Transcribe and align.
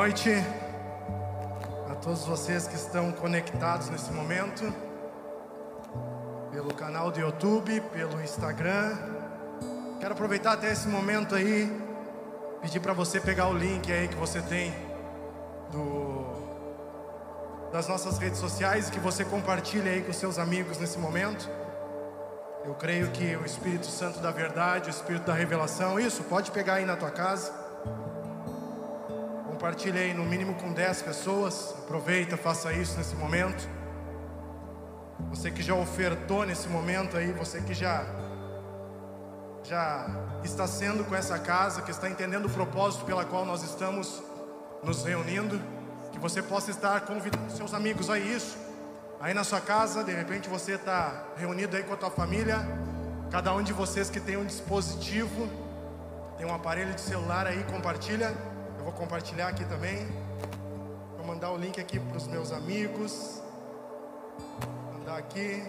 noite 0.00 0.30
a 1.90 1.94
todos 1.94 2.24
vocês 2.24 2.66
que 2.66 2.74
estão 2.74 3.12
conectados 3.12 3.90
nesse 3.90 4.10
momento, 4.10 4.72
pelo 6.50 6.72
canal 6.72 7.10
do 7.10 7.20
YouTube, 7.20 7.82
pelo 7.92 8.18
Instagram. 8.22 8.96
Quero 10.00 10.14
aproveitar 10.14 10.52
até 10.52 10.72
esse 10.72 10.88
momento 10.88 11.34
aí, 11.34 11.70
pedir 12.62 12.80
para 12.80 12.94
você 12.94 13.20
pegar 13.20 13.48
o 13.48 13.52
link 13.52 13.92
aí 13.92 14.08
que 14.08 14.14
você 14.14 14.40
tem 14.40 14.72
do, 15.70 16.24
das 17.70 17.86
nossas 17.86 18.16
redes 18.16 18.38
sociais 18.38 18.88
e 18.88 18.92
que 18.92 18.98
você 18.98 19.22
compartilhe 19.22 19.86
aí 19.86 20.02
com 20.02 20.14
seus 20.14 20.38
amigos 20.38 20.78
nesse 20.78 20.98
momento. 20.98 21.46
Eu 22.64 22.72
creio 22.72 23.10
que 23.10 23.36
o 23.36 23.44
Espírito 23.44 23.84
Santo 23.84 24.18
da 24.20 24.30
verdade, 24.30 24.88
o 24.88 24.92
Espírito 24.92 25.26
da 25.26 25.34
revelação, 25.34 26.00
isso, 26.00 26.22
pode 26.24 26.50
pegar 26.52 26.76
aí 26.76 26.86
na 26.86 26.96
tua 26.96 27.10
casa. 27.10 27.59
Compartilhe 29.60 29.98
aí 29.98 30.14
no 30.14 30.24
mínimo 30.24 30.54
com 30.54 30.72
10 30.72 31.02
pessoas. 31.02 31.74
Aproveita, 31.80 32.34
faça 32.34 32.72
isso 32.72 32.96
nesse 32.96 33.14
momento. 33.14 33.68
Você 35.28 35.50
que 35.50 35.62
já 35.62 35.74
ofertou 35.74 36.46
nesse 36.46 36.66
momento 36.66 37.14
aí, 37.14 37.30
você 37.30 37.60
que 37.60 37.74
já 37.74 38.06
já 39.62 40.08
está 40.42 40.66
sendo 40.66 41.04
com 41.04 41.14
essa 41.14 41.38
casa, 41.38 41.82
que 41.82 41.90
está 41.90 42.08
entendendo 42.08 42.46
o 42.46 42.48
propósito 42.48 43.04
pela 43.04 43.22
qual 43.26 43.44
nós 43.44 43.62
estamos 43.62 44.22
nos 44.82 45.04
reunindo, 45.04 45.60
que 46.10 46.18
você 46.18 46.42
possa 46.42 46.70
estar 46.70 46.98
convidando 47.02 47.52
seus 47.52 47.74
amigos 47.74 48.08
a 48.08 48.18
isso. 48.18 48.56
Aí 49.20 49.34
na 49.34 49.44
sua 49.44 49.60
casa, 49.60 50.02
de 50.02 50.12
repente 50.12 50.48
você 50.48 50.76
está 50.76 51.26
reunido 51.36 51.76
aí 51.76 51.82
com 51.82 51.92
a 51.92 51.98
tua 51.98 52.10
família, 52.10 52.66
cada 53.30 53.54
um 53.54 53.62
de 53.62 53.74
vocês 53.74 54.08
que 54.08 54.20
tem 54.20 54.38
um 54.38 54.46
dispositivo, 54.46 55.50
tem 56.38 56.46
um 56.46 56.54
aparelho 56.54 56.94
de 56.94 57.00
celular 57.02 57.46
aí, 57.46 57.62
compartilha. 57.64 58.34
Eu 58.80 58.84
vou 58.84 58.94
compartilhar 58.94 59.48
aqui 59.48 59.62
também. 59.66 60.08
Vou 61.18 61.26
mandar 61.26 61.50
o 61.52 61.58
link 61.58 61.78
aqui 61.78 62.00
para 62.00 62.16
os 62.16 62.26
meus 62.26 62.50
amigos. 62.50 63.42
Vou 64.58 64.94
mandar 64.94 65.18
aqui. 65.18 65.62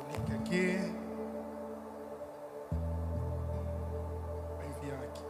O 0.00 0.06
link 0.10 0.32
aqui. 0.40 0.78
Vou 4.48 4.64
enviar 4.70 5.02
aqui. 5.02 5.24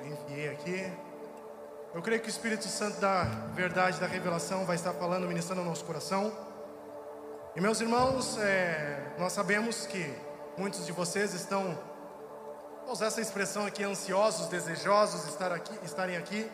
Enviei 0.00 0.48
aqui. 0.48 1.05
Eu 1.96 2.02
creio 2.02 2.20
que 2.20 2.28
o 2.28 2.30
Espírito 2.30 2.68
Santo 2.68 3.00
da 3.00 3.24
verdade, 3.54 3.98
da 3.98 4.06
revelação, 4.06 4.66
vai 4.66 4.76
estar 4.76 4.92
falando, 4.92 5.26
ministrando 5.26 5.62
no 5.62 5.70
nosso 5.70 5.82
coração. 5.82 6.30
E 7.56 7.60
meus 7.62 7.80
irmãos, 7.80 8.36
é, 8.36 9.14
nós 9.18 9.32
sabemos 9.32 9.86
que 9.86 10.14
muitos 10.58 10.84
de 10.84 10.92
vocês 10.92 11.32
estão, 11.32 11.74
vou 12.84 12.92
usar 12.92 13.06
essa 13.06 13.22
expressão 13.22 13.64
aqui, 13.64 13.82
ansiosos, 13.82 14.46
desejosos 14.48 15.22
de 15.22 15.30
estar 15.30 15.50
aqui, 15.50 15.72
estarem 15.86 16.18
aqui 16.18 16.46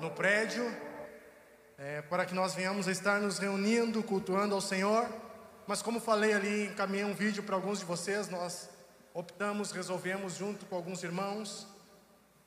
no 0.00 0.10
prédio, 0.10 0.68
é, 1.78 2.02
para 2.02 2.26
que 2.26 2.34
nós 2.34 2.52
venhamos 2.52 2.88
a 2.88 2.90
estar 2.90 3.20
nos 3.20 3.38
reunindo, 3.38 4.02
cultuando 4.02 4.56
ao 4.56 4.60
Senhor. 4.60 5.06
Mas 5.68 5.82
como 5.82 6.00
falei 6.00 6.34
ali, 6.34 6.66
encaminhei 6.66 7.04
um 7.04 7.14
vídeo 7.14 7.44
para 7.44 7.54
alguns 7.54 7.78
de 7.78 7.84
vocês, 7.84 8.28
nós 8.28 8.68
optamos, 9.14 9.70
resolvemos 9.70 10.34
junto 10.34 10.66
com 10.66 10.74
alguns 10.74 11.04
irmãos, 11.04 11.68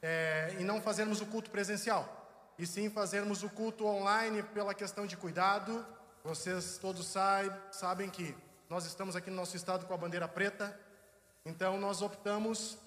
é, 0.01 0.55
e 0.59 0.63
não 0.63 0.81
fazermos 0.81 1.21
o 1.21 1.25
culto 1.25 1.49
presencial, 1.49 2.16
e 2.57 2.65
sim 2.65 2.89
fazermos 2.89 3.43
o 3.43 3.49
culto 3.49 3.85
online 3.85 4.41
pela 4.41 4.73
questão 4.73 5.05
de 5.05 5.15
cuidado. 5.15 5.85
Vocês 6.23 6.77
todos 6.77 7.07
saib, 7.07 7.53
sabem 7.71 8.09
que 8.09 8.35
nós 8.69 8.85
estamos 8.85 9.15
aqui 9.15 9.29
no 9.29 9.35
nosso 9.35 9.55
estado 9.55 9.85
com 9.85 9.93
a 9.93 9.97
bandeira 9.97 10.27
preta, 10.27 10.77
então 11.45 11.79
nós 11.79 12.01
optamos 12.01 12.77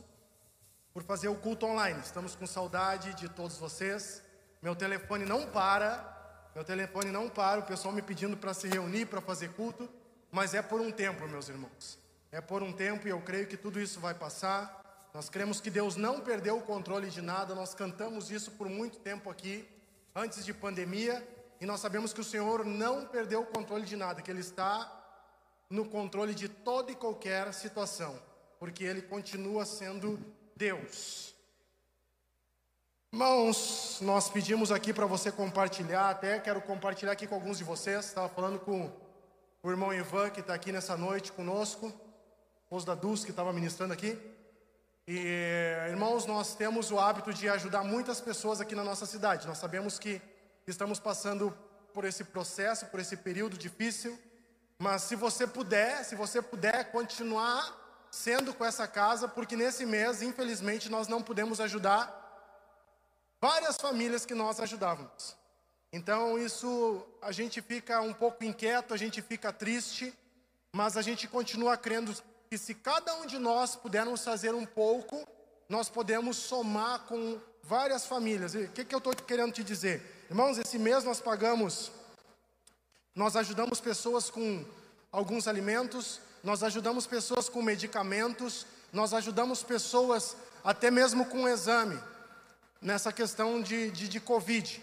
por 0.92 1.02
fazer 1.02 1.28
o 1.28 1.36
culto 1.36 1.66
online. 1.66 2.00
Estamos 2.00 2.34
com 2.34 2.46
saudade 2.46 3.14
de 3.14 3.28
todos 3.28 3.56
vocês. 3.56 4.22
Meu 4.60 4.74
telefone 4.74 5.24
não 5.24 5.46
para, 5.46 6.50
meu 6.54 6.64
telefone 6.64 7.10
não 7.10 7.28
para, 7.28 7.60
o 7.60 7.62
pessoal 7.62 7.94
me 7.94 8.02
pedindo 8.02 8.36
para 8.36 8.52
se 8.52 8.68
reunir, 8.68 9.06
para 9.06 9.20
fazer 9.20 9.52
culto, 9.52 9.88
mas 10.30 10.52
é 10.52 10.60
por 10.60 10.80
um 10.80 10.90
tempo, 10.90 11.26
meus 11.28 11.48
irmãos. 11.48 11.98
É 12.32 12.40
por 12.40 12.62
um 12.62 12.72
tempo 12.72 13.06
e 13.06 13.10
eu 13.10 13.20
creio 13.22 13.46
que 13.46 13.56
tudo 13.56 13.80
isso 13.80 14.00
vai 14.00 14.14
passar. 14.14 14.79
Nós 15.12 15.28
cremos 15.28 15.60
que 15.60 15.70
Deus 15.70 15.96
não 15.96 16.20
perdeu 16.20 16.58
o 16.58 16.62
controle 16.62 17.10
de 17.10 17.20
nada, 17.20 17.54
nós 17.54 17.74
cantamos 17.74 18.30
isso 18.30 18.52
por 18.52 18.68
muito 18.68 18.98
tempo 19.00 19.28
aqui, 19.28 19.68
antes 20.14 20.44
de 20.44 20.54
pandemia, 20.54 21.26
e 21.60 21.66
nós 21.66 21.80
sabemos 21.80 22.12
que 22.12 22.20
o 22.20 22.24
Senhor 22.24 22.64
não 22.64 23.04
perdeu 23.04 23.42
o 23.42 23.46
controle 23.46 23.84
de 23.84 23.96
nada, 23.96 24.22
que 24.22 24.30
Ele 24.30 24.40
está 24.40 24.96
no 25.68 25.84
controle 25.84 26.32
de 26.32 26.48
toda 26.48 26.92
e 26.92 26.94
qualquer 26.94 27.52
situação, 27.52 28.20
porque 28.58 28.84
Ele 28.84 29.02
continua 29.02 29.66
sendo 29.66 30.18
Deus. 30.54 31.34
Irmãos, 33.12 33.98
nós 34.00 34.30
pedimos 34.30 34.70
aqui 34.70 34.92
para 34.92 35.06
você 35.06 35.32
compartilhar, 35.32 36.10
até 36.10 36.38
quero 36.38 36.62
compartilhar 36.62 37.10
aqui 37.10 37.26
com 37.26 37.34
alguns 37.34 37.58
de 37.58 37.64
vocês, 37.64 38.04
estava 38.04 38.28
falando 38.28 38.60
com 38.60 38.88
o 39.60 39.70
irmão 39.70 39.92
Ivan, 39.92 40.30
que 40.30 40.38
está 40.38 40.54
aqui 40.54 40.70
nessa 40.70 40.96
noite 40.96 41.32
conosco, 41.32 41.92
esposo 42.62 42.86
da 42.86 42.94
Dulce, 42.94 43.24
que 43.24 43.32
estava 43.32 43.52
ministrando 43.52 43.92
aqui. 43.92 44.16
E, 45.12 45.88
irmãos, 45.88 46.24
nós 46.24 46.54
temos 46.54 46.92
o 46.92 47.00
hábito 47.00 47.34
de 47.34 47.48
ajudar 47.48 47.82
muitas 47.82 48.20
pessoas 48.20 48.60
aqui 48.60 48.76
na 48.76 48.84
nossa 48.84 49.04
cidade. 49.04 49.44
Nós 49.44 49.58
sabemos 49.58 49.98
que 49.98 50.22
estamos 50.68 51.00
passando 51.00 51.50
por 51.92 52.04
esse 52.04 52.22
processo, 52.22 52.86
por 52.86 53.00
esse 53.00 53.16
período 53.16 53.58
difícil. 53.58 54.16
Mas 54.78 55.02
se 55.02 55.16
você 55.16 55.48
puder, 55.48 56.04
se 56.04 56.14
você 56.14 56.40
puder 56.40 56.92
continuar 56.92 58.06
sendo 58.08 58.54
com 58.54 58.64
essa 58.64 58.86
casa, 58.86 59.26
porque 59.26 59.56
nesse 59.56 59.84
mês, 59.84 60.22
infelizmente, 60.22 60.88
nós 60.88 61.08
não 61.08 61.20
pudemos 61.20 61.60
ajudar 61.60 62.04
várias 63.40 63.78
famílias 63.78 64.24
que 64.24 64.32
nós 64.32 64.60
ajudávamos. 64.60 65.36
Então, 65.92 66.38
isso 66.38 67.04
a 67.20 67.32
gente 67.32 67.60
fica 67.60 68.00
um 68.00 68.14
pouco 68.14 68.44
inquieto, 68.44 68.94
a 68.94 68.96
gente 68.96 69.20
fica 69.20 69.52
triste, 69.52 70.16
mas 70.72 70.96
a 70.96 71.02
gente 71.02 71.26
continua 71.26 71.76
crendo 71.76 72.14
que 72.50 72.58
se 72.58 72.74
cada 72.74 73.14
um 73.14 73.26
de 73.26 73.38
nós 73.38 73.76
pudermos 73.76 74.24
fazer 74.24 74.52
um 74.52 74.66
pouco, 74.66 75.24
nós 75.68 75.88
podemos 75.88 76.36
somar 76.36 76.98
com 77.06 77.38
várias 77.62 78.06
famílias. 78.06 78.56
O 78.56 78.66
que, 78.70 78.84
que 78.84 78.92
eu 78.92 78.98
estou 78.98 79.14
querendo 79.14 79.52
te 79.52 79.62
dizer? 79.62 80.26
Irmãos, 80.28 80.58
esse 80.58 80.76
mês 80.76 81.04
nós 81.04 81.20
pagamos, 81.20 81.92
nós 83.14 83.36
ajudamos 83.36 83.80
pessoas 83.80 84.30
com 84.30 84.64
alguns 85.12 85.46
alimentos, 85.46 86.20
nós 86.42 86.64
ajudamos 86.64 87.06
pessoas 87.06 87.48
com 87.48 87.62
medicamentos, 87.62 88.66
nós 88.92 89.14
ajudamos 89.14 89.62
pessoas 89.62 90.36
até 90.64 90.90
mesmo 90.90 91.26
com 91.26 91.48
exame, 91.48 92.02
nessa 92.82 93.12
questão 93.12 93.62
de, 93.62 93.92
de, 93.92 94.08
de 94.08 94.18
Covid. 94.18 94.82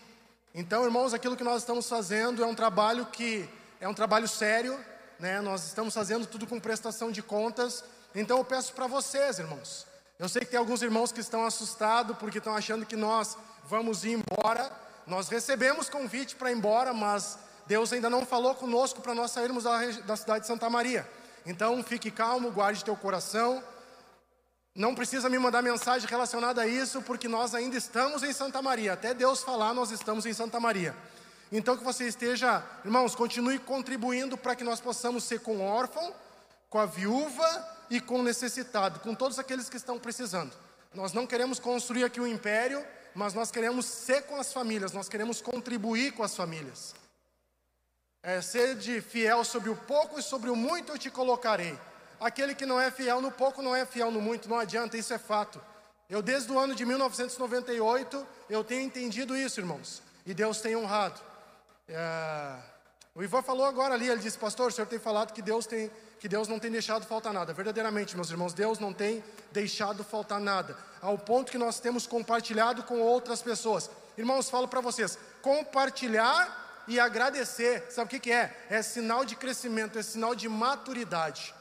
Então, 0.56 0.86
irmãos, 0.86 1.14
aquilo 1.14 1.36
que 1.36 1.44
nós 1.44 1.64
estamos 1.64 1.90
fazendo 1.90 2.42
é 2.42 2.48
um 2.48 2.56
trabalho 2.56 3.08
que 3.08 3.46
é 3.82 3.90
um 3.90 3.94
trabalho 3.94 4.26
sério, 4.26 4.80
né? 5.20 5.42
Nós 5.42 5.66
estamos 5.66 5.94
fazendo 5.94 6.26
tudo 6.26 6.46
com 6.46 6.60
prestação 6.60 7.12
de 7.12 7.22
contas. 7.22 7.84
Então 8.16 8.38
eu 8.38 8.46
peço 8.46 8.74
para 8.74 8.88
vocês, 8.88 9.40
irmãos. 9.40 9.86
Eu 10.20 10.28
sei 10.28 10.42
que 10.42 10.48
tem 10.48 10.60
alguns 10.60 10.82
irmãos 10.82 11.12
que 11.12 11.20
estão 11.20 11.46
assustados 11.46 12.18
porque 12.18 12.40
estão 12.40 12.56
achando 12.56 12.86
que 12.86 12.96
nós 12.96 13.38
vamos 13.66 14.04
ir 14.04 14.14
embora. 14.20 14.72
Nós 15.06 15.30
recebemos 15.30 15.90
convite 15.90 16.36
para 16.36 16.52
ir 16.52 16.58
embora, 16.58 16.94
mas 16.94 17.38
Deus 17.68 17.94
ainda 17.94 18.10
não 18.10 18.26
falou 18.26 18.56
conosco 18.56 19.02
para 19.02 19.14
nós 19.14 19.32
sairmos 19.32 19.64
da, 19.64 19.86
da 20.06 20.16
cidade 20.16 20.42
de 20.42 20.48
Santa 20.48 20.70
Maria. 20.70 21.08
Então 21.46 21.82
fique 21.84 22.10
calmo, 22.10 22.52
guarde 22.52 22.84
teu 22.84 22.96
coração. 22.96 23.64
Não 24.76 24.94
precisa 24.94 25.30
me 25.30 25.40
mandar 25.40 25.62
mensagem 25.62 26.08
relacionada 26.08 26.62
a 26.62 26.68
isso, 26.68 27.02
porque 27.02 27.28
nós 27.28 27.56
ainda 27.56 27.76
estamos 27.76 28.22
em 28.22 28.32
Santa 28.32 28.62
Maria. 28.62 28.94
Até 28.94 29.14
Deus 29.14 29.44
falar, 29.44 29.74
nós 29.74 29.92
estamos 29.92 30.26
em 30.26 30.34
Santa 30.34 30.60
Maria. 30.60 30.96
Então 31.52 31.78
que 31.78 31.84
você 31.84 32.06
esteja, 32.06 32.64
irmãos, 32.84 33.16
continue 33.16 33.58
contribuindo 33.60 34.38
para 34.38 34.56
que 34.56 34.64
nós 34.64 34.82
possamos 34.82 35.24
ser 35.24 35.40
com 35.40 35.58
o 35.58 35.62
órfão, 35.62 36.14
com 36.70 36.80
a 36.80 36.86
viúva 36.86 37.78
e 37.90 38.02
com 38.02 38.20
o 38.20 38.24
necessitado, 38.24 39.00
com 39.00 39.16
todos 39.16 39.40
aqueles 39.40 39.70
que 39.70 39.78
estão 39.78 39.98
precisando. 39.98 40.54
Nós 40.94 41.14
não 41.14 41.26
queremos 41.26 41.60
construir 41.60 42.04
aqui 42.04 42.20
um 42.20 42.28
império, 42.28 42.86
mas 43.16 43.34
nós 43.34 43.50
queremos 43.50 43.86
ser 43.86 44.24
com 44.24 44.36
as 44.36 44.52
famílias, 44.52 44.92
nós 44.92 45.08
queremos 45.08 45.42
contribuir 45.42 46.12
com 46.12 46.24
as 46.24 46.36
famílias. 46.36 46.94
É, 48.22 48.42
sede 48.42 49.00
fiel 49.00 49.44
sobre 49.46 49.70
o 49.70 49.76
pouco 49.76 50.20
e 50.20 50.24
sobre 50.24 50.50
o 50.50 50.56
muito 50.56 50.92
eu 50.92 50.98
te 50.98 51.10
colocarei. 51.10 51.80
Aquele 52.20 52.56
que 52.56 52.66
não 52.66 52.80
é 52.80 52.92
fiel 52.92 53.22
no 53.22 53.32
pouco 53.32 53.62
não 53.62 53.76
é 53.76 53.86
fiel 53.86 54.12
no 54.12 54.20
muito, 54.20 54.50
não 54.50 54.60
adianta, 54.60 54.98
isso 54.98 55.14
é 55.14 55.18
fato. 55.18 55.62
Eu 56.10 56.22
desde 56.22 56.52
o 56.52 56.60
ano 56.60 56.76
de 56.76 56.86
1998 56.86 58.28
eu 58.50 58.64
tenho 58.64 58.82
entendido 58.82 59.38
isso, 59.38 59.60
irmãos, 59.60 60.02
e 60.26 60.34
Deus 60.34 60.60
tem 60.60 60.76
honrado. 60.76 61.22
É, 61.88 62.58
o 63.16 63.24
Ivan 63.24 63.42
falou 63.42 63.66
agora 63.66 63.96
ali, 63.96 64.08
ele 64.08 64.22
disse, 64.22 64.38
pastor, 64.38 64.68
o 64.68 64.72
senhor 64.72 64.86
tem 64.88 65.00
falado 65.00 65.34
que 65.34 65.42
Deus, 65.42 65.66
tem, 65.66 65.90
que 66.20 66.28
Deus 66.28 66.48
não 66.48 66.60
tem 66.60 66.70
deixado 66.70 67.06
faltar 67.06 67.34
nada. 67.34 67.54
Verdadeiramente, 67.54 68.16
meus 68.16 68.30
irmãos, 68.30 68.54
Deus 68.54 68.78
não 68.78 68.94
tem 68.94 69.24
deixado 69.52 70.04
faltar 70.04 70.40
nada. 70.40 70.78
Ao 71.02 71.18
ponto 71.18 71.52
que 71.52 71.58
nós 71.58 71.80
temos 71.80 72.06
compartilhado 72.06 72.84
com 72.84 73.00
outras 73.00 73.42
pessoas. 73.42 73.90
Irmãos, 74.18 74.50
falo 74.50 74.68
para 74.68 74.82
vocês, 74.82 75.18
compartilhar 75.42 76.84
e 76.88 77.00
agradecer. 77.00 77.92
Sabe 77.92 78.06
o 78.06 78.10
que, 78.10 78.20
que 78.20 78.32
é? 78.32 78.56
É 78.70 78.82
sinal 78.82 79.26
de 79.26 79.36
crescimento, 79.36 79.98
é 79.98 80.04
sinal 80.04 80.36
de 80.36 80.48
maturidade. 80.48 81.56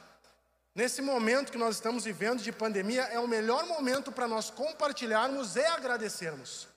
Nesse 0.74 1.00
momento 1.00 1.50
que 1.50 1.56
nós 1.56 1.76
estamos 1.76 2.04
vivendo 2.04 2.42
de 2.42 2.52
pandemia, 2.52 3.04
é 3.04 3.18
o 3.18 3.26
melhor 3.26 3.64
momento 3.64 4.12
para 4.12 4.28
nós 4.28 4.50
compartilharmos 4.50 5.56
e 5.56 5.64
agradecermos. 5.64 6.68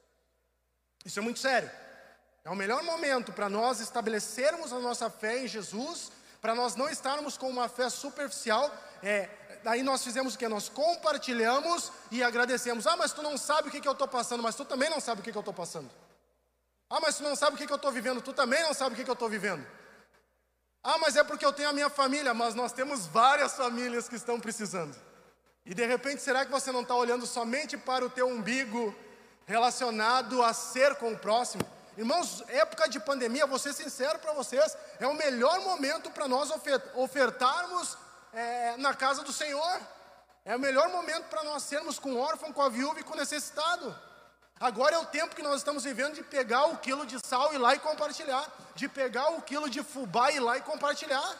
Isso 1.04 1.20
é 1.20 1.22
muito 1.22 1.40
sério. 1.40 1.70
É 2.50 2.52
o 2.52 2.56
melhor 2.56 2.82
momento 2.82 3.32
para 3.32 3.48
nós 3.48 3.80
estabelecermos 3.80 4.74
a 4.74 4.80
nossa 4.80 5.08
fé 5.08 5.38
em 5.38 5.48
Jesus, 5.48 6.12
para 6.42 6.56
nós 6.56 6.76
não 6.76 6.90
estarmos 6.90 7.38
com 7.38 7.48
uma 7.48 7.70
fé 7.70 7.92
superficial. 7.92 8.76
É, 9.04 9.30
daí 9.64 9.84
nós 9.84 10.04
fizemos 10.04 10.34
o 10.34 10.38
que? 10.38 10.48
Nós 10.48 10.68
compartilhamos 10.68 11.92
e 12.10 12.24
agradecemos. 12.24 12.88
Ah, 12.88 12.98
mas 12.98 13.14
tu 13.14 13.22
não 13.22 13.38
sabe 13.38 13.68
o 13.68 13.72
que, 13.72 13.80
que 13.80 13.88
eu 13.88 13.92
estou 13.92 14.08
passando, 14.08 14.42
mas 14.42 14.56
tu 14.56 14.66
também 14.66 14.90
não 14.90 15.00
sabe 15.00 15.22
o 15.22 15.24
que, 15.24 15.32
que 15.32 15.38
eu 15.38 15.42
estou 15.42 15.54
passando. 15.54 15.92
Ah, 16.90 17.00
mas 17.00 17.18
tu 17.18 17.24
não 17.24 17.36
sabe 17.36 17.54
o 17.54 17.60
que, 17.60 17.68
que 17.68 17.72
eu 17.72 17.76
estou 17.76 17.92
vivendo, 17.92 18.20
tu 18.20 18.34
também 18.34 18.64
não 18.64 18.74
sabe 18.74 18.94
o 18.94 18.98
que, 18.98 19.04
que 19.04 19.12
eu 19.12 19.14
estou 19.14 19.30
vivendo. 19.30 19.64
Ah, 20.84 20.98
mas 20.98 21.16
é 21.16 21.24
porque 21.24 21.46
eu 21.46 21.54
tenho 21.54 21.70
a 21.70 21.74
minha 21.74 21.88
família, 21.88 22.34
mas 22.34 22.56
nós 22.56 22.74
temos 22.74 23.06
várias 23.06 23.54
famílias 23.54 24.10
que 24.10 24.16
estão 24.16 24.40
precisando. 24.40 24.96
E 25.64 25.76
de 25.76 25.86
repente, 25.86 26.24
será 26.24 26.44
que 26.44 26.52
você 26.52 26.72
não 26.72 26.82
está 26.82 26.96
olhando 26.96 27.28
somente 27.28 27.78
para 27.78 28.04
o 28.04 28.10
teu 28.10 28.28
umbigo 28.28 28.96
relacionado 29.46 30.42
a 30.42 30.52
ser 30.52 30.96
com 30.96 31.14
o 31.14 31.18
próximo? 31.20 31.78
Irmãos, 32.00 32.42
época 32.48 32.88
de 32.88 32.98
pandemia, 32.98 33.46
vou 33.46 33.60
ser 33.60 33.74
sincero 33.74 34.20
para 34.20 34.32
vocês, 34.32 34.78
é 35.02 35.06
o 35.06 35.14
melhor 35.14 35.60
momento 35.60 36.10
para 36.10 36.30
nós 36.30 36.50
ofertarmos 36.96 37.98
é, 38.32 38.78
na 38.78 38.94
casa 38.94 39.22
do 39.22 39.34
Senhor. 39.34 39.82
É 40.46 40.56
o 40.56 40.60
melhor 40.60 40.88
momento 40.88 41.26
para 41.26 41.44
nós 41.44 41.64
sermos 41.64 42.00
com 42.00 42.16
órfão, 42.16 42.54
com 42.54 42.62
a 42.62 42.70
viúva 42.70 43.02
e 43.02 43.04
com 43.04 43.18
necessitado. 43.18 43.94
Agora 44.58 44.96
é 44.96 44.98
o 44.98 45.08
tempo 45.08 45.36
que 45.36 45.42
nós 45.42 45.58
estamos 45.58 45.84
vivendo 45.84 46.14
de 46.14 46.24
pegar 46.24 46.68
o 46.68 46.78
quilo 46.78 47.06
de 47.06 47.20
sal 47.28 47.54
e 47.54 47.58
lá 47.58 47.76
e 47.76 47.80
compartilhar, 47.80 48.48
de 48.76 48.88
pegar 48.88 49.32
o 49.32 49.42
quilo 49.42 49.70
de 49.70 49.84
fubá 49.84 50.32
e 50.32 50.40
lá 50.40 50.58
e 50.58 50.62
compartilhar. 50.62 51.36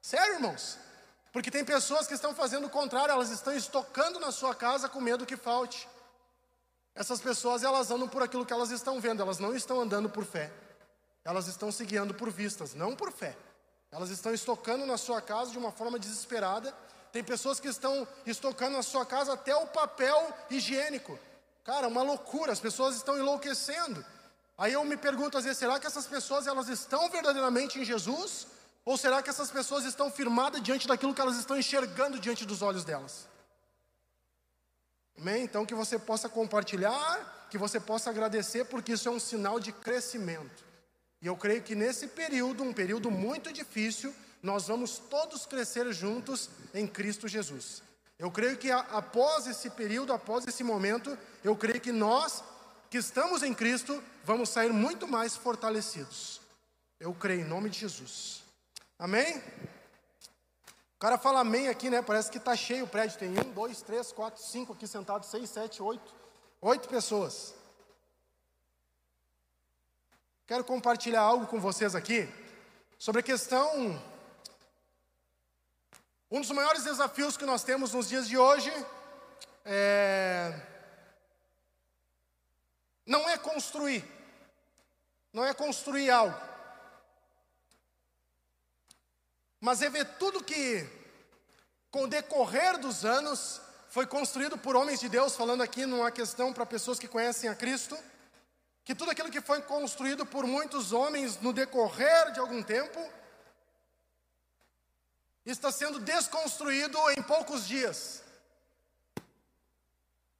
Sério, 0.00 0.36
irmãos? 0.36 0.78
Porque 1.34 1.50
tem 1.50 1.66
pessoas 1.66 2.06
que 2.06 2.14
estão 2.14 2.34
fazendo 2.34 2.66
o 2.66 2.70
contrário, 2.70 3.12
elas 3.12 3.28
estão 3.28 3.54
estocando 3.54 4.18
na 4.18 4.32
sua 4.32 4.54
casa 4.54 4.88
com 4.88 5.02
medo 5.02 5.26
que 5.26 5.36
falte. 5.36 5.86
Essas 6.96 7.20
pessoas, 7.20 7.62
elas 7.62 7.90
andam 7.90 8.08
por 8.08 8.22
aquilo 8.22 8.46
que 8.46 8.52
elas 8.54 8.70
estão 8.70 8.98
vendo, 8.98 9.20
elas 9.20 9.38
não 9.38 9.54
estão 9.54 9.78
andando 9.78 10.08
por 10.08 10.24
fé. 10.24 10.50
Elas 11.22 11.46
estão 11.46 11.70
se 11.70 11.84
guiando 11.84 12.14
por 12.14 12.30
vistas, 12.30 12.74
não 12.74 12.96
por 12.96 13.12
fé. 13.12 13.36
Elas 13.92 14.08
estão 14.08 14.32
estocando 14.32 14.86
na 14.86 14.96
sua 14.96 15.20
casa 15.20 15.50
de 15.50 15.58
uma 15.58 15.70
forma 15.70 15.98
desesperada. 15.98 16.74
Tem 17.12 17.22
pessoas 17.22 17.60
que 17.60 17.68
estão 17.68 18.08
estocando 18.24 18.78
na 18.78 18.82
sua 18.82 19.04
casa 19.04 19.34
até 19.34 19.54
o 19.54 19.66
papel 19.66 20.34
higiênico. 20.50 21.18
Cara, 21.64 21.86
uma 21.86 22.02
loucura, 22.02 22.52
as 22.52 22.60
pessoas 22.60 22.96
estão 22.96 23.18
enlouquecendo. 23.18 24.02
Aí 24.56 24.72
eu 24.72 24.82
me 24.82 24.96
pergunto 24.96 25.36
às 25.36 25.44
vezes, 25.44 25.58
será 25.58 25.78
que 25.78 25.86
essas 25.86 26.06
pessoas 26.06 26.46
elas 26.46 26.68
estão 26.68 27.10
verdadeiramente 27.10 27.78
em 27.78 27.84
Jesus? 27.84 28.46
Ou 28.86 28.96
será 28.96 29.22
que 29.22 29.28
essas 29.28 29.50
pessoas 29.50 29.84
estão 29.84 30.10
firmadas 30.10 30.62
diante 30.62 30.88
daquilo 30.88 31.12
que 31.12 31.20
elas 31.20 31.36
estão 31.36 31.58
enxergando 31.58 32.18
diante 32.18 32.46
dos 32.46 32.62
olhos 32.62 32.84
delas? 32.84 33.28
Amém? 35.18 35.44
Então 35.44 35.64
que 35.64 35.74
você 35.74 35.98
possa 35.98 36.28
compartilhar, 36.28 37.46
que 37.50 37.58
você 37.58 37.80
possa 37.80 38.10
agradecer, 38.10 38.64
porque 38.66 38.92
isso 38.92 39.08
é 39.08 39.10
um 39.10 39.20
sinal 39.20 39.58
de 39.58 39.72
crescimento. 39.72 40.64
E 41.22 41.26
eu 41.26 41.36
creio 41.36 41.62
que 41.62 41.74
nesse 41.74 42.08
período, 42.08 42.62
um 42.62 42.72
período 42.72 43.10
muito 43.10 43.52
difícil, 43.52 44.14
nós 44.42 44.68
vamos 44.68 44.98
todos 44.98 45.46
crescer 45.46 45.90
juntos 45.92 46.50
em 46.74 46.86
Cristo 46.86 47.26
Jesus. 47.26 47.82
Eu 48.18 48.30
creio 48.30 48.56
que 48.56 48.70
após 48.70 49.46
esse 49.46 49.70
período, 49.70 50.12
após 50.12 50.46
esse 50.46 50.62
momento, 50.62 51.16
eu 51.44 51.56
creio 51.56 51.80
que 51.80 51.92
nós 51.92 52.42
que 52.88 52.98
estamos 52.98 53.42
em 53.42 53.52
Cristo 53.52 54.02
vamos 54.24 54.48
sair 54.48 54.72
muito 54.72 55.06
mais 55.06 55.36
fortalecidos. 55.36 56.40
Eu 56.98 57.12
creio 57.12 57.42
em 57.42 57.44
nome 57.44 57.68
de 57.68 57.78
Jesus. 57.80 58.42
Amém? 58.98 59.42
O 60.96 60.98
cara 60.98 61.18
fala 61.18 61.40
amém 61.40 61.68
aqui, 61.68 61.90
né? 61.90 62.02
Parece 62.02 62.30
que 62.30 62.38
está 62.38 62.56
cheio 62.56 62.84
o 62.84 62.88
prédio. 62.88 63.18
Tem 63.18 63.28
um, 63.28 63.52
dois, 63.52 63.82
três, 63.82 64.12
quatro, 64.12 64.42
cinco 64.42 64.72
aqui 64.72 64.86
sentados, 64.86 65.28
seis, 65.28 65.50
sete, 65.50 65.82
oito. 65.82 66.14
Oito 66.60 66.88
pessoas. 66.88 67.54
Quero 70.46 70.64
compartilhar 70.64 71.20
algo 71.20 71.46
com 71.46 71.60
vocês 71.60 71.94
aqui 71.94 72.28
sobre 72.98 73.20
a 73.20 73.22
questão 73.22 74.00
um 76.30 76.40
dos 76.40 76.50
maiores 76.50 76.82
desafios 76.82 77.36
que 77.36 77.44
nós 77.44 77.62
temos 77.62 77.92
nos 77.92 78.08
dias 78.08 78.26
de 78.26 78.36
hoje 78.36 78.72
é... 79.64 80.60
não 83.06 83.28
é 83.28 83.38
construir, 83.38 84.04
não 85.32 85.44
é 85.44 85.54
construir 85.54 86.10
algo, 86.10 86.36
mas 89.66 89.82
é 89.82 89.90
ver 89.90 90.04
tudo 90.16 90.44
que, 90.44 90.88
com 91.90 92.04
o 92.04 92.06
decorrer 92.06 92.78
dos 92.78 93.04
anos, 93.04 93.60
foi 93.88 94.06
construído 94.06 94.56
por 94.56 94.76
homens 94.76 95.00
de 95.00 95.08
Deus, 95.08 95.34
falando 95.34 95.60
aqui 95.60 95.84
numa 95.84 96.08
questão 96.08 96.52
para 96.52 96.64
pessoas 96.64 97.00
que 97.00 97.08
conhecem 97.08 97.50
a 97.50 97.54
Cristo, 97.56 97.98
que 98.84 98.94
tudo 98.94 99.10
aquilo 99.10 99.28
que 99.28 99.40
foi 99.40 99.60
construído 99.60 100.24
por 100.24 100.46
muitos 100.46 100.92
homens 100.92 101.40
no 101.40 101.52
decorrer 101.52 102.30
de 102.30 102.38
algum 102.38 102.62
tempo, 102.62 103.10
está 105.44 105.72
sendo 105.72 105.98
desconstruído 105.98 106.96
em 107.10 107.22
poucos 107.24 107.66
dias. 107.66 108.22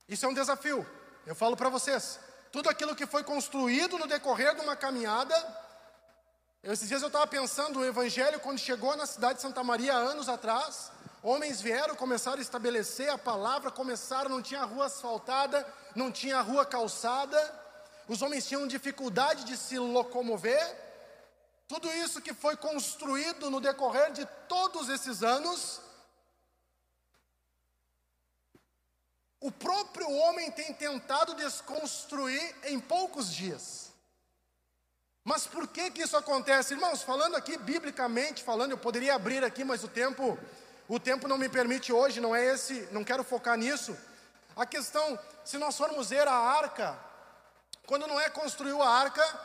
Isso 0.09 0.25
é 0.25 0.29
um 0.29 0.35
desafio. 0.35 0.87
Eu 1.27 1.35
falo 1.35 1.57
para 1.57 1.69
vocês. 1.69 2.21
Tudo 2.53 2.71
aquilo 2.71 2.95
que 2.95 3.07
foi 3.07 3.25
construído 3.25 3.99
no 3.99 4.07
decorrer 4.07 4.55
de 4.55 4.61
uma 4.61 4.77
caminhada. 4.77 5.66
Esses 6.63 6.89
dias 6.89 7.03
eu 7.03 7.09
estava 7.09 7.27
pensando, 7.27 7.79
o 7.79 7.85
Evangelho, 7.85 8.41
quando 8.41 8.59
chegou 8.59 8.97
na 8.97 9.07
cidade 9.07 9.37
de 9.37 9.43
Santa 9.43 9.63
Maria, 9.63 9.95
anos 9.95 10.29
atrás, 10.29 10.91
homens 11.23 11.61
vieram, 11.61 11.95
começaram 11.95 12.39
a 12.39 12.43
estabelecer 12.43 13.09
a 13.09 13.19
palavra, 13.19 13.71
começaram, 13.71 14.31
não 14.31 14.43
tinha 14.43 14.65
rua 14.65 14.87
asfaltada, 14.87 15.67
não 15.95 16.11
tinha 16.11 16.41
rua 16.41 16.67
calçada, 16.67 17.39
os 18.09 18.23
homens 18.23 18.47
tinham 18.47 18.67
dificuldade 18.67 19.45
de 19.45 19.57
se 19.57 19.79
locomover, 19.79 20.85
tudo 21.69 21.91
isso 21.93 22.21
que 22.21 22.33
foi 22.33 22.57
construído 22.57 23.51
no 23.51 23.61
decorrer 23.61 24.13
de 24.13 24.25
todos 24.49 24.89
esses 24.89 25.23
anos, 25.23 25.81
o 29.41 29.51
próprio 29.51 30.11
homem 30.11 30.51
tem 30.51 30.73
tentado 30.73 31.35
desconstruir 31.35 32.55
em 32.65 32.81
poucos 32.81 33.33
dias. 33.33 33.86
Mas 35.27 35.45
por 35.45 35.67
que 35.67 35.91
que 35.91 36.03
isso 36.03 36.17
acontece? 36.17 36.75
Irmãos, 36.75 37.03
falando 37.03 37.35
aqui 37.35 37.59
biblicamente, 37.59 38.45
falando, 38.45 38.71
eu 38.71 38.79
poderia 38.79 39.17
abrir 39.17 39.43
aqui, 39.43 39.65
mas 39.65 39.83
o 39.83 39.89
tempo, 39.89 40.39
o 40.87 41.01
tempo 41.01 41.27
não 41.27 41.37
me 41.37 41.49
permite 41.49 41.93
hoje, 41.93 42.21
não 42.21 42.33
é 42.33 42.45
esse, 42.55 42.89
não 42.93 43.03
quero 43.03 43.25
focar 43.25 43.59
nisso. 43.59 43.99
A 44.55 44.65
questão, 44.65 45.19
se 45.45 45.59
nós 45.59 45.77
formos 45.77 46.11
ver 46.11 46.29
a 46.29 46.33
arca, 46.33 46.97
quando 47.89 48.07
Noé 48.07 48.31
construiu 48.31 48.81
a 48.81 48.89
arca, 48.89 49.41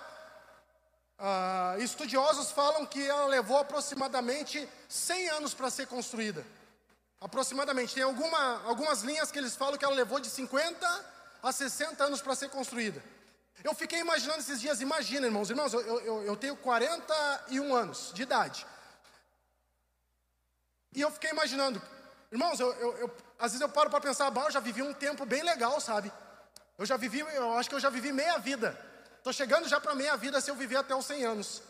ah, 1.18 1.76
estudiosos 1.80 2.52
falam 2.52 2.86
que 2.86 3.04
ela 3.04 3.26
levou 3.26 3.58
aproximadamente 3.58 4.70
100 4.88 5.30
anos 5.30 5.56
para 5.56 5.72
ser 5.72 5.88
construída. 5.88 6.46
Aproximadamente. 7.20 7.96
Tem 7.96 8.04
alguma, 8.04 8.62
algumas 8.68 9.02
linhas 9.02 9.32
que 9.32 9.40
eles 9.40 9.56
falam 9.56 9.80
que 9.80 9.86
ela 9.86 9.96
levou 9.96 10.20
de 10.20 10.30
50 10.30 11.06
a 11.42 11.52
60 11.52 12.04
anos 12.04 12.22
para 12.22 12.36
ser 12.36 12.50
construída. 12.50 13.04
Eu 13.64 13.74
fiquei 13.76 14.00
imaginando 14.00 14.40
esses 14.40 14.60
dias, 14.60 14.82
imagina, 14.82 15.28
irmãos, 15.28 15.50
irmãos, 15.50 15.74
eu, 15.74 15.82
eu, 15.82 16.24
eu 16.24 16.36
tenho 16.36 16.56
41 16.56 17.76
anos 17.76 18.12
de 18.14 18.24
idade. 18.24 18.66
E 20.94 21.02
eu 21.02 21.12
fiquei 21.12 21.30
imaginando, 21.30 21.82
irmãos, 22.32 22.60
eu, 22.60 22.74
eu, 22.74 23.16
às 23.38 23.52
vezes 23.52 23.62
eu 23.62 23.70
paro 23.70 23.90
para 23.90 24.02
pensar, 24.02 24.30
bah, 24.32 24.46
eu 24.46 24.52
já 24.52 24.60
vivi 24.60 24.82
um 24.82 24.94
tempo 24.94 25.26
bem 25.26 25.44
legal, 25.44 25.80
sabe? 25.80 26.12
Eu 26.78 26.86
já 26.86 26.98
vivi, 26.98 27.20
eu 27.20 27.58
acho 27.58 27.70
que 27.70 27.76
eu 27.76 27.80
já 27.80 27.90
vivi 27.90 28.12
meia 28.12 28.38
vida. 28.40 28.78
Estou 29.18 29.32
chegando 29.32 29.70
já 29.70 29.80
para 29.80 29.94
meia 29.94 30.18
vida 30.18 30.42
se 30.42 30.50
eu 30.50 30.56
viver 30.56 30.78
até 30.78 30.96
os 30.96 31.06
100 31.06 31.24
anos. 31.26 31.62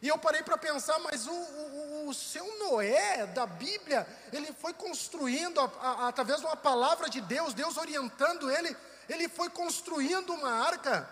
E 0.00 0.08
eu 0.08 0.18
parei 0.18 0.42
para 0.42 0.56
pensar, 0.56 0.98
mas 1.00 1.26
o, 1.26 1.32
o, 1.32 2.08
o, 2.08 2.14
seu 2.14 2.46
Noé 2.58 3.26
da 3.26 3.46
Bíblia, 3.46 4.06
ele 4.32 4.52
foi 4.52 4.72
construindo, 4.72 5.58
a, 5.60 5.64
a, 5.64 6.08
através 6.08 6.38
de 6.40 6.46
uma 6.46 6.56
palavra 6.56 7.08
de 7.08 7.20
Deus, 7.20 7.52
Deus 7.52 7.76
orientando 7.76 8.48
ele, 8.50 8.76
ele 9.08 9.28
foi 9.28 9.50
construindo 9.50 10.32
uma 10.32 10.50
arca 10.50 11.08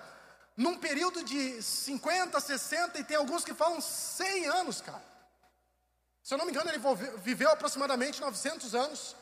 num 0.56 0.78
período 0.78 1.22
de 1.22 1.62
50, 1.62 2.40
60 2.40 2.98
e 2.98 3.04
tem 3.04 3.16
alguns 3.16 3.44
que 3.44 3.52
falam 3.52 3.80
100 3.80 4.46
anos, 4.46 4.80
cara. 4.80 5.04
Se 6.22 6.32
eu 6.34 6.38
não 6.38 6.46
me 6.46 6.50
engano, 6.50 6.70
ele 6.70 6.82
viveu 7.18 7.50
aproximadamente 7.50 8.20
900 8.20 8.75
anos. 8.75 9.14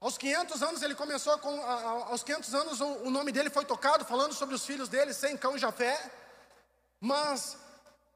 Aos 0.00 0.18
500 0.18 0.62
anos 0.62 0.82
ele 0.82 0.94
começou 0.94 1.38
com, 1.38 1.64
aos 1.64 2.22
500 2.22 2.54
anos 2.54 2.80
o, 2.80 3.10
nome 3.10 3.30
dele 3.30 3.48
foi 3.50 3.64
tocado 3.64 4.04
falando 4.04 4.34
sobre 4.34 4.54
os 4.54 4.64
filhos 4.64 4.88
dele, 4.88 5.14
sem 5.14 5.36
cão 5.36 5.56
Jafé. 5.56 6.10
Mas 7.00 7.56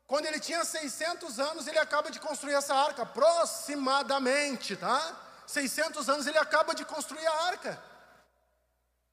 quando 0.06 0.26
ele 0.26 0.40
tinha 0.40 0.64
600 0.64 1.38
anos, 1.38 1.66
ele 1.66 1.78
acaba 1.78 2.10
de 2.10 2.18
construir 2.18 2.54
essa 2.54 2.74
arca, 2.74 3.02
aproximadamente, 3.02 4.74
tá? 4.74 5.16
600 5.46 6.08
anos 6.08 6.26
ele 6.26 6.38
acaba 6.38 6.74
de 6.74 6.84
construir 6.84 7.26
a 7.26 7.44
arca. 7.46 7.82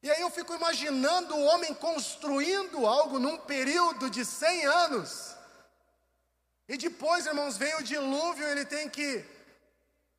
E 0.06 0.10
aí 0.12 0.20
eu 0.20 0.30
fico 0.30 0.54
imaginando 0.54 1.34
o 1.34 1.44
homem 1.46 1.74
construindo 1.74 2.86
algo 2.86 3.18
num 3.18 3.38
período 3.38 4.08
de 4.08 4.24
100 4.24 4.64
anos. 4.64 5.34
E 6.68 6.76
depois, 6.76 7.26
irmãos, 7.26 7.56
vem 7.56 7.74
o 7.74 7.82
dilúvio, 7.82 8.46
ele 8.46 8.64
tem 8.64 8.88
que 8.88 9.24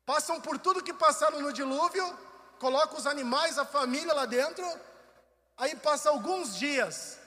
passam 0.04 0.42
por 0.42 0.58
tudo 0.58 0.82
que 0.82 0.92
passaram 0.92 1.40
no 1.40 1.54
dilúvio, 1.54 2.06
coloca 2.58 2.98
os 2.98 3.06
animais, 3.06 3.56
a 3.58 3.64
família 3.64 4.12
lá 4.12 4.26
dentro, 4.26 4.66
aí 5.56 5.74
passa 5.76 6.10
alguns 6.10 6.54
dias. 6.58 7.18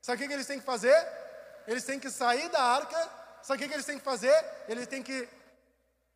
Sabe 0.00 0.24
o 0.24 0.26
que 0.26 0.32
eles 0.32 0.46
têm 0.46 0.58
que 0.58 0.64
fazer? 0.64 0.96
Eles 1.66 1.84
têm 1.84 2.00
que 2.00 2.08
sair 2.08 2.48
da 2.48 2.62
arca. 2.62 3.10
Sabe 3.42 3.62
o 3.62 3.68
que 3.68 3.74
eles 3.74 3.84
têm 3.84 3.98
que 3.98 4.04
fazer? 4.04 4.34
Eles 4.66 4.86
têm 4.86 5.02
que 5.02 5.28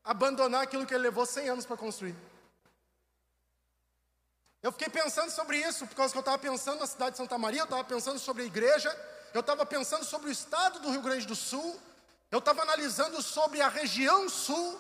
abandonar 0.03 0.63
aquilo 0.63 0.87
que 0.87 0.95
ele 0.95 1.03
levou 1.03 1.27
100 1.27 1.51
anos 1.51 1.67
para 1.67 1.77
construir. 1.77 2.17
Eu 4.63 4.71
fiquei 4.73 4.91
pensando 4.91 5.31
sobre 5.31 5.57
isso, 5.57 5.87
por 5.87 5.95
causa 5.95 6.13
que 6.13 6.19
eu 6.19 6.21
estava 6.21 6.39
pensando 6.39 6.81
na 6.81 6.87
cidade 6.87 7.13
de 7.13 7.17
Santa 7.17 7.39
Maria, 7.39 7.61
eu 7.61 7.65
estava 7.65 7.83
pensando 7.83 8.19
sobre 8.19 8.43
a 8.43 8.47
igreja, 8.47 8.95
eu 9.33 9.41
estava 9.41 9.65
pensando 9.65 10.05
sobre 10.05 10.29
o 10.29 10.33
estado 10.33 10.81
do 10.81 10.91
Rio 10.91 11.01
Grande 11.01 11.27
do 11.27 11.35
Sul, 11.35 11.81
eu 12.31 12.41
estava 12.41 12.61
analisando 12.63 13.23
sobre 13.23 13.63
a 13.63 13.69
região 13.69 14.29
sul, 14.29 14.79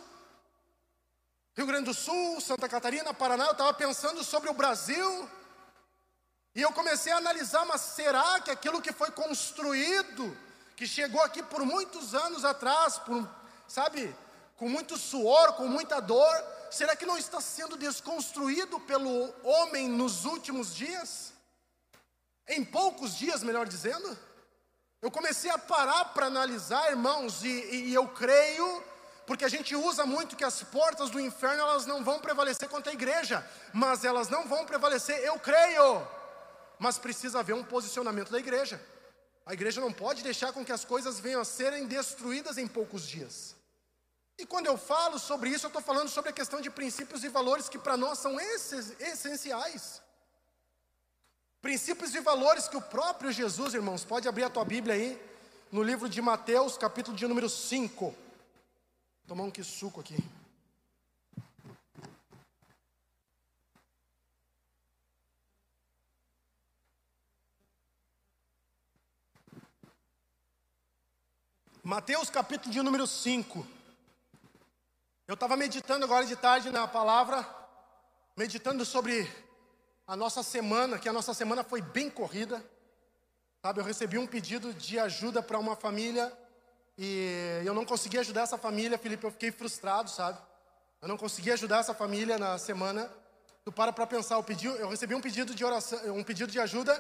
Rio 1.57 1.67
Grande 1.67 1.87
do 1.87 1.95
Sul, 1.95 2.41
Santa 2.43 2.69
Catarina, 2.69 3.15
Paraná, 3.15 3.47
eu 3.47 3.53
estava 3.53 3.73
pensando 3.73 4.23
sobre 4.23 4.51
o 4.51 4.55
Brasil, 4.55 5.29
e 6.55 6.61
eu 6.61 6.73
comecei 6.73 7.13
a 7.13 7.17
analisar, 7.17 7.65
mas 7.65 7.81
será 7.81 8.39
que 8.41 8.51
aquilo 8.51 8.83
que 8.83 8.93
foi 8.93 9.11
construído, 9.11 10.37
que 10.77 10.87
chegou 10.87 11.23
aqui 11.23 11.43
por 11.43 11.65
muitos 11.65 12.15
anos 12.15 12.45
atrás, 12.45 12.99
por, 12.99 13.27
sabe, 13.67 14.15
com 14.61 14.69
muito 14.69 14.99
suor, 14.99 15.55
com 15.55 15.67
muita 15.67 16.01
dor, 16.01 16.45
será 16.71 16.95
que 16.95 17.07
não 17.07 17.17
está 17.17 17.41
sendo 17.41 17.79
desconstruído 17.79 18.79
pelo 18.81 19.35
homem 19.43 19.89
nos 19.89 20.27
últimos 20.27 20.77
dias? 20.77 21.33
Em 22.47 22.63
poucos 22.63 23.17
dias, 23.17 23.43
melhor 23.43 23.67
dizendo? 23.67 24.19
Eu 25.01 25.11
comecei 25.11 25.51
a 25.51 25.57
parar 25.57 26.05
para 26.13 26.27
analisar, 26.27 26.91
irmãos, 26.91 27.43
e, 27.43 27.49
e, 27.49 27.95
eu 27.95 28.07
creio, 28.09 28.85
porque 29.27 29.47
a 29.47 29.49
gente 29.49 29.75
usa 29.75 30.05
muito 30.05 30.37
que 30.37 30.45
as 30.45 30.63
portas 30.63 31.09
do 31.09 31.19
inferno 31.19 31.63
elas 31.63 31.87
não 31.87 32.05
vão 32.05 32.19
prevalecer 32.19 32.69
contra 32.69 32.93
a 32.93 32.95
igreja, 32.95 33.43
mas 33.73 34.05
elas 34.05 34.29
não 34.29 34.47
vão 34.47 34.67
prevalecer, 34.67 35.21
eu 35.21 35.39
creio, 35.39 36.07
mas 36.79 36.99
precisa 36.99 37.41
haver 37.41 37.55
um 37.55 37.65
posicionamento 37.65 38.31
da 38.31 38.39
igreja. 38.39 38.79
A 39.47 39.55
igreja 39.55 39.81
não 39.81 39.91
pode 39.91 40.23
deixar 40.23 40.53
com 40.53 40.63
que 40.63 40.71
as 40.71 40.85
coisas 40.85 41.19
venham 41.19 41.41
a 41.41 41.47
serem 41.47 41.87
destruídas 41.87 42.59
em 42.59 42.67
poucos 42.67 43.09
dias. 43.09 43.59
E 44.41 44.47
quando 44.47 44.69
eu 44.69 44.79
falo 44.79 45.19
sobre 45.19 45.51
isso, 45.51 45.67
eu 45.67 45.69
estou 45.69 45.83
falando 45.83 46.09
sobre 46.09 46.31
a 46.31 46.33
questão 46.33 46.63
de 46.63 46.71
princípios 46.71 47.23
e 47.23 47.29
valores 47.29 47.69
que 47.69 47.79
para 47.79 47.95
nós 47.95 48.19
são 48.19 48.41
essenciais. 48.41 50.01
Princípios 51.61 52.15
e 52.15 52.21
valores 52.21 52.67
que 52.67 52.75
o 52.75 52.81
próprio 52.81 53.31
Jesus, 53.31 53.75
irmãos, 53.75 54.03
pode 54.03 54.27
abrir 54.27 54.45
a 54.45 54.49
tua 54.49 54.65
Bíblia 54.65 54.95
aí, 54.95 55.23
no 55.71 55.83
livro 55.83 56.09
de 56.09 56.23
Mateus, 56.23 56.79
capítulo 56.79 57.15
de 57.15 57.27
número 57.27 57.51
5. 57.51 58.03
Vou 58.07 58.17
tomar 59.29 59.43
um 59.45 59.51
que 59.51 59.63
suco 59.63 60.01
aqui. 60.01 60.17
Mateus 71.85 72.31
capítulo 72.31 72.73
de 72.73 72.81
número 72.81 73.07
5. 73.07 73.80
Eu 75.31 75.35
estava 75.35 75.57
meditando 75.57 76.05
agora 76.05 76.27
de 76.27 76.35
tarde 76.35 76.71
na 76.71 76.89
palavra, 76.89 77.47
meditando 78.37 78.85
sobre 78.85 79.31
a 80.05 80.17
nossa 80.17 80.43
semana, 80.43 80.99
que 80.99 81.09
a 81.09 81.13
nossa 81.13 81.33
semana 81.33 81.63
foi 81.63 81.81
bem 81.81 82.11
corrida. 82.11 82.61
Sabe, 83.63 83.79
eu 83.79 83.85
recebi 83.85 84.19
um 84.19 84.27
pedido 84.27 84.75
de 84.75 84.99
ajuda 84.99 85.41
para 85.41 85.57
uma 85.57 85.77
família 85.77 86.37
e 86.99 87.63
eu 87.65 87.73
não 87.73 87.85
consegui 87.85 88.19
ajudar 88.19 88.43
essa 88.43 88.59
família, 88.59 88.99
Felipe, 88.99 89.23
eu 89.25 89.31
fiquei 89.31 89.53
frustrado, 89.53 90.11
sabe? 90.11 90.37
Eu 91.01 91.07
não 91.07 91.17
consegui 91.17 91.53
ajudar 91.53 91.79
essa 91.79 91.95
família 91.95 92.37
na 92.37 92.59
semana. 92.59 93.09
Tu 93.65 93.71
para 93.71 93.93
para 93.93 94.09
pensar, 94.09 94.35
eu, 94.35 94.43
pedi, 94.43 94.67
eu 94.67 94.89
recebi 94.89 95.15
um 95.15 95.21
pedido 95.21 95.55
de 95.55 95.65
oração, 95.65 96.13
um 96.13 96.25
pedido 96.25 96.51
de 96.51 96.59
ajuda 96.59 96.93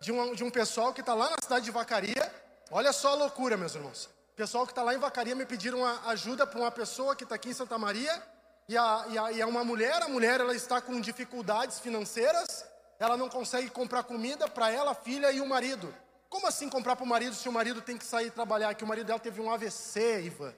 de 0.00 0.10
um, 0.10 0.34
de 0.34 0.42
um 0.42 0.50
pessoal 0.50 0.92
que 0.92 1.02
está 1.02 1.14
lá 1.14 1.30
na 1.30 1.36
cidade 1.40 1.64
de 1.64 1.70
Vacaria. 1.70 2.34
Olha 2.68 2.92
só 2.92 3.12
a 3.12 3.14
loucura, 3.14 3.56
meus 3.56 3.76
irmãos 3.76 4.15
pessoal 4.36 4.66
que 4.66 4.72
está 4.72 4.82
lá 4.82 4.94
em 4.94 4.98
Vacaria 4.98 5.34
me 5.34 5.46
pediram 5.46 5.82
ajuda 6.06 6.46
para 6.46 6.60
uma 6.60 6.70
pessoa 6.70 7.16
que 7.16 7.24
está 7.24 7.36
aqui 7.36 7.48
em 7.48 7.54
Santa 7.54 7.78
Maria, 7.78 8.22
e, 8.68 8.76
a, 8.76 9.06
e, 9.08 9.18
a, 9.18 9.32
e 9.32 9.40
é 9.40 9.46
uma 9.46 9.64
mulher, 9.64 10.02
a 10.02 10.08
mulher 10.08 10.40
ela 10.40 10.54
está 10.54 10.78
com 10.78 11.00
dificuldades 11.00 11.80
financeiras, 11.80 12.66
ela 12.98 13.16
não 13.16 13.30
consegue 13.30 13.70
comprar 13.70 14.02
comida 14.02 14.46
para 14.46 14.70
ela, 14.70 14.94
filha 14.94 15.32
e 15.32 15.40
o 15.40 15.48
marido. 15.48 15.92
Como 16.28 16.46
assim 16.46 16.68
comprar 16.68 16.96
para 16.96 17.04
o 17.04 17.08
marido 17.08 17.34
se 17.34 17.48
o 17.48 17.52
marido 17.52 17.80
tem 17.80 17.96
que 17.96 18.04
sair 18.04 18.30
trabalhar? 18.30 18.74
Que 18.74 18.84
o 18.84 18.86
marido 18.86 19.06
dela 19.06 19.18
teve 19.18 19.40
um 19.40 19.50
AVC, 19.50 20.24
Ivan. 20.24 20.54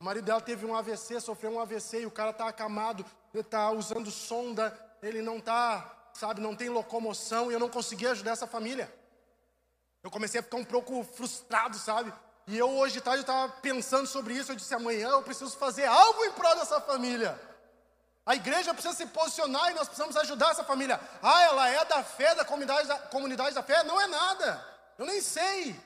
O 0.00 0.04
marido 0.04 0.24
dela 0.24 0.40
teve 0.40 0.66
um 0.66 0.74
AVC, 0.74 1.20
sofreu 1.20 1.52
um 1.52 1.60
AVC 1.60 2.00
e 2.00 2.06
o 2.06 2.10
cara 2.10 2.30
está 2.30 2.48
acamado, 2.48 3.04
está 3.32 3.70
usando 3.70 4.10
sonda, 4.10 4.76
ele 5.00 5.22
não 5.22 5.36
está, 5.36 6.10
sabe, 6.14 6.40
não 6.40 6.56
tem 6.56 6.68
locomoção 6.68 7.50
e 7.50 7.54
eu 7.54 7.60
não 7.60 7.68
consegui 7.68 8.08
ajudar 8.08 8.32
essa 8.32 8.46
família. 8.46 8.92
Eu 10.02 10.10
comecei 10.10 10.40
a 10.40 10.42
ficar 10.42 10.56
um 10.56 10.64
pouco 10.64 11.04
frustrado, 11.04 11.76
sabe? 11.76 12.12
E 12.46 12.58
eu 12.58 12.68
hoje 12.68 12.94
de 12.94 13.00
tarde 13.00 13.20
estava 13.20 13.52
pensando 13.60 14.06
sobre 14.06 14.34
isso. 14.34 14.52
Eu 14.52 14.56
disse: 14.56 14.74
amanhã 14.74 15.08
eu 15.08 15.22
preciso 15.22 15.56
fazer 15.56 15.84
algo 15.84 16.24
em 16.24 16.32
prol 16.32 16.56
dessa 16.56 16.80
família. 16.80 17.38
A 18.24 18.34
igreja 18.34 18.72
precisa 18.72 18.94
se 18.94 19.06
posicionar 19.06 19.70
e 19.70 19.74
nós 19.74 19.88
precisamos 19.88 20.16
ajudar 20.16 20.50
essa 20.50 20.64
família. 20.64 21.00
Ah, 21.22 21.42
ela 21.42 21.68
é 21.68 21.84
da 21.84 22.02
fé, 22.04 22.34
da 22.34 22.44
comunidade 22.44 22.86
da, 22.86 22.98
comunidade 22.98 23.54
da 23.54 23.62
fé? 23.62 23.82
Não 23.82 24.00
é 24.00 24.06
nada. 24.06 24.64
Eu 24.98 25.06
nem 25.06 25.20
sei. 25.20 25.78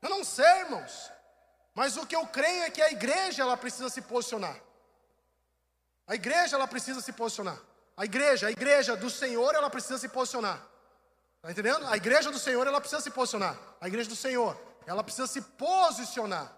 Eu 0.00 0.08
não 0.08 0.24
sei, 0.24 0.60
irmãos. 0.60 1.10
Mas 1.74 1.96
o 1.96 2.06
que 2.06 2.16
eu 2.16 2.26
creio 2.26 2.62
é 2.62 2.70
que 2.70 2.80
a 2.80 2.90
igreja 2.90 3.42
ela 3.42 3.56
precisa 3.56 3.90
se 3.90 4.00
posicionar. 4.00 4.56
A 6.06 6.14
igreja 6.14 6.56
ela 6.56 6.66
precisa 6.66 7.00
se 7.00 7.12
posicionar. 7.12 7.58
A 7.96 8.04
igreja, 8.04 8.46
a 8.46 8.50
igreja 8.50 8.96
do 8.96 9.10
Senhor, 9.10 9.54
ela 9.54 9.68
precisa 9.68 9.98
se 9.98 10.08
posicionar. 10.08 10.62
Está 11.36 11.50
entendendo? 11.50 11.86
A 11.86 11.96
igreja 11.96 12.30
do 12.30 12.38
Senhor, 12.38 12.66
ela 12.66 12.80
precisa 12.80 13.00
se 13.00 13.10
posicionar. 13.10 13.58
A 13.80 13.88
igreja 13.88 14.08
do 14.08 14.16
Senhor. 14.16 14.56
Ela 14.86 15.02
precisa 15.02 15.26
se 15.26 15.42
posicionar. 15.42 16.50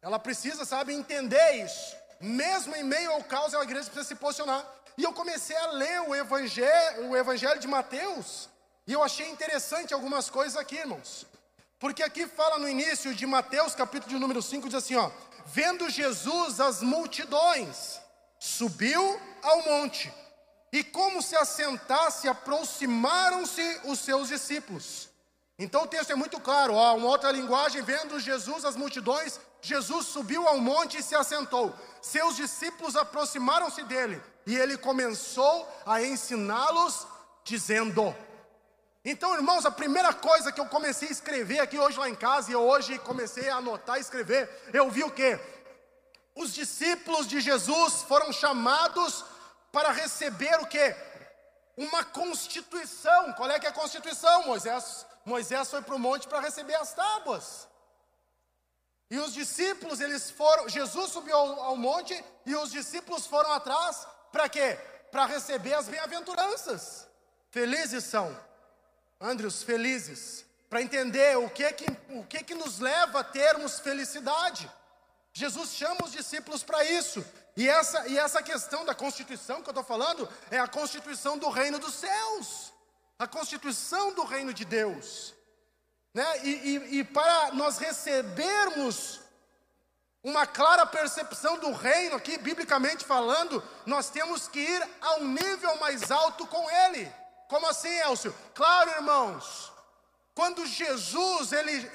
Ela 0.00 0.18
precisa, 0.18 0.64
sabe, 0.64 0.94
entender 0.94 1.64
isso. 1.64 1.96
Mesmo 2.20 2.74
em 2.76 2.84
meio 2.84 3.10
ao 3.12 3.24
caos, 3.24 3.54
a 3.54 3.62
igreja 3.62 3.86
precisa 3.86 4.08
se 4.08 4.14
posicionar. 4.14 4.64
E 4.96 5.02
eu 5.02 5.12
comecei 5.12 5.56
a 5.56 5.72
ler 5.72 6.02
o 6.02 6.14
evangelho, 6.14 7.08
o 7.08 7.16
evangelho 7.16 7.58
de 7.58 7.66
Mateus, 7.66 8.48
e 8.86 8.92
eu 8.92 9.02
achei 9.02 9.28
interessante 9.28 9.94
algumas 9.94 10.28
coisas 10.28 10.56
aqui, 10.56 10.76
irmãos. 10.76 11.26
Porque 11.78 12.02
aqui 12.02 12.26
fala 12.26 12.58
no 12.58 12.68
início 12.68 13.14
de 13.14 13.26
Mateus, 13.26 13.74
capítulo 13.74 14.10
de 14.10 14.18
número 14.18 14.42
5, 14.42 14.68
diz 14.68 14.76
assim, 14.76 14.96
ó: 14.96 15.10
Vendo 15.46 15.88
Jesus 15.88 16.60
as 16.60 16.82
multidões, 16.82 18.00
subiu 18.38 19.20
ao 19.42 19.62
monte, 19.64 20.12
e 20.72 20.84
como 20.84 21.22
se 21.22 21.36
assentasse, 21.36 22.28
aproximaram-se 22.28 23.80
os 23.84 23.98
seus 23.98 24.28
discípulos. 24.28 25.11
Então 25.62 25.84
o 25.84 25.86
texto 25.86 26.10
é 26.10 26.16
muito 26.16 26.40
claro, 26.40 26.74
ó, 26.74 26.96
uma 26.96 27.06
outra 27.06 27.30
linguagem, 27.30 27.82
vendo 27.82 28.18
Jesus 28.18 28.64
as 28.64 28.74
multidões, 28.74 29.38
Jesus 29.60 30.06
subiu 30.06 30.48
ao 30.48 30.58
monte 30.58 30.98
e 30.98 31.02
se 31.04 31.14
assentou. 31.14 31.72
Seus 32.00 32.34
discípulos 32.34 32.96
aproximaram-se 32.96 33.84
dele 33.84 34.20
e 34.44 34.56
ele 34.56 34.76
começou 34.76 35.68
a 35.86 36.02
ensiná-los, 36.02 37.06
dizendo: 37.44 38.12
Então, 39.04 39.36
irmãos, 39.36 39.64
a 39.64 39.70
primeira 39.70 40.12
coisa 40.12 40.50
que 40.50 40.60
eu 40.60 40.66
comecei 40.66 41.06
a 41.10 41.12
escrever 41.12 41.60
aqui 41.60 41.78
hoje 41.78 41.96
lá 41.96 42.08
em 42.08 42.16
casa, 42.16 42.50
e 42.50 42.54
eu 42.54 42.62
hoje 42.62 42.98
comecei 42.98 43.48
a 43.48 43.58
anotar 43.58 43.98
e 43.98 44.00
escrever, 44.00 44.50
eu 44.72 44.90
vi 44.90 45.04
o 45.04 45.12
que? 45.12 45.38
Os 46.34 46.52
discípulos 46.52 47.28
de 47.28 47.40
Jesus 47.40 48.02
foram 48.02 48.32
chamados 48.32 49.24
para 49.70 49.92
receber 49.92 50.58
o 50.58 50.66
que? 50.66 50.92
Uma 51.76 52.02
constituição. 52.02 53.32
Qual 53.34 53.48
é 53.48 53.60
que 53.60 53.66
é 53.66 53.70
a 53.70 53.72
constituição? 53.72 54.44
Moisés 54.44 55.06
Moisés 55.24 55.70
foi 55.70 55.82
para 55.82 55.94
o 55.94 55.98
monte 55.98 56.26
para 56.26 56.40
receber 56.40 56.74
as 56.74 56.92
tábuas. 56.92 57.68
E 59.10 59.18
os 59.18 59.34
discípulos, 59.34 60.00
eles 60.00 60.30
foram, 60.30 60.68
Jesus 60.68 61.12
subiu 61.12 61.36
ao, 61.36 61.76
monte 61.76 62.24
e 62.46 62.56
os 62.56 62.70
discípulos 62.70 63.26
foram 63.26 63.52
atrás 63.52 64.06
para 64.32 64.48
quê? 64.48 64.78
Para 65.10 65.26
receber 65.26 65.74
as 65.74 65.86
bem-aventuranças. 65.86 67.06
Felizes 67.50 68.04
são, 68.04 68.34
Andrews, 69.20 69.62
felizes, 69.62 70.46
para 70.70 70.80
entender 70.80 71.36
o 71.36 71.50
que 71.50 71.70
que, 71.72 71.86
o 72.08 72.24
que 72.24 72.42
que 72.42 72.54
nos 72.54 72.78
leva 72.78 73.20
a 73.20 73.24
termos 73.24 73.78
felicidade. 73.80 74.70
Jesus 75.34 75.74
chama 75.74 76.04
os 76.04 76.12
discípulos 76.12 76.62
para 76.62 76.82
isso. 76.84 77.24
E 77.54 77.68
essa, 77.68 78.08
e 78.08 78.18
essa 78.18 78.42
questão 78.42 78.82
da 78.82 78.94
constituição 78.94 79.60
que 79.62 79.68
eu 79.68 79.72
estou 79.72 79.84
falando 79.84 80.26
é 80.50 80.58
a 80.58 80.66
constituição 80.66 81.36
do 81.36 81.50
reino 81.50 81.78
dos 81.78 81.94
céus 81.94 82.71
a 83.22 83.26
constituição 83.28 84.12
do 84.14 84.24
reino 84.24 84.52
de 84.52 84.64
Deus. 84.64 85.32
Né? 86.12 86.26
E, 86.42 86.50
e, 86.50 86.98
e 86.98 87.04
para 87.04 87.52
nós 87.52 87.78
recebermos 87.78 89.20
uma 90.24 90.44
clara 90.44 90.84
percepção 90.84 91.56
do 91.58 91.70
reino, 91.70 92.16
aqui 92.16 92.36
biblicamente 92.38 93.04
falando, 93.04 93.62
nós 93.86 94.10
temos 94.10 94.48
que 94.48 94.58
ir 94.58 94.88
a 95.00 95.14
um 95.16 95.28
nível 95.28 95.76
mais 95.78 96.10
alto 96.10 96.46
com 96.48 96.68
Ele. 96.68 97.10
Como 97.48 97.66
assim, 97.68 97.96
Elcio? 98.00 98.34
Claro, 98.54 98.90
irmãos. 98.90 99.70
Quando 100.34 100.66
Jesus, 100.66 101.52
ele, 101.52 101.90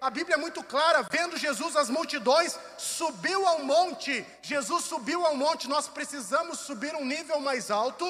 a 0.00 0.08
Bíblia 0.08 0.36
é 0.36 0.38
muito 0.38 0.62
clara, 0.62 1.04
vendo 1.10 1.36
Jesus 1.36 1.74
as 1.74 1.90
multidões, 1.90 2.56
subiu 2.78 3.46
ao 3.46 3.64
monte. 3.64 4.24
Jesus 4.40 4.84
subiu 4.84 5.26
ao 5.26 5.36
monte. 5.36 5.68
Nós 5.68 5.88
precisamos 5.88 6.60
subir 6.60 6.94
um 6.94 7.04
nível 7.04 7.40
mais 7.40 7.72
alto 7.72 8.06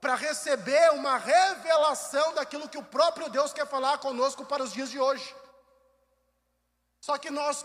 para 0.00 0.14
receber 0.14 0.92
uma 0.92 1.16
revelação 1.16 2.34
daquilo 2.34 2.68
que 2.68 2.78
o 2.78 2.84
próprio 2.84 3.28
Deus 3.28 3.52
quer 3.52 3.66
falar 3.66 3.98
conosco 3.98 4.44
para 4.44 4.62
os 4.62 4.72
dias 4.72 4.90
de 4.90 5.00
hoje. 5.00 5.34
Só 7.00 7.18
que 7.18 7.30
nós, 7.30 7.64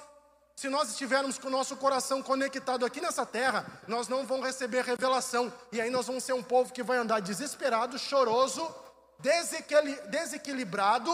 se 0.56 0.70
nós 0.70 0.90
estivermos 0.90 1.38
com 1.38 1.48
o 1.48 1.52
nosso 1.52 1.76
coração 1.78 2.24
conectado 2.24 2.86
aqui 2.86 3.02
nessa 3.02 3.26
terra, 3.26 3.66
nós 3.88 4.08
não 4.08 4.26
vamos 4.26 4.46
receber 4.46 4.84
revelação. 4.84 5.54
E 5.72 5.80
aí 5.80 5.90
nós 5.90 6.08
vamos 6.08 6.24
ser 6.24 6.34
um 6.34 6.44
povo 6.44 6.74
que 6.74 6.82
vai 6.82 6.98
andar 6.98 7.20
desesperado, 7.20 8.00
choroso, 8.00 8.74
desequilibrado, 9.20 11.12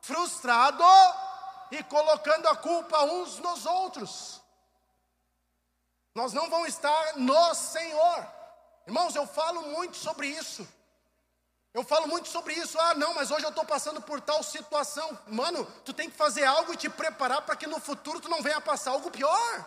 frustrado 0.00 0.84
e 1.70 1.82
colocando 1.84 2.48
a 2.48 2.56
culpa 2.56 3.02
uns 3.04 3.38
nos 3.38 3.64
outros. 3.64 4.40
Nós 6.14 6.32
não 6.32 6.50
vamos 6.50 6.68
estar 6.68 7.16
no 7.16 7.54
Senhor. 7.54 8.39
Irmãos, 8.90 9.14
eu 9.14 9.24
falo 9.24 9.62
muito 9.70 9.96
sobre 9.96 10.26
isso. 10.26 10.66
Eu 11.72 11.84
falo 11.84 12.08
muito 12.08 12.28
sobre 12.28 12.54
isso. 12.54 12.76
Ah, 12.80 12.92
não, 12.92 13.14
mas 13.14 13.30
hoje 13.30 13.44
eu 13.44 13.50
estou 13.50 13.64
passando 13.64 14.02
por 14.02 14.20
tal 14.20 14.42
situação. 14.42 15.16
Mano, 15.28 15.64
tu 15.84 15.92
tem 15.92 16.10
que 16.10 16.16
fazer 16.16 16.42
algo 16.42 16.74
e 16.74 16.76
te 16.76 16.88
preparar 16.88 17.42
para 17.42 17.54
que 17.54 17.68
no 17.68 17.78
futuro 17.78 18.18
tu 18.18 18.28
não 18.28 18.42
venha 18.42 18.60
passar 18.60 18.90
algo 18.90 19.08
pior. 19.08 19.64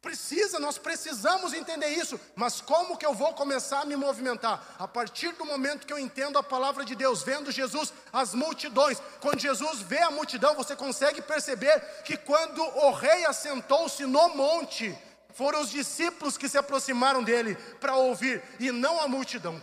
Precisa, 0.00 0.58
nós 0.58 0.78
precisamos 0.78 1.52
entender 1.52 1.88
isso. 1.88 2.18
Mas 2.34 2.62
como 2.62 2.96
que 2.96 3.04
eu 3.04 3.12
vou 3.12 3.34
começar 3.34 3.80
a 3.80 3.84
me 3.84 3.96
movimentar? 3.96 4.74
A 4.78 4.88
partir 4.88 5.32
do 5.32 5.44
momento 5.44 5.86
que 5.86 5.92
eu 5.92 5.98
entendo 5.98 6.38
a 6.38 6.42
palavra 6.42 6.86
de 6.86 6.94
Deus, 6.94 7.22
vendo 7.22 7.52
Jesus, 7.52 7.92
as 8.10 8.32
multidões. 8.32 8.98
Quando 9.20 9.40
Jesus 9.40 9.82
vê 9.82 9.98
a 9.98 10.10
multidão, 10.10 10.54
você 10.54 10.74
consegue 10.74 11.20
perceber 11.20 12.02
que 12.02 12.16
quando 12.16 12.62
o 12.62 12.92
rei 12.92 13.26
assentou-se 13.26 14.06
no 14.06 14.30
monte, 14.30 14.98
foram 15.36 15.60
os 15.60 15.70
discípulos 15.70 16.38
que 16.38 16.48
se 16.48 16.58
aproximaram 16.58 17.22
dele 17.22 17.54
para 17.80 17.96
ouvir 17.96 18.42
e 18.58 18.70
não 18.72 19.00
a 19.00 19.08
multidão. 19.08 19.62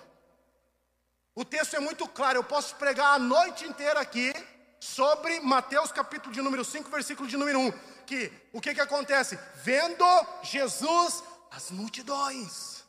O 1.36 1.44
texto 1.44 1.76
é 1.76 1.80
muito 1.80 2.08
claro, 2.08 2.38
eu 2.40 2.44
posso 2.44 2.76
pregar 2.76 3.16
a 3.16 3.20
noite 3.20 3.66
inteira 3.66 4.00
aqui 4.00 4.32
sobre 4.80 5.40
Mateus 5.40 5.92
capítulo 5.92 6.34
de 6.34 6.42
número 6.42 6.64
5, 6.64 6.90
versículo 6.90 7.28
de 7.28 7.38
número 7.38 7.60
1 7.60 7.72
que 8.06 8.32
o 8.52 8.62
que, 8.62 8.74
que 8.74 8.82
acontece? 8.82 9.38
Vendo 9.64 10.06
Jesus 10.44 11.24
as 11.52 11.72
multidões. 11.72 12.84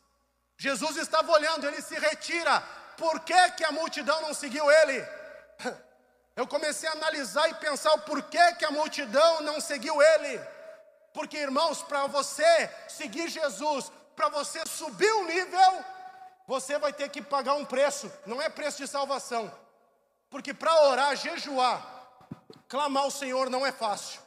Jesus 0.56 0.96
estava 0.96 1.30
olhando, 1.32 1.66
ele 1.66 1.80
se 1.80 1.98
retira. 1.98 2.60
Por 2.96 3.20
que, 3.20 3.50
que 3.52 3.64
a 3.64 3.72
multidão 3.72 4.20
não 4.22 4.34
seguiu 4.34 4.70
ele? 4.70 5.04
Eu 6.36 6.46
comecei 6.46 6.88
a 6.88 6.92
analisar 6.92 7.48
e 7.48 7.54
pensar 7.54 7.92
o 7.94 8.00
porquê 8.00 8.54
que 8.58 8.64
a 8.64 8.70
multidão 8.70 9.40
não 9.42 9.60
seguiu 9.60 10.02
ele. 10.02 10.40
Porque, 11.14 11.38
irmãos, 11.38 11.80
para 11.80 12.08
você 12.08 12.68
seguir 12.88 13.28
Jesus, 13.28 13.90
para 14.16 14.28
você 14.28 14.60
subir 14.66 15.12
o 15.12 15.24
nível, 15.24 15.84
você 16.44 16.76
vai 16.76 16.92
ter 16.92 17.08
que 17.08 17.22
pagar 17.22 17.54
um 17.54 17.64
preço, 17.64 18.12
não 18.26 18.42
é 18.42 18.48
preço 18.48 18.78
de 18.78 18.88
salvação. 18.88 19.50
Porque 20.28 20.52
para 20.52 20.88
orar, 20.88 21.14
jejuar, 21.14 21.80
clamar 22.68 23.04
ao 23.04 23.12
Senhor 23.12 23.48
não 23.48 23.64
é 23.64 23.70
fácil. 23.70 24.20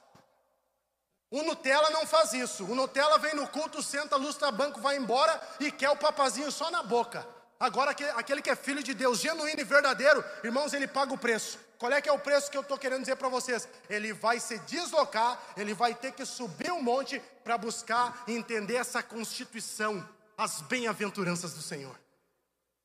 O 1.29 1.43
Nutella 1.43 1.89
não 1.89 2.07
faz 2.07 2.31
isso. 2.31 2.63
O 2.63 2.73
Nutella 2.73 3.17
vem 3.17 3.35
no 3.35 3.49
culto, 3.49 3.83
senta, 3.83 4.15
lustra 4.15 4.49
banco, 4.49 4.79
vai 4.79 4.95
embora 4.95 5.41
e 5.59 5.69
quer 5.69 5.89
o 5.89 5.97
papazinho 5.97 6.49
só 6.49 6.71
na 6.71 6.81
boca. 6.81 7.27
Agora, 7.59 7.91
aquele 8.15 8.41
que 8.41 8.49
é 8.49 8.55
filho 8.55 8.81
de 8.81 8.93
Deus, 8.93 9.19
genuíno 9.19 9.59
e 9.59 9.65
verdadeiro, 9.65 10.23
irmãos, 10.41 10.73
ele 10.73 10.87
paga 10.87 11.13
o 11.13 11.17
preço. 11.17 11.59
Qual 11.77 11.91
é 11.91 12.01
que 12.01 12.09
é 12.09 12.11
o 12.11 12.19
preço 12.19 12.49
que 12.49 12.57
eu 12.57 12.61
estou 12.61 12.77
querendo 12.77 13.01
dizer 13.01 13.15
para 13.17 13.29
vocês? 13.29 13.67
Ele 13.89 14.13
vai 14.13 14.39
se 14.39 14.57
deslocar, 14.59 15.39
ele 15.55 15.73
vai 15.73 15.93
ter 15.93 16.11
que 16.11 16.25
subir 16.25 16.71
um 16.71 16.81
monte 16.81 17.19
para 17.43 17.57
buscar 17.57 18.23
entender 18.27 18.75
essa 18.75 19.03
constituição, 19.03 20.07
as 20.37 20.61
bem-aventuranças 20.61 21.53
do 21.53 21.61
Senhor. 21.61 21.95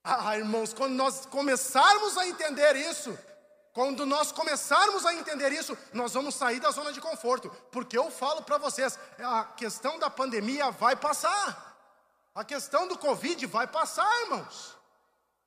Ah, 0.04 0.36
irmãos, 0.36 0.74
quando 0.74 0.94
nós 0.94 1.24
começarmos 1.26 2.18
a 2.18 2.26
entender 2.26 2.76
isso, 2.76 3.16
quando 3.72 4.04
nós 4.04 4.30
começarmos 4.30 5.06
a 5.06 5.14
entender 5.14 5.50
isso, 5.52 5.78
nós 5.92 6.12
vamos 6.12 6.34
sair 6.34 6.60
da 6.60 6.70
zona 6.70 6.92
de 6.92 7.00
conforto, 7.00 7.48
porque 7.70 7.96
eu 7.96 8.10
falo 8.10 8.42
para 8.42 8.58
vocês, 8.58 8.98
a 9.18 9.44
questão 9.44 9.98
da 9.98 10.10
pandemia 10.10 10.70
vai 10.70 10.94
passar. 10.94 11.70
A 12.34 12.44
questão 12.44 12.86
do 12.86 12.98
Covid 12.98 13.46
vai 13.46 13.66
passar, 13.66 14.10
irmãos. 14.22 14.76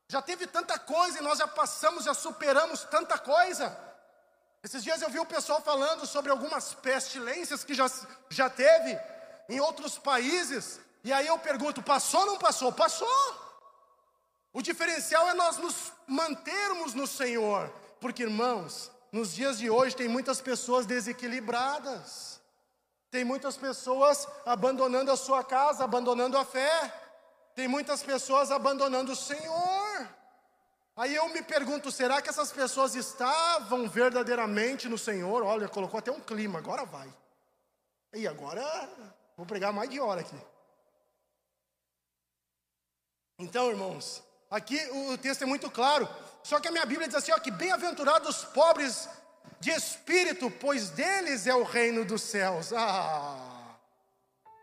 Já 0.08 0.22
teve 0.22 0.46
tanta 0.48 0.78
coisa 0.78 1.20
e 1.20 1.22
nós 1.22 1.40
já 1.40 1.48
passamos, 1.48 2.06
já 2.06 2.14
superamos 2.14 2.84
tanta 2.86 3.18
coisa. 3.18 3.78
Esses 4.64 4.84
dias 4.84 5.02
eu 5.02 5.10
vi 5.10 5.20
o 5.20 5.26
pessoal 5.26 5.62
falando 5.62 6.06
sobre 6.06 6.32
algumas 6.32 6.74
pestilências 6.74 7.64
que 7.64 7.74
já, 7.74 7.90
já 8.30 8.50
teve 8.50 9.00
em 9.50 9.60
outros 9.60 9.98
países. 9.98 10.80
E 11.04 11.14
aí 11.14 11.28
eu 11.28 11.38
pergunto: 11.38 11.84
passou 11.84 12.22
ou 12.22 12.26
não 12.26 12.38
passou? 12.38 12.72
Passou. 12.72 13.46
O 14.54 14.62
diferencial 14.62 15.28
é 15.28 15.34
nós 15.34 15.58
nos 15.58 15.92
mantermos 16.08 16.94
no 16.94 17.06
Senhor. 17.06 17.72
Porque, 18.00 18.24
irmãos, 18.24 18.92
nos 19.12 19.34
dias 19.34 19.58
de 19.58 19.70
hoje 19.70 19.96
tem 19.96 20.08
muitas 20.08 20.42
pessoas 20.42 20.86
desequilibradas, 20.86 22.40
tem 23.12 23.24
muitas 23.24 23.58
pessoas 23.58 24.28
abandonando 24.46 25.12
a 25.12 25.18
sua 25.18 25.44
casa, 25.44 25.84
abandonando 25.84 26.38
a 26.38 26.46
fé, 26.46 26.94
tem 27.54 27.68
muitas 27.68 28.04
pessoas 28.04 28.52
abandonando 28.52 29.12
o 29.12 29.16
Senhor. 29.16 29.75
Aí 30.96 31.14
eu 31.14 31.28
me 31.30 31.42
pergunto, 31.42 31.92
será 31.92 32.22
que 32.22 32.30
essas 32.30 32.52
pessoas 32.54 32.96
estavam 32.96 33.88
verdadeiramente 33.90 34.88
no 34.88 34.98
Senhor? 34.98 35.44
Olha, 35.44 35.68
colocou 35.68 35.98
até 35.98 36.10
um 36.12 36.22
clima, 36.22 36.60
agora 36.60 36.86
vai. 36.86 37.14
E 38.14 38.26
agora 38.26 38.64
vou 39.36 39.46
pregar 39.46 39.74
mais 39.74 39.90
de 39.90 40.00
hora 40.00 40.22
aqui. 40.22 40.40
Então, 43.38 43.70
irmãos, 43.70 44.24
aqui 44.50 44.80
o 44.92 45.18
texto 45.18 45.42
é 45.42 45.46
muito 45.46 45.70
claro. 45.70 46.08
Só 46.42 46.62
que 46.62 46.70
a 46.70 46.72
minha 46.72 46.86
Bíblia 46.86 47.08
diz 47.08 47.18
assim: 47.18 47.34
ó, 47.34 47.40
que 47.40 47.52
bem-aventurados 47.52 48.30
os 48.30 48.46
pobres 48.46 49.10
de 49.60 49.72
espírito, 49.72 50.50
pois 50.50 50.90
deles 50.92 51.46
é 51.46 51.54
o 51.54 51.64
reino 51.64 52.06
dos 52.06 52.22
céus. 52.22 52.72
Ah! 52.72 53.55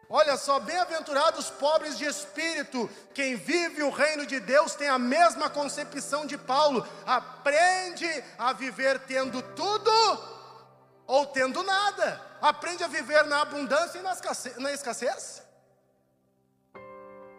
Olha 0.09 0.37
só, 0.37 0.61
bem-aventurados 0.61 1.49
pobres 1.51 1.97
de 1.97 2.05
espírito, 2.05 2.88
quem 3.15 3.35
vive 3.37 3.83
o 3.83 3.91
reino 3.91 4.27
de 4.27 4.38
Deus 4.41 4.75
tem 4.75 4.88
a 4.88 4.99
mesma 4.99 5.49
concepção 5.49 6.27
de 6.27 6.37
Paulo, 6.37 6.87
aprende 7.07 8.07
a 8.37 8.53
viver 8.53 8.99
tendo 9.01 9.41
tudo 9.55 9.91
ou 11.07 11.27
tendo 11.27 11.62
nada, 11.62 12.21
aprende 12.41 12.85
a 12.85 12.88
viver 12.88 13.25
na 13.25 13.41
abundância 13.41 13.99
e 13.99 14.61
na 14.61 14.73
escassez. 14.73 15.43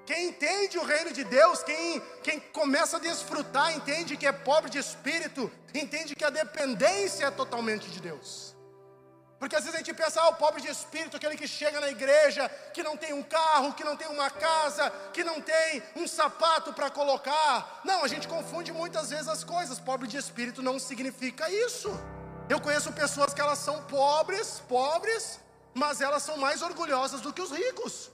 Quem 0.06 0.30
entende 0.30 0.78
o 0.78 0.84
reino 0.84 1.14
de 1.14 1.24
Deus, 1.24 1.64
quem, 1.64 2.02
quem 2.22 2.40
começa 2.40 2.98
a 2.98 3.00
desfrutar, 3.00 3.74
entende 3.74 4.18
que 4.18 4.28
é 4.28 4.32
pobre 4.32 4.70
de 4.70 4.78
espírito, 4.78 5.50
entende 5.74 6.16
que 6.16 6.26
a 6.26 6.30
dependência 6.30 7.26
é 7.26 7.32
totalmente 7.32 7.90
de 7.90 8.02
Deus. 8.02 8.53
Porque 9.44 9.58
às 9.58 9.64
vezes 9.66 9.76
a 9.76 9.80
gente 9.80 9.94
pensa, 9.94 10.22
ah, 10.22 10.30
o 10.30 10.36
pobre 10.36 10.62
de 10.62 10.70
espírito, 10.70 11.18
aquele 11.18 11.36
que 11.36 11.46
chega 11.46 11.82
na 11.82 11.90
igreja, 11.90 12.48
que 12.74 12.82
não 12.82 12.96
tem 12.96 13.12
um 13.12 13.22
carro, 13.22 13.74
que 13.74 13.84
não 13.84 13.94
tem 13.98 14.08
uma 14.08 14.30
casa, 14.30 14.90
que 15.12 15.22
não 15.22 15.42
tem 15.42 15.84
um 15.98 16.08
sapato 16.08 16.72
para 16.72 16.90
colocar. 16.90 17.82
Não, 17.84 18.06
a 18.06 18.08
gente 18.08 18.26
confunde 18.26 18.72
muitas 18.72 19.10
vezes 19.10 19.28
as 19.28 19.44
coisas. 19.44 19.82
Pobre 19.82 20.08
de 20.08 20.16
espírito 20.16 20.62
não 20.64 20.80
significa 20.80 21.50
isso. 21.50 21.90
Eu 22.48 22.62
conheço 22.62 22.94
pessoas 22.94 23.34
que 23.34 23.42
elas 23.42 23.60
são 23.60 23.84
pobres, 23.84 24.62
pobres, 24.62 25.42
mas 25.74 26.00
elas 26.00 26.24
são 26.24 26.38
mais 26.38 26.62
orgulhosas 26.62 27.20
do 27.20 27.34
que 27.34 27.42
os 27.42 27.52
ricos. 27.52 28.10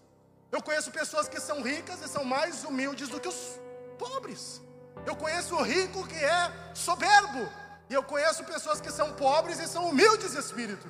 Eu 0.52 0.64
conheço 0.64 0.90
pessoas 0.90 1.30
que 1.30 1.40
são 1.40 1.62
ricas 1.62 2.02
e 2.02 2.08
são 2.08 2.24
mais 2.26 2.64
humildes 2.64 3.08
do 3.08 3.20
que 3.20 3.28
os 3.28 3.60
pobres. 4.00 4.60
Eu 5.06 5.16
conheço 5.16 5.54
o 5.54 5.62
rico 5.62 6.08
que 6.08 6.16
é 6.16 6.52
soberbo. 6.74 7.48
E 7.88 7.94
eu 7.94 8.02
conheço 8.02 8.44
pessoas 8.46 8.82
que 8.82 8.92
são 8.92 9.14
pobres 9.14 9.60
e 9.60 9.68
são 9.68 9.90
humildes 9.90 10.32
de 10.32 10.40
espírito. 10.40 10.90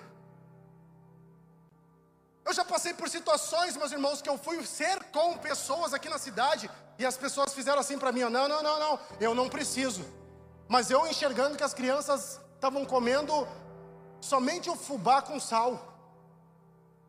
Eu 2.49 2.53
já 2.53 2.65
passei 2.65 2.95
por 2.95 3.07
situações, 3.07 3.77
meus 3.77 3.91
irmãos, 3.91 4.23
que 4.23 4.27
eu 4.27 4.35
fui 4.35 4.65
ser 4.65 5.03
com 5.11 5.37
pessoas 5.37 5.93
aqui 5.93 6.09
na 6.09 6.17
cidade 6.17 6.67
e 6.97 7.05
as 7.05 7.15
pessoas 7.15 7.53
fizeram 7.53 7.79
assim 7.79 7.99
para 7.99 8.11
mim: 8.11 8.21
não, 8.21 8.47
não, 8.47 8.63
não, 8.63 8.79
não, 8.79 8.99
eu 9.19 9.35
não 9.35 9.47
preciso. 9.47 10.03
Mas 10.67 10.89
eu 10.89 11.05
enxergando 11.05 11.55
que 11.55 11.63
as 11.63 11.75
crianças 11.75 12.41
estavam 12.55 12.83
comendo 12.85 13.47
somente 14.19 14.67
o 14.67 14.75
fubá 14.75 15.21
com 15.21 15.39
sal. 15.39 15.93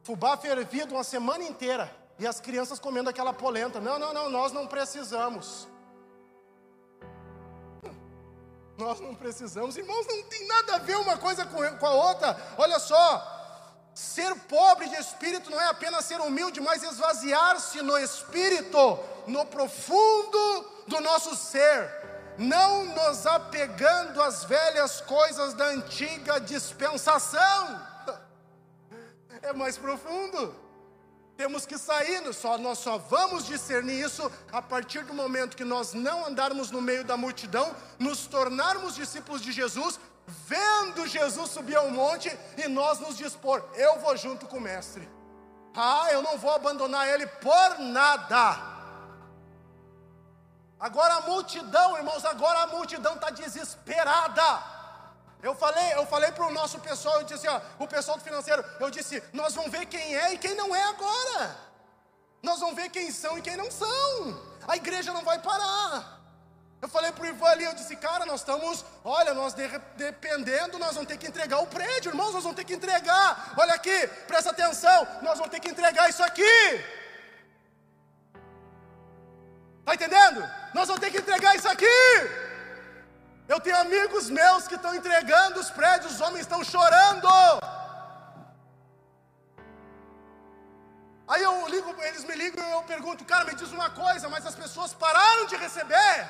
Fubá 0.02 0.36
fervido 0.36 0.94
uma 0.94 1.04
semana 1.04 1.42
inteira. 1.42 1.90
E 2.18 2.26
as 2.26 2.38
crianças 2.38 2.78
comendo 2.78 3.08
aquela 3.08 3.32
polenta. 3.32 3.80
Não, 3.80 3.98
não, 3.98 4.12
não, 4.12 4.28
nós 4.28 4.52
não 4.52 4.66
precisamos. 4.66 5.66
Nós 8.76 9.00
não 9.00 9.14
precisamos, 9.14 9.74
irmãos, 9.78 10.06
não 10.06 10.22
tem 10.24 10.46
nada 10.46 10.74
a 10.74 10.78
ver 10.80 10.96
uma 10.98 11.16
coisa 11.16 11.46
com 11.46 11.86
a 11.86 11.92
outra. 11.92 12.54
Olha 12.58 12.78
só, 12.78 13.39
ser 13.94 14.34
pobre 14.48 14.88
de 14.88 14.96
espírito 14.96 15.50
não 15.50 15.60
é 15.60 15.68
apenas 15.68 16.04
ser 16.04 16.20
humilde, 16.20 16.60
mas 16.60 16.82
esvaziar-se 16.82 17.82
no 17.82 17.98
espírito, 17.98 18.98
no 19.26 19.44
profundo 19.46 20.82
do 20.86 21.00
nosso 21.00 21.34
ser. 21.36 22.00
Não 22.38 22.84
nos 22.86 23.26
apegando 23.26 24.22
às 24.22 24.44
velhas 24.44 25.00
coisas 25.02 25.54
da 25.54 25.66
antiga 25.66 26.40
dispensação. 26.40 27.88
É 29.42 29.54
mais 29.54 29.78
profundo. 29.78 30.54
Temos 31.34 31.64
que 31.64 31.78
sair, 31.78 32.22
só, 32.34 32.58
nós 32.58 32.80
só 32.80 32.98
vamos 32.98 33.46
discernir 33.46 34.04
isso 34.04 34.30
a 34.52 34.60
partir 34.60 35.02
do 35.06 35.14
momento 35.14 35.56
que 35.56 35.64
nós 35.64 35.94
não 35.94 36.26
andarmos 36.26 36.70
no 36.70 36.82
meio 36.82 37.02
da 37.02 37.16
multidão, 37.16 37.74
nos 37.98 38.26
tornarmos 38.26 38.94
discípulos 38.94 39.40
de 39.40 39.50
Jesus, 39.50 39.98
vendo 40.48 41.06
Jesus 41.06 41.50
subir 41.50 41.76
ao 41.76 41.90
monte 41.90 42.30
e 42.56 42.68
nós 42.68 42.98
nos 42.98 43.16
dispor, 43.16 43.62
eu 43.74 43.98
vou 44.00 44.16
junto 44.16 44.46
com 44.46 44.58
o 44.58 44.60
Mestre. 44.60 45.08
Ah, 45.74 46.08
eu 46.10 46.22
não 46.22 46.38
vou 46.38 46.52
abandonar 46.52 47.08
ele 47.08 47.26
por 47.26 47.78
nada. 47.78 48.70
Agora 50.78 51.14
a 51.14 51.20
multidão, 51.22 51.96
irmãos, 51.96 52.24
agora 52.24 52.62
a 52.62 52.66
multidão 52.66 53.14
está 53.14 53.30
desesperada. 53.30 54.62
Eu 55.42 55.54
falei, 55.54 55.94
eu 55.94 56.06
falei 56.06 56.32
para 56.32 56.46
o 56.46 56.52
nosso 56.52 56.78
pessoal, 56.80 57.18
eu 57.18 57.24
disse, 57.24 57.48
ó, 57.48 57.60
o 57.78 57.86
pessoal 57.86 58.18
do 58.18 58.24
financeiro, 58.24 58.64
eu 58.78 58.90
disse, 58.90 59.22
nós 59.32 59.54
vamos 59.54 59.70
ver 59.70 59.86
quem 59.86 60.16
é 60.16 60.34
e 60.34 60.38
quem 60.38 60.54
não 60.54 60.74
é 60.74 60.82
agora. 60.84 61.56
Nós 62.42 62.60
vamos 62.60 62.74
ver 62.74 62.90
quem 62.90 63.10
são 63.10 63.38
e 63.38 63.42
quem 63.42 63.56
não 63.56 63.70
são. 63.70 64.40
A 64.66 64.76
igreja 64.76 65.12
não 65.12 65.22
vai 65.22 65.38
parar. 65.40 66.19
Eu 66.82 66.88
falei 66.88 67.12
para 67.12 67.24
o 67.24 67.26
Ivan 67.26 67.46
ali, 67.46 67.64
eu 67.64 67.74
disse, 67.74 67.94
cara, 67.96 68.24
nós 68.24 68.40
estamos, 68.40 68.84
olha, 69.04 69.34
nós 69.34 69.52
de, 69.52 69.68
dependendo, 69.96 70.78
nós 70.78 70.94
vamos 70.94 71.08
ter 71.08 71.18
que 71.18 71.26
entregar 71.26 71.58
o 71.58 71.66
prédio, 71.66 72.10
irmãos, 72.10 72.32
nós 72.32 72.42
vamos 72.42 72.56
ter 72.56 72.64
que 72.64 72.72
entregar. 72.74 73.52
Olha 73.56 73.74
aqui, 73.74 74.08
presta 74.26 74.50
atenção, 74.50 75.06
nós 75.20 75.36
vamos 75.36 75.50
ter 75.50 75.60
que 75.60 75.68
entregar 75.68 76.08
isso 76.08 76.22
aqui. 76.22 76.42
Está 79.80 79.94
entendendo? 79.94 80.40
Nós 80.72 80.86
vamos 80.88 81.00
ter 81.00 81.10
que 81.10 81.18
entregar 81.18 81.54
isso 81.54 81.68
aqui. 81.68 82.00
Eu 83.46 83.60
tenho 83.60 83.76
amigos 83.76 84.30
meus 84.30 84.66
que 84.66 84.76
estão 84.76 84.94
entregando 84.94 85.60
os 85.60 85.70
prédios, 85.70 86.14
os 86.14 86.20
homens 86.20 86.42
estão 86.42 86.64
chorando. 86.64 87.28
Aí 91.30 91.44
eu 91.44 91.68
ligo, 91.68 91.94
eles 92.02 92.24
me 92.24 92.34
ligam 92.34 92.66
e 92.66 92.72
eu 92.72 92.82
pergunto, 92.82 93.24
cara, 93.24 93.44
me 93.44 93.54
diz 93.54 93.70
uma 93.70 93.88
coisa, 93.88 94.28
mas 94.28 94.44
as 94.44 94.56
pessoas 94.56 94.92
pararam 94.92 95.46
de 95.46 95.54
receber? 95.54 96.28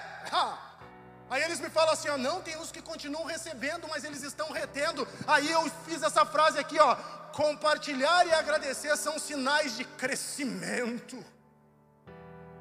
Aí 1.31 1.43
eles 1.43 1.59
me 1.59 1.71
falam 1.71 1.95
assim, 1.95 2.11
ó, 2.11 2.19
não, 2.19 2.43
tem 2.43 2.59
uns 2.59 2.71
que 2.71 2.83
continuam 2.83 3.25
recebendo, 3.25 3.89
mas 3.89 4.05
eles 4.05 4.23
estão 4.23 4.53
retendo. 4.53 5.09
Aí 5.27 5.51
eu 5.51 5.63
fiz 5.87 6.03
essa 6.03 6.27
frase 6.27 6.59
aqui, 6.59 6.79
ó, 6.79 6.95
compartilhar 7.33 8.27
e 8.27 8.35
agradecer 8.35 8.95
são 8.99 9.19
sinais 9.19 9.75
de 9.75 9.85
crescimento. 9.85 11.25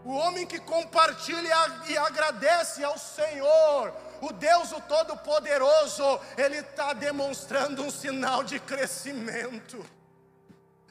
O 0.06 0.14
homem 0.14 0.48
que 0.48 0.60
compartilha 0.60 1.54
e 1.90 1.98
agradece 1.98 2.86
ao 2.86 2.98
Senhor, 2.98 3.94
o 4.22 4.32
Deus 4.32 4.72
o 4.72 4.80
Todo-Poderoso, 4.80 6.22
ele 6.38 6.60
está 6.60 6.94
demonstrando 6.94 7.84
um 7.84 7.92
sinal 7.92 8.46
de 8.46 8.62
crescimento 8.62 9.86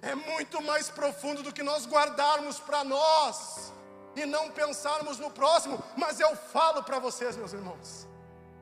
é 0.03 0.15
muito 0.15 0.63
mais 0.63 0.89
profundo 0.89 1.43
do 1.43 1.53
que 1.53 1.63
nós 1.63 1.87
guardarmos 1.87 2.61
para 2.61 2.85
nós 2.85 3.73
e 4.15 4.25
não 4.25 4.51
pensarmos 4.51 5.19
no 5.19 5.31
próximo. 5.31 5.83
Mas 5.97 6.21
eu 6.21 6.35
falo 6.37 6.83
para 6.83 6.99
vocês, 6.99 7.37
meus 7.37 7.53
irmãos, 7.53 8.07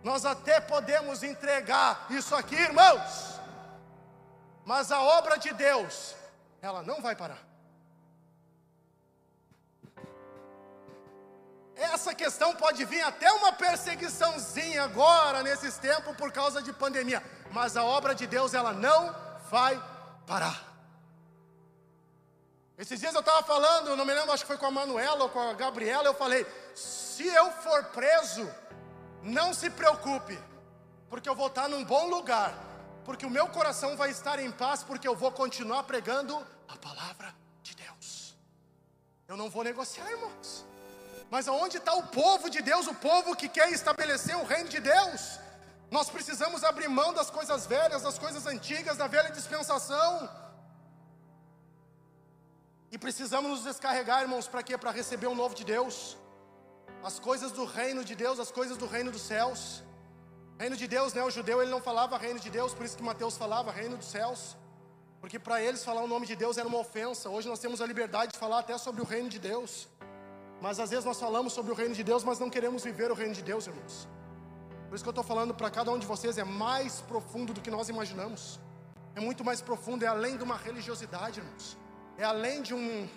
nós 0.03 0.25
até 0.25 0.61
podemos 0.61 1.23
entregar 1.23 2.07
isso 2.11 2.35
aqui, 2.35 2.55
irmãos, 2.55 3.41
mas 4.65 4.91
a 4.91 5.01
obra 5.01 5.37
de 5.39 5.53
Deus, 5.53 6.15
ela 6.63 6.83
não 6.83 7.01
vai 7.01 7.15
parar. 7.15 7.39
Essa 11.75 12.15
questão 12.15 12.55
pode 12.55 12.85
vir 12.87 13.03
até 13.03 13.31
uma 13.33 13.53
perseguiçãozinha 13.53 14.85
agora, 14.85 15.43
nesses 15.43 15.77
tempos, 15.77 16.17
por 16.17 16.33
causa 16.33 16.63
de 16.63 16.73
pandemia, 16.73 17.23
mas 17.51 17.77
a 17.77 17.85
obra 17.85 18.15
de 18.15 18.27
Deus, 18.27 18.55
ela 18.55 18.73
não 18.73 19.15
vai 19.51 19.79
parar. 20.27 20.76
Esses 22.79 23.01
dias 23.01 23.15
eu 23.15 23.21
estava 23.21 23.43
falando, 23.43 23.97
não 23.97 24.05
me 24.05 24.13
lembro, 24.13 24.33
acho 24.33 24.45
que 24.45 24.49
foi 24.49 24.59
com 24.59 24.67
a 24.67 24.71
Manuela 24.71 25.25
ou 25.25 25.31
com 25.31 25.41
a 25.41 25.55
Gabriela, 25.55 26.05
eu 26.05 26.15
falei: 26.15 26.47
se 26.75 27.27
eu 27.27 27.51
for 27.51 27.85
preso, 27.85 28.49
não 29.23 29.55
se 29.55 29.71
preocupe, 29.71 30.39
porque 31.09 31.29
eu 31.29 31.35
vou 31.35 31.47
estar 31.47 31.69
num 31.69 31.83
bom 31.83 32.07
lugar, 32.09 32.53
porque 33.05 33.25
o 33.25 33.31
meu 33.31 33.49
coração 33.49 33.97
vai 33.97 34.11
estar 34.11 34.39
em 34.39 34.51
paz, 34.51 34.83
porque 34.83 35.09
eu 35.09 35.17
vou 35.17 35.33
continuar 35.33 35.85
pregando 35.85 36.47
a 36.69 36.77
palavra 36.77 37.35
de 37.63 37.75
Deus. 37.75 38.37
Eu 39.27 39.39
não 39.39 39.49
vou 39.49 39.65
negociar, 39.65 40.11
irmãos. 40.11 40.67
Mas 41.31 41.49
aonde 41.49 41.79
está 41.79 41.95
o 41.95 42.03
povo 42.05 42.51
de 42.51 42.61
Deus, 42.61 42.87
o 42.87 42.95
povo 42.95 43.35
que 43.35 43.49
quer 43.49 43.71
estabelecer 43.73 44.37
o 44.37 44.45
reino 44.45 44.69
de 44.69 44.81
Deus? 44.81 45.41
Nós 45.91 46.11
precisamos 46.11 46.63
abrir 46.63 46.89
mão 46.89 47.13
das 47.13 47.31
coisas 47.31 47.67
velhas, 47.67 48.03
das 48.03 48.19
coisas 48.19 48.47
antigas, 48.47 48.97
da 48.97 49.07
velha 49.07 49.31
dispensação. 49.31 50.29
E 52.91 52.97
precisamos 52.97 53.51
nos 53.51 53.65
descarregar, 53.65 54.23
irmãos, 54.23 54.47
para 54.47 54.63
quê? 54.63 54.79
Para 54.79 54.91
receber 54.91 55.27
o 55.27 55.35
novo 55.35 55.55
de 55.55 55.65
Deus. 55.65 56.17
As 57.03 57.19
coisas 57.19 57.51
do 57.53 57.65
reino 57.65 58.05
de 58.05 58.15
Deus, 58.15 58.39
as 58.39 58.51
coisas 58.51 58.77
do 58.77 58.87
reino 58.87 59.11
dos 59.11 59.23
céus. 59.23 59.83
Reino 60.59 60.77
de 60.77 60.87
Deus, 60.87 61.13
né? 61.13 61.23
O 61.25 61.31
judeu 61.31 61.61
ele 61.61 61.71
não 61.71 61.81
falava 61.81 62.17
reino 62.17 62.41
de 62.41 62.49
Deus, 62.49 62.73
por 62.73 62.87
isso 62.87 62.97
que 62.97 63.03
Mateus 63.03 63.37
falava 63.37 63.73
reino 63.73 63.97
dos 63.97 64.07
céus. 64.07 64.57
Porque 65.21 65.39
para 65.39 65.61
eles 65.61 65.85
falar 65.85 66.03
o 66.03 66.07
nome 66.07 66.27
de 66.27 66.37
Deus 66.37 66.57
era 66.59 66.69
uma 66.69 66.79
ofensa. 66.79 67.29
Hoje 67.29 67.49
nós 67.49 67.59
temos 67.59 67.81
a 67.81 67.87
liberdade 67.87 68.33
de 68.33 68.39
falar 68.39 68.61
até 68.61 68.79
sobre 68.79 69.03
o 69.03 69.05
reino 69.05 69.29
de 69.29 69.39
Deus. 69.39 69.89
Mas 70.61 70.79
às 70.79 70.91
vezes 70.91 71.05
nós 71.05 71.19
falamos 71.19 71.53
sobre 71.53 71.73
o 71.73 71.75
reino 71.75 71.95
de 71.95 72.05
Deus, 72.05 72.23
mas 72.23 72.39
não 72.39 72.49
queremos 72.49 72.85
viver 72.85 73.11
o 73.11 73.15
reino 73.15 73.35
de 73.35 73.43
Deus, 73.43 73.67
irmãos. 73.67 74.09
Por 74.89 74.95
isso 74.95 75.05
que 75.05 75.09
eu 75.09 75.19
estou 75.19 75.25
falando 75.25 75.53
para 75.53 75.71
cada 75.71 75.91
um 75.91 75.99
de 75.99 76.07
vocês, 76.07 76.39
é 76.39 76.45
mais 76.45 77.01
profundo 77.01 77.53
do 77.53 77.61
que 77.61 77.71
nós 77.71 77.89
imaginamos. 77.89 78.61
É 79.15 79.21
muito 79.21 79.45
mais 79.45 79.61
profundo, 79.61 80.05
é 80.05 80.09
além 80.09 80.37
de 80.37 80.45
uma 80.45 80.57
religiosidade, 80.57 81.41
irmãos 81.41 81.77
é 82.19 82.25
além 82.25 82.63
de 82.63 82.75
um, 82.75 83.09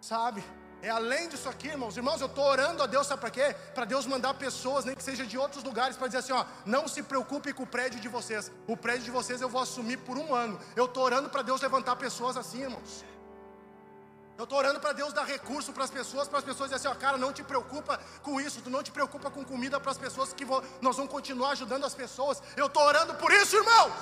sabe? 0.00 0.44
É 0.82 0.88
além 0.88 1.28
disso 1.28 1.48
aqui, 1.48 1.68
irmãos. 1.68 1.96
Irmãos, 1.96 2.20
eu 2.20 2.26
estou 2.26 2.44
orando 2.44 2.82
a 2.82 2.86
Deus, 2.86 3.06
sabe 3.06 3.20
para 3.20 3.30
quê? 3.30 3.54
Para 3.74 3.84
Deus 3.84 4.06
mandar 4.06 4.32
pessoas, 4.34 4.84
nem 4.84 4.94
que 4.94 5.02
seja 5.02 5.26
de 5.26 5.36
outros 5.36 5.62
lugares, 5.62 5.96
para 5.96 6.06
dizer 6.06 6.18
assim: 6.18 6.32
ó, 6.32 6.44
não 6.64 6.88
se 6.88 7.02
preocupe 7.02 7.52
com 7.52 7.64
o 7.64 7.66
prédio 7.66 8.00
de 8.00 8.08
vocês. 8.08 8.50
O 8.66 8.76
prédio 8.76 9.04
de 9.04 9.10
vocês 9.10 9.40
eu 9.42 9.48
vou 9.48 9.60
assumir 9.60 9.98
por 9.98 10.16
um 10.16 10.34
ano. 10.34 10.58
Eu 10.74 10.86
estou 10.86 11.02
orando 11.02 11.28
para 11.28 11.42
Deus 11.42 11.60
levantar 11.60 11.96
pessoas 11.96 12.36
assim, 12.36 12.62
irmãos. 12.62 13.04
Eu 14.38 14.44
estou 14.44 14.58
orando 14.58 14.80
para 14.80 14.94
Deus 14.94 15.12
dar 15.12 15.24
recurso 15.24 15.70
para 15.70 15.84
as 15.84 15.90
pessoas, 15.90 16.26
para 16.26 16.38
as 16.38 16.44
pessoas 16.44 16.70
dizer 16.70 16.76
assim, 16.76 16.88
ó, 16.88 16.98
cara, 16.98 17.18
não 17.18 17.30
te 17.30 17.42
preocupa 17.42 18.00
com 18.22 18.40
isso, 18.40 18.62
tu 18.62 18.70
não 18.70 18.82
te 18.82 18.90
preocupa 18.90 19.30
com 19.30 19.44
comida 19.44 19.78
para 19.78 19.90
as 19.90 19.98
pessoas, 19.98 20.32
que 20.32 20.46
vou, 20.46 20.64
nós 20.80 20.96
vamos 20.96 21.12
continuar 21.12 21.50
ajudando 21.50 21.84
as 21.84 21.94
pessoas. 21.94 22.42
Eu 22.56 22.64
estou 22.64 22.82
orando 22.82 23.14
por 23.16 23.30
isso, 23.32 23.54
irmãos. 23.54 23.92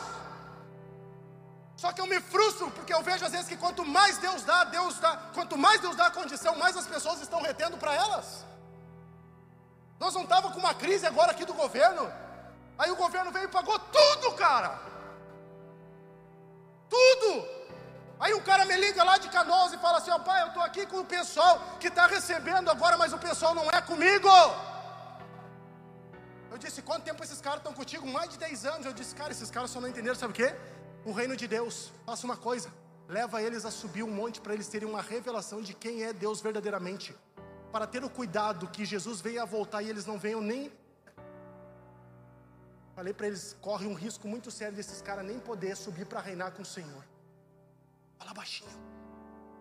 Só 1.82 1.92
que 1.92 2.00
eu 2.02 2.08
me 2.12 2.20
frustro 2.20 2.66
porque 2.76 2.92
eu 2.92 3.02
vejo 3.08 3.24
às 3.24 3.30
vezes 3.30 3.48
que 3.50 3.56
quanto 3.64 3.82
mais 3.96 4.18
Deus 4.18 4.42
dá, 4.42 4.64
Deus 4.64 4.98
dá, 4.98 5.10
quanto 5.32 5.56
mais 5.56 5.80
Deus 5.80 5.94
dá 6.00 6.06
a 6.06 6.16
condição, 6.20 6.52
mais 6.62 6.76
as 6.76 6.88
pessoas 6.94 7.20
estão 7.20 7.40
retendo 7.40 7.76
para 7.82 7.94
elas. 7.94 8.44
Nós 10.00 10.12
não 10.16 10.24
estávamos 10.24 10.54
com 10.54 10.60
uma 10.66 10.74
crise 10.74 11.06
agora 11.06 11.30
aqui 11.30 11.44
do 11.50 11.54
governo. 11.54 12.04
Aí 12.76 12.90
o 12.90 12.96
governo 12.96 13.30
veio 13.30 13.44
e 13.44 13.56
pagou 13.58 13.78
tudo, 13.78 14.32
cara. 14.44 14.72
Tudo. 16.96 17.30
Aí 18.18 18.34
um 18.34 18.40
cara 18.40 18.64
me 18.64 18.76
liga 18.76 19.04
lá 19.04 19.16
de 19.18 19.28
Canoas 19.28 19.72
e 19.72 19.78
fala 19.78 19.98
assim: 19.98 20.10
ó, 20.10 20.18
pai, 20.18 20.42
eu 20.42 20.48
estou 20.48 20.64
aqui 20.64 20.84
com 20.84 20.98
o 21.00 21.04
pessoal 21.04 21.60
que 21.78 21.86
está 21.86 22.06
recebendo 22.08 22.70
agora, 22.70 22.96
mas 22.96 23.12
o 23.12 23.18
pessoal 23.18 23.54
não 23.54 23.70
é 23.70 23.80
comigo. 23.80 24.28
Eu 26.50 26.58
disse: 26.58 26.82
quanto 26.82 27.04
tempo 27.04 27.22
esses 27.22 27.40
caras 27.40 27.60
estão 27.60 27.72
contigo? 27.72 28.04
Mais 28.06 28.30
de 28.30 28.38
10 28.38 28.66
anos. 28.66 28.86
Eu 28.86 28.92
disse: 28.92 29.14
cara, 29.14 29.30
esses 29.30 29.48
caras 29.48 29.70
só 29.70 29.80
não 29.80 29.88
entenderam, 29.88 30.16
sabe 30.16 30.32
o 30.32 30.40
quê? 30.42 30.50
O 31.08 31.12
reino 31.12 31.34
de 31.34 31.48
Deus, 31.48 31.90
faça 32.04 32.26
uma 32.26 32.36
coisa, 32.36 32.70
leva 33.08 33.40
eles 33.40 33.64
a 33.64 33.70
subir 33.70 34.02
um 34.02 34.10
monte 34.10 34.42
para 34.42 34.52
eles 34.52 34.68
terem 34.68 34.86
uma 34.86 35.00
revelação 35.00 35.62
de 35.62 35.72
quem 35.72 36.02
é 36.02 36.12
Deus 36.12 36.42
verdadeiramente. 36.42 37.16
Para 37.72 37.86
ter 37.86 38.04
o 38.04 38.10
cuidado 38.10 38.68
que 38.68 38.84
Jesus 38.84 39.22
veio 39.22 39.40
a 39.40 39.46
voltar 39.46 39.80
e 39.80 39.88
eles 39.88 40.04
não 40.04 40.18
venham 40.18 40.42
nem. 40.42 40.70
Falei 42.94 43.14
para 43.14 43.26
eles, 43.26 43.56
corre 43.62 43.86
um 43.86 43.94
risco 43.94 44.28
muito 44.28 44.50
sério 44.50 44.76
desses 44.76 45.00
caras 45.00 45.24
nem 45.24 45.38
poder 45.38 45.78
subir 45.78 46.04
para 46.04 46.20
reinar 46.20 46.52
com 46.52 46.60
o 46.60 46.66
Senhor. 46.66 47.02
Fala 48.18 48.34
baixinho. 48.34 48.78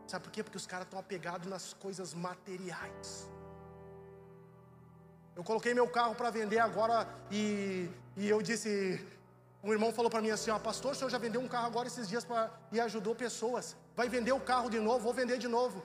Sabe 0.06 0.26
por 0.26 0.32
quê? 0.32 0.44
Porque 0.44 0.58
os 0.58 0.68
caras 0.68 0.86
estão 0.86 1.00
apegados 1.00 1.48
nas 1.48 1.72
coisas 1.72 2.14
materiais. 2.14 3.30
Eu 5.34 5.46
coloquei 5.46 5.74
meu 5.74 5.88
carro 5.88 6.14
para 6.14 6.30
vender 6.30 6.60
agora 6.60 7.08
e, 7.32 7.90
e 8.18 8.28
eu 8.28 8.42
disse, 8.42 9.00
um 9.64 9.72
irmão 9.72 9.92
falou 9.92 10.10
para 10.10 10.22
mim 10.22 10.30
assim: 10.30 10.52
ó, 10.52 10.60
pastor, 10.60 10.92
o 10.92 10.96
senhor 10.96 11.10
já 11.10 11.18
vendeu 11.18 11.42
um 11.42 11.48
carro 11.48 11.68
agora 11.68 11.88
esses 11.88 12.08
dias 12.08 12.24
pra, 12.24 12.52
e 12.72 12.80
ajudou 12.80 13.16
pessoas. 13.16 13.76
Vai 13.96 14.08
vender 14.08 14.32
o 14.32 14.40
carro 14.40 14.70
de 14.70 14.80
novo? 14.80 15.00
Vou 15.00 15.14
vender 15.14 15.38
de 15.38 15.48
novo. 15.48 15.84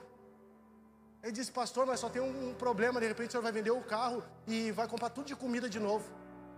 Ele 1.23 1.31
disse, 1.31 1.51
pastor, 1.51 1.85
mas 1.85 2.01
só 2.01 2.09
tem 2.09 2.21
um 2.21 2.53
problema. 2.53 2.99
De 2.99 3.07
repente 3.07 3.29
o 3.29 3.31
senhor 3.31 3.43
vai 3.43 3.51
vender 3.51 3.71
o 3.71 3.81
carro 3.81 4.21
e 4.45 4.71
vai 4.71 4.87
comprar 4.87 5.09
tudo 5.09 5.27
de 5.27 5.35
comida 5.35 5.69
de 5.69 5.79
novo. 5.79 6.05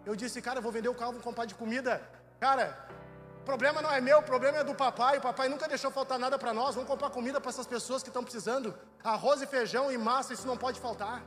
Eu 0.05 0.15
disse, 0.15 0.41
cara, 0.41 0.59
vou 0.59 0.71
vender 0.71 0.89
o 0.89 0.95
carro, 0.95 1.13
vou 1.13 1.21
comprar 1.21 1.45
de 1.45 1.53
comida. 1.53 2.01
Cara, 2.39 2.65
o 3.41 3.45
problema 3.45 3.79
não 3.79 3.91
é 3.91 4.01
meu, 4.01 4.17
o 4.19 4.23
problema 4.23 4.57
é 4.57 4.63
do 4.63 4.73
papai. 4.73 5.19
O 5.19 5.21
papai 5.21 5.47
nunca 5.49 5.67
deixou 5.67 5.91
faltar 5.91 6.17
nada 6.17 6.37
para 6.37 6.51
nós. 6.51 6.73
Vamos 6.73 6.89
comprar 6.89 7.11
comida 7.11 7.39
para 7.39 7.49
essas 7.49 7.67
pessoas 7.67 8.01
que 8.01 8.09
estão 8.09 8.23
precisando. 8.23 8.75
Arroz 9.03 9.39
e 9.43 9.45
feijão 9.45 9.91
e 9.91 9.97
massa, 9.99 10.33
isso 10.33 10.47
não 10.47 10.57
pode 10.57 10.79
faltar. 10.79 11.23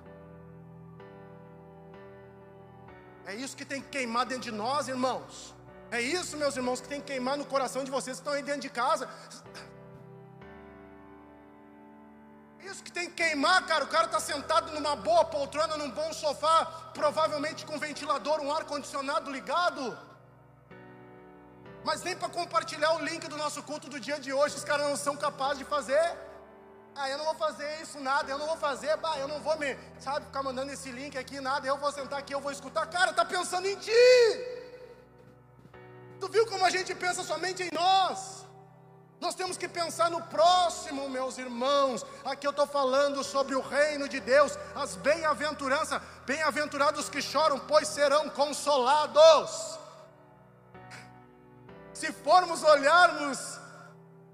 É 3.24 3.34
isso 3.36 3.56
que 3.56 3.64
tem 3.64 3.80
que 3.80 3.88
queimar 3.88 4.26
dentro 4.26 4.50
de 4.50 4.50
nós, 4.50 4.88
irmãos. 4.88 5.54
É 5.90 6.00
isso, 6.00 6.36
meus 6.36 6.54
irmãos, 6.56 6.80
que 6.80 6.88
tem 6.88 7.00
que 7.00 7.06
queimar 7.12 7.36
no 7.38 7.46
coração 7.46 7.82
de 7.82 7.90
vocês 7.90 8.16
que 8.16 8.20
estão 8.20 8.34
aí 8.34 8.42
dentro 8.42 8.60
de 8.60 8.68
casa. 8.68 9.08
Isso 12.60 12.84
que 12.84 12.92
tem 12.92 13.08
que 13.08 13.16
queimar, 13.22 13.64
cara. 13.66 13.84
O 13.84 13.88
cara 13.88 14.04
está 14.04 14.20
sentado 14.20 14.70
numa 14.72 14.94
boa 14.94 15.24
poltrona, 15.24 15.78
num 15.78 15.90
bom 15.90 16.12
sofá, 16.12 16.90
provavelmente 16.92 17.64
com 17.64 17.78
ventilador, 17.78 18.40
um 18.40 18.52
ar-condicionado 18.52 19.30
ligado. 19.30 19.96
Mas 21.82 22.02
nem 22.02 22.14
para 22.14 22.28
compartilhar 22.28 22.92
o 22.96 23.04
link 23.04 23.26
do 23.26 23.38
nosso 23.38 23.62
culto 23.62 23.88
do 23.88 23.98
dia 23.98 24.20
de 24.20 24.30
hoje, 24.30 24.56
os 24.56 24.64
caras 24.64 24.86
não 24.86 24.96
são 24.96 25.16
capazes 25.16 25.58
de 25.58 25.64
fazer. 25.64 26.04
Ah, 26.94 27.08
eu 27.08 27.16
não 27.16 27.24
vou 27.24 27.34
fazer 27.36 27.80
isso, 27.80 27.98
nada, 28.00 28.30
eu 28.30 28.38
não 28.38 28.46
vou 28.46 28.56
fazer, 28.56 28.94
bah, 28.96 29.16
eu 29.18 29.28
não 29.28 29.40
vou 29.40 29.56
me, 29.56 29.78
sabe, 30.00 30.26
ficar 30.26 30.42
mandando 30.42 30.72
esse 30.72 30.90
link 30.90 31.16
aqui, 31.16 31.40
nada, 31.40 31.66
eu 31.66 31.78
vou 31.78 31.92
sentar 31.92 32.18
aqui, 32.18 32.34
eu 32.34 32.40
vou 32.40 32.50
escutar. 32.50 32.84
Cara, 32.86 33.12
tá 33.12 33.24
pensando 33.24 33.66
em 33.66 33.76
ti. 33.76 34.57
Tu 36.20 36.28
viu 36.28 36.46
como 36.46 36.64
a 36.64 36.70
gente 36.70 36.94
pensa 36.94 37.22
somente 37.22 37.62
em 37.62 37.70
nós? 37.72 38.46
Nós 39.20 39.34
temos 39.34 39.56
que 39.56 39.66
pensar 39.66 40.10
no 40.10 40.22
próximo, 40.22 41.08
meus 41.08 41.38
irmãos. 41.38 42.04
Aqui 42.24 42.46
eu 42.46 42.52
estou 42.52 42.66
falando 42.66 43.24
sobre 43.24 43.54
o 43.56 43.60
reino 43.60 44.08
de 44.08 44.20
Deus, 44.20 44.56
as 44.76 44.94
bem-aventuranças. 44.96 46.00
Bem-aventurados 46.24 47.08
que 47.08 47.20
choram, 47.20 47.58
pois 47.58 47.88
serão 47.88 48.28
consolados. 48.30 49.78
Se 51.92 52.12
formos 52.12 52.62
olharmos 52.62 53.58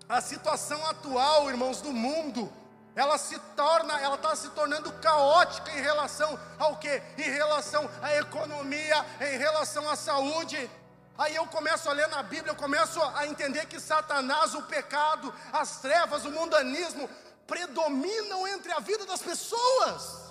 a 0.06 0.20
situação 0.20 0.84
atual, 0.86 1.48
irmãos, 1.48 1.80
do 1.80 1.90
mundo, 1.90 2.52
ela 2.94 3.16
se 3.16 3.38
torna, 3.56 3.98
ela 4.00 4.16
está 4.16 4.36
se 4.36 4.50
tornando 4.50 4.92
caótica 4.92 5.70
em 5.72 5.80
relação 5.80 6.38
ao 6.58 6.76
que? 6.76 7.02
Em 7.16 7.30
relação 7.30 7.88
à 8.02 8.14
economia, 8.16 9.04
em 9.20 9.38
relação 9.38 9.88
à 9.88 9.96
saúde. 9.96 10.70
Aí 11.16 11.34
eu 11.34 11.46
começo 11.46 11.88
a 11.88 11.92
ler 11.92 12.08
na 12.08 12.22
Bíblia, 12.22 12.50
eu 12.50 12.56
começo 12.56 13.00
a 13.00 13.26
entender 13.26 13.66
que 13.66 13.78
Satanás, 13.78 14.54
o 14.54 14.62
pecado, 14.62 15.32
as 15.52 15.78
trevas, 15.78 16.24
o 16.24 16.30
mundanismo 16.30 17.08
predominam 17.46 18.48
entre 18.48 18.72
a 18.72 18.80
vida 18.80 19.06
das 19.06 19.22
pessoas. 19.22 20.24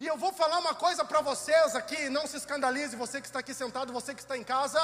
E 0.00 0.06
eu 0.06 0.16
vou 0.16 0.32
falar 0.32 0.58
uma 0.58 0.74
coisa 0.74 1.04
para 1.04 1.20
vocês 1.20 1.74
aqui, 1.74 2.10
não 2.10 2.26
se 2.26 2.36
escandalize, 2.36 2.96
você 2.96 3.20
que 3.20 3.26
está 3.26 3.38
aqui 3.38 3.54
sentado, 3.54 3.92
você 3.92 4.14
que 4.14 4.20
está 4.20 4.36
em 4.36 4.44
casa, 4.44 4.80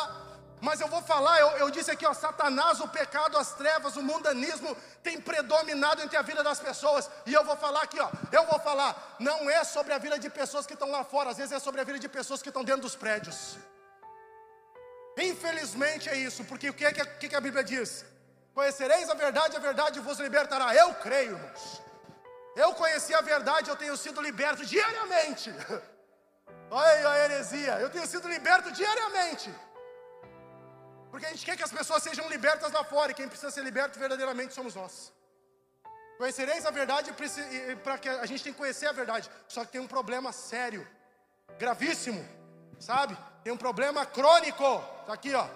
mas 0.67 0.81
eu 0.81 0.87
vou 0.87 1.03
falar, 1.03 1.41
eu, 1.41 1.49
eu 1.63 1.71
disse 1.71 1.91
aqui, 1.91 2.07
ó, 2.07 2.15
Satanás, 2.15 2.79
o 2.79 2.87
pecado, 2.87 3.37
as 3.37 3.53
trevas, 3.55 3.97
o 3.97 4.03
mundanismo 4.03 4.77
tem 5.03 5.21
predominado 5.21 6.01
entre 6.01 6.17
a 6.17 6.23
vida 6.23 6.41
das 6.41 6.61
pessoas. 6.61 7.11
E 7.27 7.33
eu 7.35 7.45
vou 7.45 7.57
falar 7.57 7.83
aqui, 7.83 7.99
ó, 7.99 8.09
eu 8.31 8.47
vou 8.47 8.61
falar, 8.61 9.17
não 9.19 9.51
é 9.51 9.65
sobre 9.65 9.93
a 9.93 9.99
vida 9.99 10.21
de 10.21 10.31
pessoas 10.31 10.65
que 10.65 10.75
estão 10.75 10.89
lá 10.89 11.03
fora, 11.03 11.31
às 11.31 11.37
vezes 11.37 11.51
é 11.51 11.59
sobre 11.59 11.81
a 11.81 11.85
vida 11.85 11.99
de 11.99 12.09
pessoas 12.09 12.41
que 12.41 12.49
estão 12.49 12.63
dentro 12.63 12.83
dos 12.83 12.95
prédios. 12.95 13.59
Infelizmente 15.19 16.09
é 16.09 16.17
isso, 16.17 16.45
porque 16.45 16.71
o 16.71 16.75
que, 16.75 16.85
é 16.85 16.93
que, 16.93 17.29
que 17.31 17.35
a 17.35 17.41
Bíblia 17.41 17.65
diz? 17.65 18.05
Conhecereis 18.55 19.11
a 19.11 19.15
verdade, 19.15 19.57
a 19.57 19.61
verdade 19.61 19.99
vos 19.99 20.21
libertará. 20.21 20.73
Eu 20.77 20.95
creio, 20.95 21.33
irmãos. 21.33 21.83
Eu 22.55 22.73
conheci 22.75 23.13
a 23.13 23.21
verdade, 23.21 23.69
eu 23.69 23.75
tenho 23.75 23.97
sido 23.97 24.23
liberto 24.23 24.65
diariamente. 24.65 25.53
Olha 26.71 27.09
a 27.09 27.19
heresia, 27.19 27.81
eu 27.81 27.91
tenho 27.91 28.07
sido 28.07 28.29
liberto 28.29 28.71
diariamente. 28.71 29.53
Porque 31.13 31.27
a 31.27 31.31
gente 31.31 31.45
quer 31.45 31.57
que 31.57 31.63
as 31.63 31.71
pessoas 31.71 32.03
sejam 32.03 32.29
libertas 32.29 32.73
lá 32.73 32.83
fora, 32.83 33.13
e 33.13 33.15
quem 33.15 33.29
precisa 33.29 33.53
ser 33.53 33.63
liberto 33.63 34.01
verdadeiramente 34.01 34.55
somos 34.55 34.75
nós. 34.75 35.13
Conhecereis 36.19 36.67
a 36.67 36.71
verdade 36.71 37.15
para 37.85 37.99
que 37.99 38.09
a 38.09 38.27
gente 38.27 38.43
tem 38.43 38.53
que 38.53 38.59
conhecer 38.59 38.87
a 38.87 38.93
verdade. 38.93 39.31
Só 39.47 39.65
que 39.65 39.73
tem 39.73 39.81
um 39.81 39.87
problema 39.97 40.33
sério, 40.33 40.83
gravíssimo, 41.59 42.27
sabe? 42.81 43.17
tem 43.43 43.53
um 43.53 43.57
problema 43.57 44.07
crônico. 44.07 44.83
Está 45.01 45.13
aqui, 45.13 45.35
ó. 45.35 45.47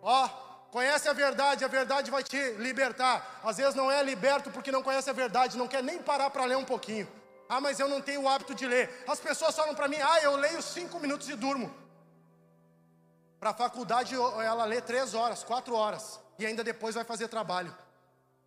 Ó, 0.00 0.28
conhece 0.70 1.08
a 1.08 1.12
verdade, 1.12 1.64
a 1.64 1.68
verdade 1.68 2.10
vai 2.10 2.22
te 2.22 2.52
libertar. 2.52 3.40
Às 3.44 3.56
vezes 3.56 3.74
não 3.74 3.90
é 3.90 4.02
liberto 4.02 4.50
porque 4.50 4.72
não 4.72 4.82
conhece 4.82 5.10
a 5.10 5.12
verdade, 5.12 5.58
não 5.58 5.68
quer 5.68 5.82
nem 5.82 5.98
parar 6.00 6.30
para 6.30 6.44
ler 6.44 6.56
um 6.56 6.64
pouquinho. 6.64 7.08
Ah, 7.48 7.60
mas 7.60 7.80
eu 7.80 7.88
não 7.88 8.00
tenho 8.00 8.22
o 8.22 8.28
hábito 8.28 8.54
de 8.54 8.66
ler. 8.66 9.04
As 9.08 9.18
pessoas 9.18 9.56
falam 9.56 9.74
para 9.74 9.88
mim, 9.88 9.96
ah, 10.00 10.20
eu 10.22 10.36
leio 10.36 10.62
cinco 10.62 11.00
minutos 11.00 11.28
e 11.28 11.34
durmo. 11.34 11.74
Para 13.38 13.50
a 13.50 13.54
faculdade 13.54 14.14
ela 14.14 14.64
lê 14.64 14.80
três 14.80 15.14
horas, 15.14 15.42
quatro 15.42 15.74
horas. 15.74 16.20
E 16.38 16.46
ainda 16.46 16.64
depois 16.64 16.94
vai 16.94 17.04
fazer 17.04 17.28
trabalho. 17.28 17.74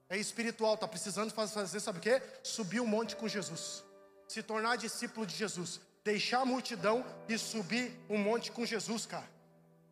É 0.09 0.17
espiritual, 0.17 0.73
está 0.73 0.87
precisando 0.87 1.31
fazer, 1.31 1.79
sabe 1.79 1.99
o 1.99 2.01
quê? 2.01 2.21
Subir 2.43 2.79
o 2.79 2.83
um 2.83 2.87
monte 2.87 3.15
com 3.15 3.27
Jesus. 3.27 3.83
Se 4.27 4.43
tornar 4.43 4.77
discípulo 4.77 5.25
de 5.25 5.35
Jesus 5.35 5.79
deixar 6.03 6.41
a 6.41 6.45
multidão 6.45 7.05
e 7.27 7.37
subir 7.37 7.97
um 8.09 8.17
monte 8.17 8.51
com 8.51 8.65
Jesus, 8.65 9.05
cara. 9.05 9.29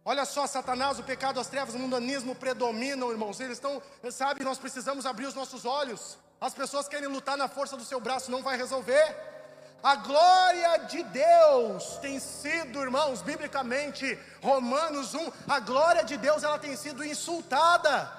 Olha 0.03 0.25
só, 0.25 0.47
Satanás, 0.47 0.97
o 0.97 1.03
pecado, 1.03 1.39
as 1.39 1.47
trevas, 1.47 1.75
o 1.75 1.79
mundanismo 1.79 2.33
predominam, 2.33 3.11
irmãos. 3.11 3.39
Eles 3.39 3.57
estão, 3.57 3.81
sabe, 4.11 4.43
nós 4.43 4.57
precisamos 4.57 5.05
abrir 5.05 5.27
os 5.27 5.35
nossos 5.35 5.65
olhos. 5.65 6.17
As 6.41 6.53
pessoas 6.53 6.87
querem 6.87 7.07
lutar 7.07 7.37
na 7.37 7.47
força 7.47 7.77
do 7.77 7.83
seu 7.83 7.99
braço, 7.99 8.31
não 8.31 8.41
vai 8.41 8.57
resolver. 8.57 9.15
A 9.81 9.95
glória 9.95 10.77
de 10.79 11.03
Deus 11.03 11.97
tem 12.01 12.19
sido, 12.19 12.81
irmãos, 12.81 13.21
biblicamente, 13.21 14.19
Romanos 14.41 15.13
1, 15.13 15.31
a 15.47 15.59
glória 15.59 16.03
de 16.03 16.17
Deus 16.17 16.43
ela 16.43 16.59
tem 16.59 16.75
sido 16.75 17.03
insultada. 17.03 18.11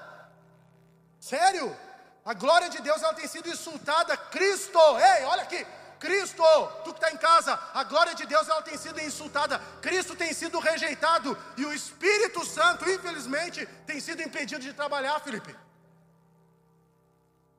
Sério? 1.21 1.77
A 2.25 2.33
glória 2.33 2.71
de 2.71 2.81
Deus 2.81 3.03
ela 3.03 3.13
tem 3.13 3.27
sido 3.27 3.49
insultada. 3.49 4.17
Cristo, 4.17 4.79
ei, 4.99 5.25
olha 5.25 5.43
aqui, 5.43 5.67
Cristo, 5.99 6.43
tu 6.83 6.95
que 6.95 6.99
está 6.99 7.13
em 7.13 7.19
casa, 7.19 7.61
a 7.75 7.85
glória 7.85 8.15
de 8.15 8.25
Deus 8.25 8.49
ela 8.49 8.63
tem 8.63 8.79
sido 8.79 8.99
insultada, 9.01 9.59
Cristo 9.83 10.17
tem 10.17 10.33
sido 10.33 10.59
rejeitado 10.59 11.37
e 11.59 11.67
o 11.67 11.75
Espírito 11.75 12.45
Santo, 12.47 12.89
infelizmente, 12.89 13.67
tem 13.87 14.01
sido 14.01 14.23
impedido 14.23 14.63
de 14.63 14.73
trabalhar, 14.73 15.21
Felipe. 15.21 15.55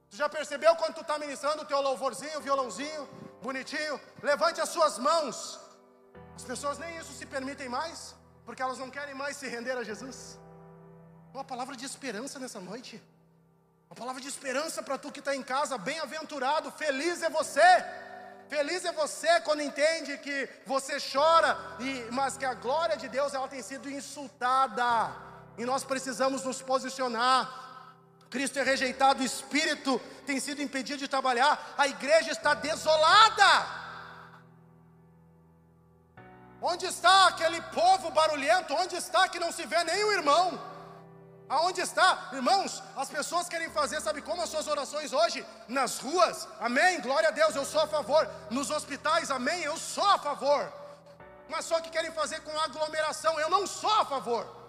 Tu 0.10 0.18
já 0.18 0.28
percebeu 0.28 0.76
quando 0.76 0.96
tu 0.96 1.02
está 1.02 1.20
ministrando 1.20 1.62
o 1.62 1.66
teu 1.66 1.80
louvorzinho, 1.82 2.42
violãozinho, 2.42 3.08
bonitinho? 3.42 4.00
Levante 4.22 4.62
as 4.62 4.70
suas 4.70 4.98
mãos. 4.98 5.60
As 6.36 6.44
pessoas 6.44 6.78
nem 6.78 6.98
isso 6.98 7.14
se 7.14 7.26
permitem 7.26 7.70
mais, 7.70 8.16
porque 8.46 8.62
elas 8.62 8.78
não 8.78 8.90
querem 8.90 9.14
mais 9.14 9.38
se 9.38 9.48
render 9.48 9.78
a 9.78 9.84
Jesus. 9.84 10.40
Uma 11.34 11.44
palavra 11.44 11.76
de 11.76 11.86
esperança 11.86 12.40
nessa 12.40 12.60
noite. 12.60 13.02
Uma 13.90 13.96
palavra 13.96 14.22
de 14.22 14.28
esperança 14.28 14.82
para 14.82 14.98
tu 14.98 15.12
que 15.12 15.20
está 15.20 15.36
em 15.36 15.44
casa, 15.44 15.78
bem-aventurado, 15.78 16.72
feliz 16.72 17.22
é 17.22 17.30
você 17.30 17.68
Feliz 18.52 18.84
é 18.84 18.92
você 18.92 19.40
quando 19.46 19.62
entende 19.62 20.18
que 20.18 20.50
você 20.66 20.98
chora, 21.00 21.58
e, 21.80 22.10
mas 22.12 22.36
que 22.36 22.44
a 22.44 22.54
glória 22.54 22.98
de 22.98 23.08
Deus 23.08 23.34
ela 23.34 23.48
tem 23.48 23.62
sido 23.62 23.90
insultada. 23.90 25.10
E 25.58 25.64
nós 25.64 25.86
precisamos 25.86 26.44
nos 26.44 26.62
posicionar. 26.62 27.71
Cristo 28.34 28.58
é 28.60 28.64
rejeitado, 28.64 29.22
o 29.22 29.26
Espírito 29.26 30.00
tem 30.26 30.40
sido 30.40 30.62
impedido 30.62 31.00
de 31.00 31.08
trabalhar, 31.08 31.74
a 31.78 31.86
igreja 31.88 32.32
está 32.32 32.54
desolada. 32.54 33.52
Onde 36.62 36.86
está 36.86 37.28
aquele 37.28 37.60
povo 37.80 38.10
barulhento? 38.12 38.74
Onde 38.74 38.96
está 38.96 39.28
que 39.28 39.40
não 39.40 39.52
se 39.52 39.66
vê 39.66 39.84
nenhum 39.84 40.12
irmão? 40.14 40.46
Aonde 41.50 41.82
está? 41.82 42.30
Irmãos, 42.32 42.82
as 42.96 43.10
pessoas 43.10 43.50
querem 43.50 43.70
fazer, 43.70 44.00
sabe 44.00 44.22
como 44.22 44.42
as 44.42 44.50
suas 44.50 44.68
orações 44.68 45.12
hoje? 45.12 45.46
Nas 45.68 46.00
ruas, 46.00 46.48
amém, 46.62 47.02
glória 47.02 47.28
a 47.28 47.32
Deus, 47.32 47.54
eu 47.54 47.66
sou 47.66 47.82
a 47.82 47.88
favor. 47.88 48.30
Nos 48.50 48.70
hospitais, 48.70 49.30
amém, 49.30 49.62
eu 49.64 49.76
sou 49.76 50.06
a 50.06 50.18
favor. 50.18 50.72
Mas 51.50 51.66
só 51.66 51.82
que 51.82 51.90
querem 51.90 52.14
fazer 52.14 52.40
com 52.42 52.58
aglomeração, 52.58 53.38
eu 53.38 53.50
não 53.50 53.68
sou 53.68 53.92
a 54.00 54.06
favor. 54.06 54.61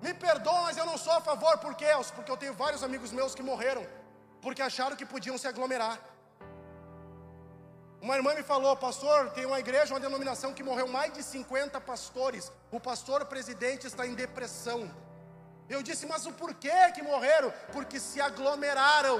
Me 0.00 0.12
perdoam, 0.14 0.62
mas 0.64 0.76
eu 0.76 0.86
não 0.86 0.96
sou 0.96 1.12
a 1.12 1.20
favor, 1.20 1.58
por 1.58 1.74
quê? 1.74 1.86
Porque 2.14 2.30
eu 2.30 2.36
tenho 2.36 2.54
vários 2.54 2.82
amigos 2.82 3.10
meus 3.12 3.34
que 3.34 3.42
morreram, 3.42 3.84
porque 4.40 4.62
acharam 4.62 4.96
que 4.96 5.06
podiam 5.06 5.36
se 5.36 5.48
aglomerar. 5.48 5.98
Uma 8.00 8.14
irmã 8.16 8.32
me 8.34 8.44
falou, 8.44 8.76
pastor, 8.76 9.30
tem 9.30 9.44
uma 9.44 9.58
igreja, 9.58 9.92
uma 9.92 10.00
denominação 10.00 10.54
que 10.54 10.62
morreu 10.62 10.86
mais 10.86 11.12
de 11.12 11.22
50 11.22 11.80
pastores. 11.80 12.52
O 12.70 12.78
pastor 12.78 13.24
presidente 13.24 13.88
está 13.88 14.06
em 14.06 14.14
depressão. 14.14 14.88
Eu 15.68 15.82
disse, 15.82 16.06
mas 16.06 16.24
o 16.24 16.32
porquê 16.32 16.92
que 16.94 17.02
morreram? 17.02 17.52
Porque 17.72 17.98
se 17.98 18.20
aglomeraram. 18.20 19.18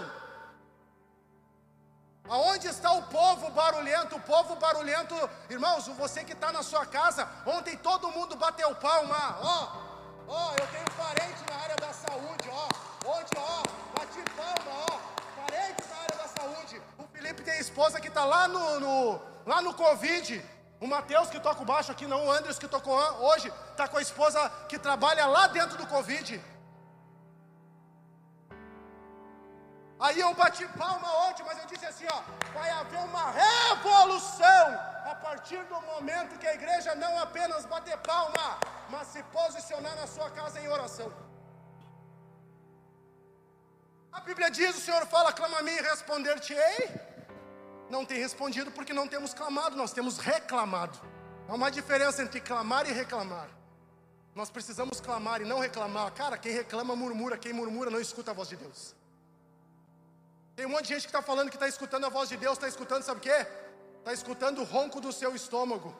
Aonde 2.29 2.69
está 2.69 2.93
o 2.93 3.03
povo 3.05 3.51
barulhento? 3.51 4.14
O 4.17 4.21
povo 4.21 4.55
barulhento, 4.57 5.14
irmãos, 5.51 5.88
você 5.88 6.23
que 6.23 6.35
está 6.35 6.53
na 6.53 6.62
sua 6.62 6.87
casa, 6.87 7.29
ontem 7.47 7.77
todo 7.77 8.12
mundo 8.12 8.37
bateu 8.37 8.73
palma, 8.77 9.38
ó, 9.41 9.88
ó, 10.29 10.53
eu 10.53 10.67
tenho 10.69 10.91
parente 10.97 11.41
na 11.51 11.57
área 11.57 11.77
da 11.77 11.93
saúde, 11.93 12.49
ó, 12.51 12.69
ontem, 13.09 13.38
ó, 13.38 13.62
bati 13.99 14.23
palma, 14.37 14.85
ó, 14.91 14.99
parente 15.41 15.83
na 15.88 15.97
área 15.97 16.17
da 16.17 16.29
saúde. 16.29 16.83
O 16.99 17.05
Felipe 17.12 17.43
tem 17.43 17.59
esposa 17.59 18.01
que 18.01 18.09
está 18.09 18.25
lá 18.25 18.47
no, 18.47 18.81
no, 18.81 19.21
lá 19.47 19.62
no 19.62 19.75
Covid, 19.75 20.45
o 20.81 20.87
Mateus 20.87 21.29
que 21.29 21.41
toca 21.41 21.62
o 21.62 21.64
baixo 21.64 21.91
aqui, 21.91 22.07
não. 22.07 22.27
O 22.27 22.31
Andres 22.31 22.59
que 22.59 22.69
tocou 22.69 22.95
hoje, 23.21 23.53
está 23.73 23.88
com 23.88 23.99
a 23.99 24.03
esposa 24.03 24.49
que 24.69 24.79
trabalha 24.79 25.27
lá 25.27 25.49
dentro 25.49 25.77
do 25.77 25.87
Covid. 25.87 26.41
Aí 30.01 30.21
eu 30.21 30.33
bati 30.35 30.67
palma 30.69 31.09
ontem, 31.27 31.43
mas 31.45 31.59
eu 31.59 31.67
disse 31.67 31.87
assim: 31.87 32.07
ó, 32.13 32.21
vai 32.53 32.71
haver 32.71 33.01
uma 33.01 33.31
revolução 33.31 34.67
a 35.05 35.15
partir 35.15 35.63
do 35.65 35.81
momento 35.83 36.39
que 36.39 36.47
a 36.47 36.55
igreja 36.55 36.95
não 36.95 37.19
apenas 37.19 37.67
bater 37.67 37.97
palma, 37.99 38.59
mas 38.91 39.09
se 39.09 39.23
posicionar 39.25 39.97
na 39.97 40.07
sua 40.07 40.31
casa 40.31 40.61
em 40.61 40.69
oração. 40.69 41.13
A 44.13 44.21
Bíblia 44.21 44.51
diz: 44.51 44.77
o 44.77 44.81
Senhor 44.81 45.05
fala, 45.07 45.33
clama 45.33 45.59
a 45.59 45.63
mim 45.63 45.73
e 45.73 45.83
responder-te-ei. 45.83 47.09
Não 47.91 48.05
tem 48.05 48.19
respondido 48.19 48.71
porque 48.71 48.93
não 48.93 49.09
temos 49.09 49.35
clamado, 49.35 49.77
nós 49.77 49.93
temos 49.93 50.19
reclamado. 50.19 50.99
Há 51.49 51.55
uma 51.55 51.71
diferença 51.71 52.23
entre 52.23 52.41
clamar 52.41 52.89
e 52.89 52.93
reclamar. 52.93 53.49
Nós 54.35 54.51
precisamos 54.51 55.01
clamar 55.01 55.41
e 55.41 55.45
não 55.45 55.59
reclamar. 55.59 56.13
Cara, 56.13 56.39
quem 56.39 56.53
reclama 56.53 56.95
murmura, 56.95 57.39
quem 57.39 57.53
murmura 57.53 57.91
não 57.91 58.01
escuta 58.01 58.31
a 58.31 58.35
voz 58.35 58.49
de 58.49 58.57
Deus. 58.57 58.95
Tem 60.59 60.66
um 60.66 60.71
monte 60.71 60.88
de 60.88 60.94
gente 60.94 61.03
que 61.03 61.11
está 61.11 61.23
falando 61.23 61.51
que 61.51 61.55
está 61.55 61.68
escutando 61.68 62.05
a 62.07 62.09
voz 62.09 62.29
de 62.29 62.37
Deus, 62.37 62.55
está 62.55 62.66
escutando, 62.66 63.05
sabe 63.05 63.18
o 63.18 63.23
quê? 63.23 63.47
Está 63.99 64.12
escutando 64.12 64.59
o 64.61 64.64
ronco 64.64 65.01
do 65.01 65.12
seu 65.12 65.33
estômago. 65.33 65.97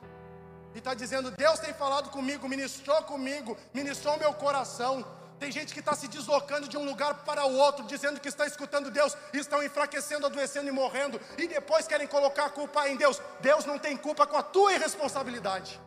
E 0.75 0.79
está 0.79 0.95
dizendo: 0.95 1.31
Deus 1.31 1.61
tem 1.61 1.73
falado 1.73 2.11
comigo, 2.11 2.49
ministrou 2.49 3.01
comigo, 3.05 3.57
ministrou 3.73 4.19
meu 4.19 4.33
coração. 4.35 5.07
Tem 5.39 5.53
gente 5.53 5.73
que 5.73 5.79
está 5.79 5.95
se 5.95 6.09
deslocando 6.09 6.67
de 6.67 6.77
um 6.77 6.85
lugar 6.85 7.23
para 7.25 7.47
o 7.47 7.55
outro, 7.55 7.87
dizendo 7.87 8.19
que 8.19 8.27
está 8.27 8.49
escutando 8.49 8.91
Deus, 8.91 9.17
e 9.33 9.39
estão 9.39 9.63
enfraquecendo, 9.63 10.27
adoecendo 10.27 10.67
e 10.67 10.73
morrendo, 10.73 11.21
e 11.39 11.47
depois 11.47 11.87
querem 11.87 12.09
colocar 12.09 12.47
a 12.47 12.51
culpa 12.51 12.89
em 12.89 12.97
Deus. 12.97 13.23
Deus 13.41 13.65
não 13.65 13.79
tem 13.79 13.97
culpa 13.97 14.27
com 14.27 14.37
a 14.37 14.43
tua 14.43 14.73
irresponsabilidade. 14.73 15.81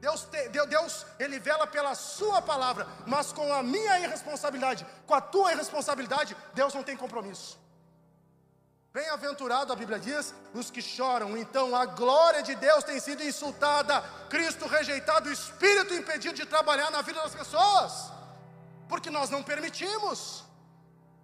Deus, 0.00 0.22
te, 0.22 0.48
Deus, 0.50 1.04
Ele 1.18 1.40
vela 1.40 1.66
pela 1.66 1.96
Sua 1.96 2.40
palavra, 2.40 2.86
mas 3.08 3.32
com 3.32 3.52
a 3.52 3.60
minha 3.60 3.98
irresponsabilidade, 3.98 4.86
com 5.04 5.14
a 5.14 5.20
tua 5.20 5.52
irresponsabilidade, 5.52 6.36
Deus 6.54 6.72
não 6.72 6.84
tem 6.84 6.96
compromisso. 6.96 7.66
Bem-aventurado, 8.98 9.72
a 9.72 9.76
Bíblia 9.76 10.00
diz, 10.08 10.34
os 10.52 10.70
que 10.74 10.82
choram, 10.82 11.36
então 11.36 11.66
a 11.82 11.84
glória 11.86 12.42
de 12.42 12.54
Deus 12.66 12.82
tem 12.82 12.98
sido 12.98 13.22
insultada, 13.22 13.94
Cristo 14.28 14.66
rejeitado, 14.66 15.28
o 15.28 15.32
Espírito 15.32 15.94
impedido 15.94 16.34
de 16.34 16.46
trabalhar 16.54 16.90
na 16.90 17.02
vida 17.08 17.20
das 17.22 17.34
pessoas 17.40 18.18
porque 18.88 19.10
nós 19.10 19.28
não 19.30 19.42
permitimos. 19.42 20.18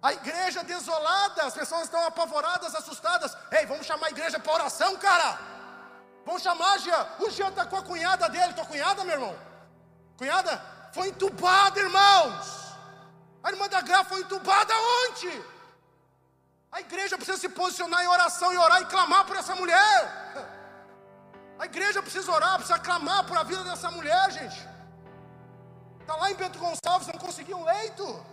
A 0.01 0.13
igreja 0.13 0.63
desolada, 0.63 1.43
as 1.43 1.53
pessoas 1.53 1.83
estão 1.83 2.01
apavoradas, 2.05 2.75
assustadas. 2.75 3.35
Ei, 3.51 3.65
vamos 3.65 3.87
chamar 3.87 4.07
a 4.07 4.11
igreja 4.11 4.39
para 4.39 4.53
oração, 4.53 4.95
cara. 4.97 5.39
Vamos 6.25 6.43
chamar, 6.43 6.77
Jean. 6.79 7.07
O 7.19 7.29
Jean 7.31 7.49
está 7.49 7.65
com 7.65 7.77
a 7.77 7.81
cunhada 7.81 8.29
dele. 8.29 8.53
Tua 8.53 8.65
cunhada, 8.65 9.03
meu 9.03 9.15
irmão? 9.15 9.35
Cunhada? 10.17 10.61
Foi 10.93 11.07
entubada, 11.07 11.79
irmãos. 11.79 12.45
A 13.43 13.51
irmã 13.51 13.67
da 13.67 13.81
Gra 13.81 14.03
foi 14.03 14.21
entubada 14.21 14.73
ontem. 15.07 15.43
A 16.75 16.81
igreja 16.81 17.15
precisa 17.15 17.37
se 17.37 17.47
posicionar 17.47 18.03
em 18.03 18.07
oração 18.07 18.51
e 18.51 18.57
orar 18.57 18.81
e 18.81 18.85
clamar 18.87 19.23
por 19.25 19.37
essa 19.37 19.55
mulher. 19.55 19.97
A 21.57 21.63
igreja 21.63 22.01
precisa 22.01 22.29
orar, 22.29 22.55
precisa 22.57 22.77
clamar 22.77 23.25
por 23.25 23.37
a 23.37 23.43
vida 23.43 23.63
dessa 23.63 23.89
mulher, 23.89 24.29
gente. 24.29 24.59
Está 26.01 26.17
lá 26.17 26.29
em 26.29 26.35
Bento 26.35 26.59
Gonçalves, 26.59 27.07
não 27.07 27.17
conseguiu 27.17 27.55
um 27.55 27.63
leito. 27.63 28.25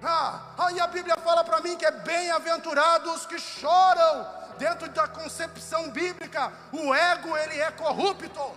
Ah, 0.00 0.54
aí 0.56 0.78
a 0.78 0.86
Bíblia 0.86 1.16
fala 1.16 1.42
para 1.42 1.60
mim 1.60 1.76
que 1.76 1.84
é 1.84 1.90
bem-aventurados 1.90 3.26
que 3.26 3.40
choram. 3.40 4.24
Dentro 4.56 4.88
da 4.90 5.08
concepção 5.08 5.90
bíblica, 5.90 6.52
o 6.72 6.94
ego 6.94 7.36
ele 7.36 7.58
é 7.60 7.72
corrupto. 7.72 8.52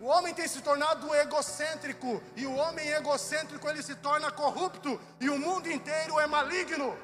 O 0.00 0.06
homem 0.06 0.32
tem 0.32 0.46
se 0.46 0.62
tornado 0.62 1.12
egocêntrico 1.16 2.22
e 2.36 2.46
o 2.46 2.54
homem 2.54 2.86
egocêntrico 2.90 3.68
ele 3.68 3.82
se 3.82 3.96
torna 3.96 4.30
corrupto 4.30 5.00
e 5.18 5.28
o 5.28 5.36
mundo 5.36 5.68
inteiro 5.68 6.20
é 6.20 6.28
maligno. 6.28 6.96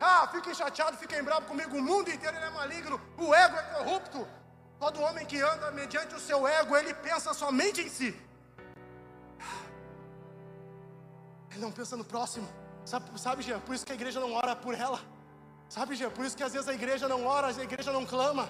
Ah, 0.00 0.28
fiquem 0.30 0.54
chateados, 0.54 0.98
fiquem 0.98 1.22
bravos 1.22 1.48
comigo. 1.48 1.76
O 1.76 1.82
mundo 1.82 2.10
inteiro 2.10 2.36
é 2.36 2.50
maligno. 2.50 3.00
O 3.16 3.34
ego 3.34 3.56
é 3.56 3.62
corrupto. 3.74 4.26
Todo 4.78 5.00
homem 5.00 5.24
que 5.24 5.40
anda 5.40 5.70
mediante 5.70 6.14
o 6.14 6.20
seu 6.20 6.46
ego, 6.46 6.76
ele 6.76 6.92
pensa 6.94 7.32
somente 7.32 7.80
em 7.80 7.88
si. 7.88 8.14
Ele 11.50 11.60
não 11.60 11.72
pensa 11.72 11.96
no 11.96 12.04
próximo. 12.04 12.48
Sabe, 12.84 13.18
sabe, 13.18 13.42
Jean? 13.42 13.60
Por 13.60 13.74
isso 13.74 13.86
que 13.86 13.92
a 13.92 13.94
igreja 13.94 14.20
não 14.20 14.32
ora 14.34 14.54
por 14.54 14.74
ela. 14.74 15.00
Sabe, 15.68 15.94
Jean? 15.94 16.10
Por 16.10 16.24
isso 16.24 16.36
que 16.36 16.42
às 16.42 16.52
vezes 16.52 16.68
a 16.68 16.74
igreja 16.74 17.08
não 17.08 17.24
ora, 17.24 17.46
a 17.48 17.62
igreja 17.62 17.92
não 17.92 18.04
clama. 18.04 18.48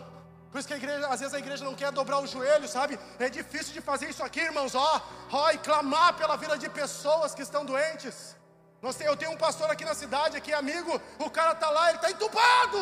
Por 0.50 0.58
isso 0.58 0.68
que 0.68 0.74
a 0.74 0.76
igreja, 0.76 1.06
às 1.08 1.20
vezes 1.20 1.34
a 1.34 1.38
igreja 1.38 1.64
não 1.64 1.74
quer 1.74 1.90
dobrar 1.90 2.20
o 2.20 2.26
joelho, 2.26 2.66
sabe? 2.68 2.98
É 3.18 3.28
difícil 3.28 3.72
de 3.72 3.80
fazer 3.80 4.08
isso 4.08 4.22
aqui, 4.22 4.40
irmãos, 4.40 4.74
ó, 4.74 5.02
ó, 5.32 5.50
e 5.50 5.58
clamar 5.58 6.16
pela 6.16 6.36
vida 6.36 6.56
de 6.56 6.68
pessoas 6.68 7.34
que 7.34 7.42
estão 7.42 7.64
doentes. 7.64 8.36
Nós 8.84 9.00
eu 9.00 9.16
tenho 9.16 9.30
um 9.30 9.36
pastor 9.38 9.70
aqui 9.70 9.82
na 9.82 9.94
cidade, 9.94 10.36
aqui 10.36 10.52
amigo, 10.52 11.00
o 11.18 11.30
cara 11.30 11.54
tá 11.54 11.70
lá, 11.70 11.88
ele 11.88 12.00
tá 12.00 12.10
entubado. 12.10 12.80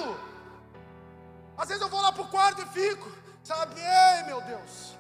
Às 1.56 1.68
vezes 1.68 1.80
eu 1.80 1.88
vou 1.88 2.00
lá 2.00 2.10
pro 2.10 2.26
quarto 2.26 2.60
e 2.60 2.66
fico, 2.66 3.08
sabe? 3.44 3.80
Ei, 3.80 4.24
meu 4.24 4.40
Deus. 4.40 4.96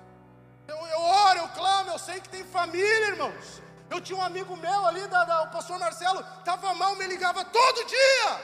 Eu, 0.68 0.76
eu 0.76 1.00
oro, 1.00 1.38
eu 1.40 1.48
clamo, 1.48 1.90
eu 1.90 1.98
sei 1.98 2.20
que 2.20 2.28
tem 2.28 2.44
família, 2.44 3.08
irmãos. 3.08 3.60
Eu 3.90 4.00
tinha 4.00 4.16
um 4.16 4.22
amigo 4.22 4.56
meu 4.56 4.86
ali, 4.86 5.04
da, 5.08 5.24
da, 5.24 5.42
o 5.42 5.50
pastor 5.50 5.76
Marcelo, 5.76 6.24
estava 6.38 6.72
mal, 6.74 6.94
me 6.94 7.08
ligava 7.08 7.44
todo 7.46 7.84
dia. 7.84 8.40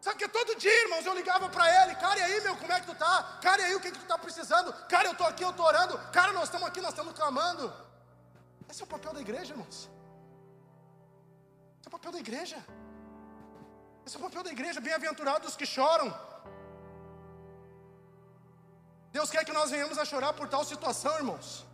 Sabe 0.00 0.16
que 0.20 0.28
todo 0.28 0.56
dia, 0.56 0.82
irmãos, 0.84 1.04
eu 1.04 1.12
ligava 1.12 1.50
para 1.50 1.66
ele, 1.82 1.94
cara, 1.96 2.18
e 2.18 2.22
aí, 2.22 2.40
meu, 2.40 2.56
como 2.56 2.72
é 2.72 2.80
que 2.80 2.86
tu 2.86 2.94
tá? 2.94 3.38
Cara, 3.42 3.60
e 3.60 3.64
aí, 3.66 3.74
o 3.74 3.80
que, 3.80 3.90
que 3.90 3.98
tu 3.98 4.06
tá 4.06 4.16
precisando? 4.16 4.72
Cara, 4.88 5.06
eu 5.08 5.14
tô 5.14 5.24
aqui, 5.24 5.44
eu 5.44 5.52
tô 5.52 5.64
orando. 5.64 5.98
Cara, 6.12 6.32
nós 6.32 6.44
estamos 6.44 6.66
aqui, 6.66 6.80
nós 6.80 6.92
estamos 6.92 7.12
clamando. 7.12 7.70
Esse 8.70 8.80
é 8.80 8.84
o 8.86 8.88
papel 8.88 9.12
da 9.12 9.20
igreja, 9.20 9.52
irmãos. 9.52 9.97
É 11.88 11.90
o 11.90 11.96
papel 11.98 12.12
da 12.12 12.20
igreja. 12.26 12.58
Esse 14.04 14.16
é 14.16 14.18
o 14.18 14.22
papel 14.22 14.42
da 14.42 14.52
igreja, 14.52 14.80
bem-aventurados 14.80 15.56
que 15.56 15.66
choram. 15.66 16.08
Deus 19.10 19.30
quer 19.30 19.44
que 19.44 19.54
nós 19.54 19.70
venhamos 19.70 19.96
a 19.96 20.04
chorar 20.04 20.34
por 20.34 20.48
tal 20.48 20.64
situação, 20.64 21.14
irmãos 21.16 21.68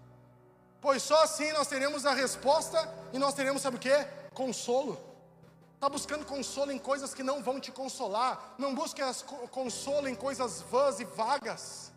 pois 0.85 1.03
só 1.03 1.23
assim 1.23 1.51
nós 1.53 1.67
teremos 1.67 2.05
a 2.05 2.13
resposta 2.13 2.79
e 3.11 3.19
nós 3.19 3.33
teremos, 3.33 3.63
sabe 3.63 3.77
o 3.77 3.81
que? 3.81 3.97
Consolo. 4.35 5.01
Está 5.77 5.89
buscando 5.89 6.27
consolo 6.27 6.71
em 6.71 6.79
coisas 6.79 7.15
que 7.15 7.23
não 7.23 7.43
vão 7.43 7.59
te 7.59 7.73
consolar. 7.73 8.55
Não 8.59 8.75
busque 8.75 9.01
consolo 9.51 10.07
em 10.07 10.15
coisas 10.15 10.61
vãs 10.61 11.01
e 11.01 11.07
vagas. 11.07 11.91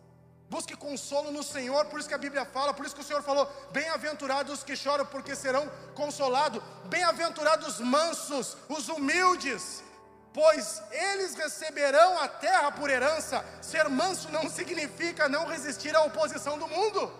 Busque 0.50 0.74
consolo 0.74 1.30
no 1.30 1.42
Senhor, 1.42 1.84
por 1.86 2.00
isso 2.00 2.08
que 2.08 2.14
a 2.14 2.24
Bíblia 2.26 2.44
fala, 2.46 2.72
por 2.72 2.86
isso 2.86 2.94
que 2.94 3.02
o 3.02 3.04
Senhor 3.04 3.22
falou: 3.22 3.46
bem-aventurados 3.70 4.54
os 4.54 4.64
que 4.64 4.74
choram, 4.74 5.04
porque 5.04 5.36
serão 5.36 5.70
consolados. 5.94 6.62
Bem-aventurados 6.86 7.80
mansos, 7.80 8.56
os 8.66 8.88
humildes, 8.88 9.84
pois 10.32 10.82
eles 10.90 11.34
receberão 11.34 12.18
a 12.18 12.28
terra 12.28 12.72
por 12.72 12.88
herança. 12.88 13.44
Ser 13.60 13.88
manso 13.90 14.30
não 14.30 14.48
significa 14.48 15.28
não 15.28 15.46
resistir 15.46 15.94
à 15.94 16.02
oposição 16.02 16.58
do 16.58 16.66
mundo. 16.66 17.12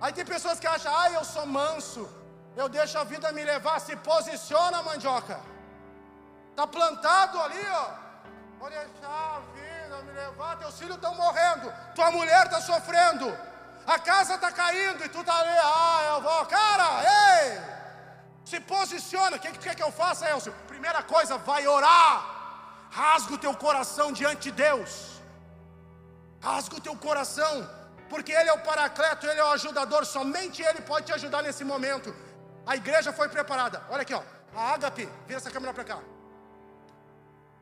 Aí 0.00 0.12
tem 0.12 0.24
pessoas 0.24 0.60
que 0.60 0.68
acham, 0.68 0.96
ah, 0.96 1.10
eu 1.10 1.24
sou 1.24 1.44
manso, 1.44 2.08
eu 2.56 2.68
deixo 2.68 2.98
a 2.98 3.04
vida 3.04 3.32
me 3.32 3.44
levar, 3.44 3.80
se 3.80 3.96
posiciona, 3.96 4.80
mandioca. 4.82 5.40
Está 6.50 6.66
plantado 6.68 7.40
ali, 7.40 7.66
ó. 7.72 7.86
Vou 8.60 8.70
deixar 8.70 9.42
me 10.02 10.12
levar, 10.12 10.56
teus 10.58 10.78
filhos 10.78 10.96
estão 10.96 11.14
morrendo, 11.14 11.72
tua 11.94 12.10
mulher 12.10 12.46
está 12.46 12.60
sofrendo, 12.60 13.26
a 13.86 13.98
casa 13.98 14.34
está 14.34 14.50
caindo 14.52 15.04
e 15.04 15.08
tu 15.08 15.20
está 15.20 15.36
ali, 15.38 15.58
ah, 15.62 16.02
eu 16.14 16.20
vou, 16.22 16.46
cara, 16.46 17.02
ei! 17.02 17.60
Se 18.44 18.60
posiciona, 18.60 19.36
o 19.36 19.40
que, 19.40 19.50
que 19.52 19.58
quer 19.58 19.74
que 19.74 19.82
eu 19.82 19.92
faça, 19.92 20.28
Elcio? 20.28 20.52
Primeira 20.66 21.02
coisa, 21.02 21.38
vai 21.38 21.66
orar, 21.66 22.88
rasga 22.90 23.34
o 23.34 23.38
teu 23.38 23.54
coração 23.54 24.12
diante 24.12 24.50
de 24.50 24.52
Deus, 24.52 25.20
rasga 26.40 26.76
o 26.76 26.80
teu 26.80 26.96
coração, 26.96 27.68
porque 28.08 28.32
Ele 28.32 28.50
é 28.50 28.52
o 28.52 28.60
paracleto, 28.60 29.26
Ele 29.26 29.40
é 29.40 29.44
o 29.44 29.52
ajudador, 29.52 30.04
somente 30.04 30.62
Ele 30.62 30.80
pode 30.82 31.06
te 31.06 31.12
ajudar 31.12 31.42
nesse 31.42 31.64
momento. 31.64 32.14
A 32.66 32.76
igreja 32.76 33.12
foi 33.12 33.28
preparada, 33.28 33.82
olha 33.88 34.02
aqui, 34.02 34.14
ó, 34.14 34.22
a 34.54 34.72
ágape, 34.72 35.08
vira 35.26 35.38
essa 35.38 35.50
câmera 35.50 35.72
para 35.72 35.84
cá. 35.84 35.98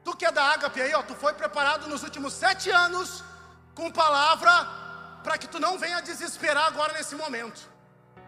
Tu 0.09 0.17
que 0.17 0.25
é 0.25 0.33
da 0.33 0.43
ágape 0.43 0.81
aí, 0.81 0.95
ó, 0.95 1.03
tu 1.03 1.15
foi 1.15 1.35
preparado 1.35 1.87
nos 1.87 2.03
últimos 2.03 2.33
sete 2.33 2.71
anos 2.71 3.23
com 3.75 3.91
palavra 3.91 4.53
para 5.23 5.37
que 5.37 5.47
tu 5.47 5.59
não 5.61 5.73
venha 5.79 6.01
desesperar 6.01 6.65
agora 6.69 6.95
nesse 6.95 7.15
momento. 7.15 7.61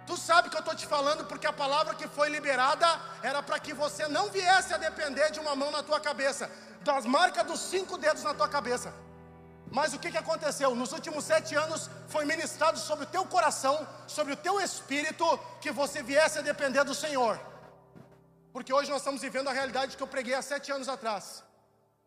Tu 0.06 0.14
sabe 0.14 0.50
que 0.50 0.56
eu 0.56 0.60
estou 0.60 0.74
te 0.74 0.86
falando 0.86 1.24
porque 1.24 1.46
a 1.46 1.54
palavra 1.54 1.94
que 1.94 2.06
foi 2.06 2.28
liberada 2.28 2.86
era 3.22 3.42
para 3.42 3.58
que 3.58 3.72
você 3.72 4.06
não 4.08 4.28
viesse 4.28 4.74
a 4.74 4.76
depender 4.76 5.30
de 5.30 5.40
uma 5.40 5.56
mão 5.56 5.70
na 5.70 5.82
tua 5.82 5.98
cabeça, 5.98 6.50
das 6.82 7.06
marcas 7.06 7.46
dos 7.46 7.60
cinco 7.60 7.96
dedos 7.96 8.24
na 8.24 8.34
tua 8.34 8.50
cabeça. 8.56 8.92
Mas 9.70 9.94
o 9.94 9.98
que, 9.98 10.10
que 10.10 10.18
aconteceu? 10.18 10.74
Nos 10.74 10.92
últimos 10.92 11.24
sete 11.24 11.54
anos 11.54 11.88
foi 12.08 12.26
ministrado 12.26 12.78
sobre 12.78 13.06
o 13.06 13.08
teu 13.08 13.24
coração, 13.24 13.88
sobre 14.06 14.34
o 14.34 14.36
teu 14.36 14.60
espírito, 14.60 15.24
que 15.62 15.72
você 15.72 16.02
viesse 16.02 16.38
a 16.40 16.42
depender 16.42 16.84
do 16.84 16.94
Senhor. 16.94 17.40
Porque 18.52 18.70
hoje 18.70 18.90
nós 18.90 19.00
estamos 19.00 19.22
vivendo 19.22 19.48
a 19.48 19.52
realidade 19.54 19.96
que 19.96 20.02
eu 20.02 20.06
preguei 20.06 20.34
há 20.34 20.42
sete 20.42 20.70
anos 20.70 20.86
atrás. 20.86 21.48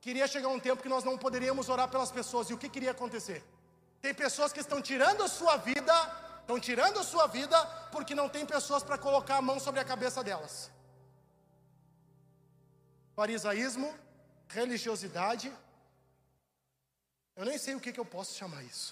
Queria 0.04 0.28
chegar 0.28 0.50
um 0.50 0.60
tempo 0.60 0.84
que 0.84 0.94
nós 0.94 1.06
não 1.08 1.18
poderíamos 1.18 1.70
orar 1.74 1.88
pelas 1.94 2.12
pessoas. 2.12 2.50
E 2.50 2.54
o 2.54 2.58
que 2.62 2.68
queria 2.76 2.92
acontecer? 2.92 3.42
Tem 4.02 4.14
pessoas 4.14 4.52
que 4.52 4.60
estão 4.60 4.82
tirando 4.82 5.22
a 5.24 5.30
sua 5.30 5.56
vida, 5.56 5.94
estão 6.42 6.60
tirando 6.60 7.00
a 7.00 7.06
sua 7.12 7.26
vida, 7.26 7.58
porque 7.94 8.14
não 8.14 8.28
tem 8.28 8.46
pessoas 8.46 8.84
para 8.84 8.98
colocar 8.98 9.38
a 9.38 9.42
mão 9.50 9.62
sobre 9.62 9.80
a 9.80 9.86
cabeça 9.86 10.22
delas. 10.22 10.70
Farisaísmo, 13.16 13.90
religiosidade, 14.60 15.50
Eu 17.36 17.46
nem 17.46 17.58
sei 17.58 17.74
o 17.74 17.80
que, 17.84 17.94
que 17.94 18.02
eu 18.04 18.06
posso 18.06 18.36
chamar 18.40 18.62
isso. 18.72 18.90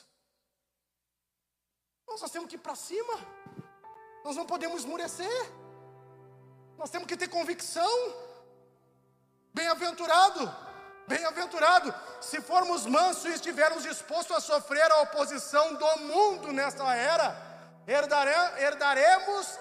Nós, 2.08 2.22
nós 2.22 2.32
temos 2.32 2.50
que 2.50 2.56
ir 2.56 2.64
para 2.68 2.76
cima. 2.88 3.16
Nós 4.26 4.36
não 4.40 4.46
podemos 4.54 4.80
esmurecer. 4.82 5.40
Nós 6.80 6.90
temos 6.90 7.08
que 7.08 7.18
ter 7.22 7.28
convicção. 7.28 7.94
Bem-aventurado, 9.54 10.71
bem-aventurado, 11.12 11.94
se 12.22 12.40
formos 12.40 12.86
mansos 12.86 13.26
e 13.26 13.34
estivermos 13.34 13.84
dispostos 13.84 14.36
a 14.36 14.40
sofrer 14.40 14.90
a 14.92 15.02
oposição 15.02 15.74
do 15.74 15.98
mundo 16.00 16.54
nesta 16.54 16.86
era, 16.96 17.36
herdare, 17.86 18.32
herdaremos 18.64 19.60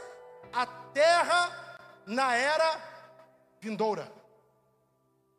a 0.52 0.64
terra 0.94 1.42
na 2.06 2.34
era 2.36 2.70
vindoura. 3.60 4.10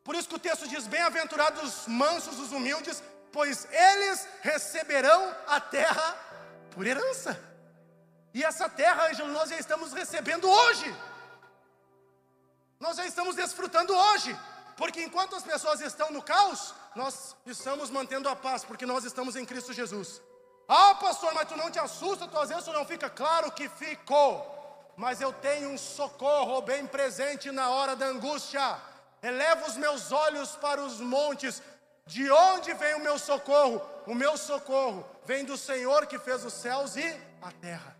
Por 0.04 0.14
isso 0.14 0.28
que 0.28 0.34
o 0.34 0.44
texto 0.48 0.68
diz: 0.68 0.86
Bem-aventurados 0.86 1.62
os 1.62 1.86
mansos, 1.86 2.38
os 2.38 2.52
humildes, 2.52 3.02
pois 3.32 3.66
eles 3.70 4.28
receberão 4.42 5.34
a 5.46 5.60
terra 5.60 6.16
por 6.72 6.86
herança. 6.86 7.32
E 8.34 8.44
essa 8.44 8.68
terra, 8.68 9.08
Ângelo, 9.08 9.32
nós 9.32 9.48
já 9.48 9.58
estamos 9.58 9.92
recebendo 9.92 10.48
hoje. 10.48 10.94
Nós 12.80 12.96
já 12.96 13.06
estamos 13.06 13.36
desfrutando 13.36 13.94
hoje. 13.94 14.36
Porque 14.82 15.00
enquanto 15.00 15.36
as 15.36 15.44
pessoas 15.44 15.80
estão 15.80 16.10
no 16.10 16.20
caos, 16.20 16.74
nós 16.96 17.36
estamos 17.46 17.88
mantendo 17.88 18.28
a 18.28 18.34
paz, 18.34 18.64
porque 18.64 18.84
nós 18.84 19.04
estamos 19.04 19.36
em 19.36 19.44
Cristo 19.44 19.72
Jesus. 19.72 20.20
Ah, 20.68 20.96
pastor, 20.96 21.32
mas 21.34 21.46
tu 21.46 21.56
não 21.56 21.70
te 21.70 21.78
assusta, 21.78 22.26
tu 22.26 22.36
às 22.36 22.48
vezes 22.48 22.64
tu 22.64 22.72
não 22.72 22.84
fica 22.84 23.08
claro 23.08 23.52
que 23.52 23.68
ficou. 23.68 24.34
Mas 24.96 25.20
eu 25.20 25.32
tenho 25.34 25.68
um 25.70 25.78
socorro 25.78 26.60
bem 26.62 26.84
presente 26.84 27.52
na 27.52 27.70
hora 27.70 27.94
da 27.94 28.06
angústia. 28.06 28.76
Elevo 29.22 29.68
os 29.68 29.76
meus 29.76 30.10
olhos 30.10 30.56
para 30.56 30.82
os 30.82 30.98
montes. 30.98 31.62
De 32.04 32.28
onde 32.32 32.74
vem 32.74 32.96
o 32.96 33.04
meu 33.06 33.20
socorro? 33.20 33.80
O 34.04 34.16
meu 34.16 34.36
socorro 34.36 35.08
vem 35.24 35.44
do 35.44 35.56
Senhor 35.56 36.06
que 36.06 36.18
fez 36.18 36.44
os 36.44 36.54
céus 36.54 36.96
e 36.96 37.06
a 37.40 37.52
terra. 37.52 37.96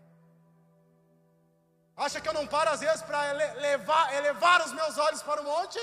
Acha 1.95 2.19
que 2.19 2.27
eu 2.27 2.33
não 2.33 2.45
paro 2.45 2.71
às 2.71 2.81
vezes 2.81 3.01
para 3.03 3.29
elevar, 3.29 4.13
elevar 4.13 4.65
os 4.65 4.73
meus 4.73 4.97
olhos 4.97 5.23
para 5.23 5.41
o 5.41 5.45
monte? 5.45 5.79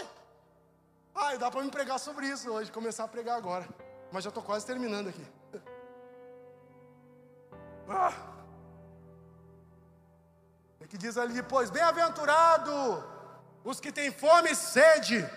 Ah, 1.15 1.37
dá 1.37 1.51
para 1.51 1.63
me 1.63 1.71
pregar 1.71 1.99
sobre 1.99 2.27
isso 2.27 2.51
hoje, 2.51 2.71
começar 2.73 3.05
a 3.05 3.09
pregar 3.09 3.37
agora. 3.37 3.69
Mas 4.13 4.25
já 4.25 4.29
estou 4.29 4.43
quase 4.43 4.67
terminando 4.67 5.09
aqui. 5.09 5.27
Ah. 7.93 8.13
É 10.81 10.87
que 10.87 10.97
diz 10.97 11.19
ali 11.19 11.35
depois: 11.35 11.71
Bem-aventurado 11.71 12.71
os 13.65 13.81
que 13.81 13.91
têm 13.91 14.13
fome 14.13 14.53
e 14.53 14.55
sede 14.55 15.29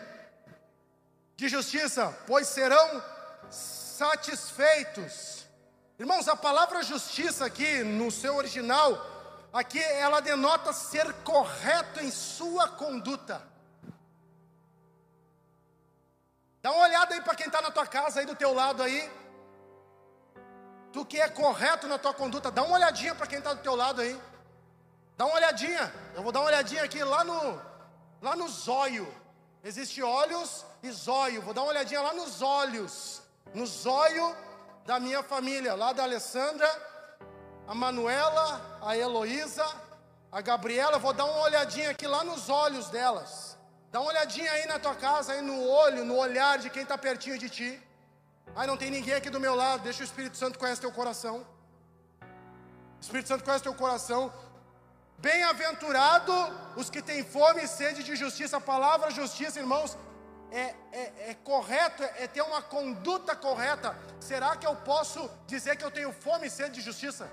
de 1.36 1.50
justiça, 1.50 2.16
pois 2.28 2.48
serão 2.48 3.04
satisfeitos. 3.50 5.48
Irmãos, 5.98 6.28
a 6.28 6.36
palavra 6.36 6.84
justiça 6.84 7.46
aqui 7.46 7.84
no 7.84 8.12
seu 8.12 8.36
original, 8.36 9.04
aqui 9.52 9.82
ela 9.82 10.20
denota 10.20 10.74
ser 10.74 11.12
correto 11.24 12.00
em 12.00 12.12
sua 12.12 12.68
conduta. 12.68 13.42
Dá 16.64 16.72
uma 16.72 16.86
olhada 16.86 17.14
aí 17.14 17.22
para 17.22 17.36
quem 17.36 17.48
está 17.48 17.62
na 17.62 17.70
tua 17.70 17.86
casa, 17.86 18.22
aí 18.22 18.26
do 18.26 18.36
teu 18.36 18.54
lado 18.54 18.82
aí. 18.82 19.12
Tu 20.94 21.06
que 21.06 21.20
é 21.20 21.28
correto 21.28 21.90
na 21.90 21.98
tua 22.00 22.14
conduta, 22.14 22.50
dá 22.50 22.64
uma 22.64 22.76
olhadinha 22.76 23.14
para 23.14 23.28
quem 23.28 23.40
está 23.40 23.54
do 23.54 23.62
teu 23.62 23.76
lado 23.76 24.00
aí. 24.00 24.18
Dá 25.18 25.26
uma 25.26 25.36
olhadinha. 25.36 25.94
Eu 26.16 26.24
vou 26.24 26.32
dar 26.32 26.40
uma 26.40 26.48
olhadinha 26.48 26.84
aqui 26.86 27.04
lá 27.04 27.22
no 27.26 27.62
lá 28.22 28.34
no 28.38 28.48
zóio. 28.48 29.14
Existe 29.62 30.02
olhos 30.02 30.66
e 30.82 30.90
zóio. 30.90 31.42
Vou 31.42 31.54
dar 31.54 31.64
uma 31.64 31.72
olhadinha 31.72 32.02
lá 32.02 32.14
nos 32.14 32.42
olhos. 32.42 33.22
No 33.54 33.68
zóio 33.68 34.34
da 34.86 35.02
minha 35.02 35.22
família, 35.22 35.76
lá 35.76 35.92
da 35.92 36.04
Alessandra, 36.04 36.70
a 37.68 37.76
Manuela, 37.76 38.80
a 38.82 38.96
Heloísa, 38.96 39.66
a 40.32 40.40
Gabriela. 40.40 40.98
Vou 40.98 41.12
dar 41.12 41.26
uma 41.26 41.42
olhadinha 41.42 41.90
aqui 41.90 42.08
lá 42.08 42.24
nos 42.24 42.50
olhos 42.50 42.90
delas. 42.90 43.53
Dá 43.94 44.00
uma 44.02 44.10
olhadinha 44.10 44.52
aí 44.52 44.66
na 44.66 44.80
tua 44.80 44.96
casa, 44.96 45.34
aí 45.34 45.42
no 45.50 45.58
olho, 45.70 46.04
no 46.04 46.16
olhar 46.16 46.58
de 46.58 46.68
quem 46.68 46.82
está 46.82 46.98
pertinho 46.98 47.38
de 47.38 47.48
ti. 47.48 47.70
Ai, 48.56 48.66
não 48.66 48.76
tem 48.76 48.90
ninguém 48.90 49.14
aqui 49.14 49.30
do 49.30 49.40
meu 49.40 49.54
lado. 49.54 49.84
Deixa 49.84 50.02
o 50.02 50.04
Espírito 50.04 50.36
Santo 50.36 50.58
conhecer 50.58 50.82
teu 50.82 50.92
coração. 50.92 51.46
O 53.00 53.04
Espírito 53.06 53.28
Santo 53.28 53.44
conhece 53.44 53.64
teu 53.64 53.76
coração. 53.76 54.34
Bem-aventurado 55.20 56.34
os 56.76 56.90
que 56.90 57.04
têm 57.04 57.24
fome 57.24 57.66
e 57.66 57.68
sede 57.68 58.02
de 58.02 58.16
justiça. 58.16 58.58
A 58.58 58.60
palavra 58.60 59.12
justiça, 59.12 59.60
irmãos, 59.60 59.96
é, 60.52 60.74
é, 60.92 61.30
é 61.30 61.38
correto, 61.44 62.02
é, 62.02 62.24
é 62.24 62.28
ter 62.28 62.42
uma 62.42 62.64
conduta 62.64 63.36
correta. 63.36 63.96
Será 64.20 64.58
que 64.58 64.66
eu 64.66 64.76
posso 64.76 65.30
dizer 65.46 65.76
que 65.76 65.86
eu 65.86 65.92
tenho 65.92 66.12
fome 66.12 66.48
e 66.48 66.50
sede 66.50 66.74
de 66.80 66.82
justiça? 66.82 67.30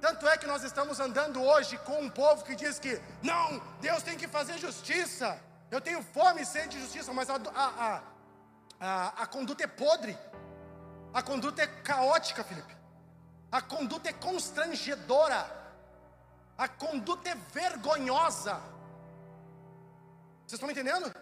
Tanto 0.00 0.28
é 0.28 0.36
que 0.36 0.48
nós 0.48 0.64
estamos 0.64 0.98
andando 0.98 1.40
hoje 1.40 1.78
com 1.78 2.00
um 2.00 2.10
povo 2.10 2.42
que 2.42 2.56
diz 2.56 2.80
que 2.80 3.00
não, 3.22 3.62
Deus 3.80 4.02
tem 4.02 4.18
que 4.18 4.26
fazer 4.26 4.58
justiça. 4.58 5.40
Eu 5.70 5.80
tenho 5.80 6.02
fome 6.02 6.42
e 6.42 6.46
sede 6.46 6.76
de 6.76 6.80
justiça, 6.80 7.12
mas 7.12 7.28
a, 7.28 7.36
a, 7.54 8.02
a, 8.80 9.22
a, 9.22 9.26
conduta 9.26 9.64
é 9.64 9.66
podre. 9.66 10.16
A 11.12 11.22
conduta 11.22 11.62
é 11.62 11.66
caótica, 11.66 12.42
Felipe. 12.42 12.74
A 13.52 13.60
conduta 13.60 14.08
é 14.08 14.12
constrangedora. 14.12 15.40
A 16.56 16.68
conduta 16.68 17.28
é 17.28 17.34
vergonhosa. 17.52 18.54
Vocês 20.46 20.54
estão 20.54 20.66
me 20.66 20.72
entendendo? 20.72 21.14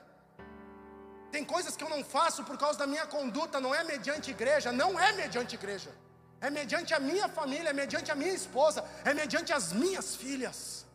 Tem 1.33 1.45
coisas 1.45 1.77
que 1.77 1.83
eu 1.83 1.91
não 1.91 2.05
faço 2.05 2.45
por 2.45 2.57
causa 2.57 2.79
da 2.79 2.87
minha 2.87 3.07
conduta, 3.07 3.61
não 3.61 3.75
é 3.75 3.83
mediante 3.83 4.31
igreja, 4.31 4.71
não 4.71 4.99
é 4.99 5.13
mediante 5.13 5.57
igreja. 5.57 5.93
É 6.41 6.51
mediante 6.51 6.95
a 6.95 7.01
minha 7.01 7.29
família, 7.29 7.71
é 7.71 7.73
mediante 7.73 8.13
a 8.13 8.15
minha 8.15 8.33
esposa, 8.33 8.85
é 9.05 9.13
mediante 9.13 9.53
as 9.53 9.73
minhas 9.73 10.15
filhas. 10.15 10.87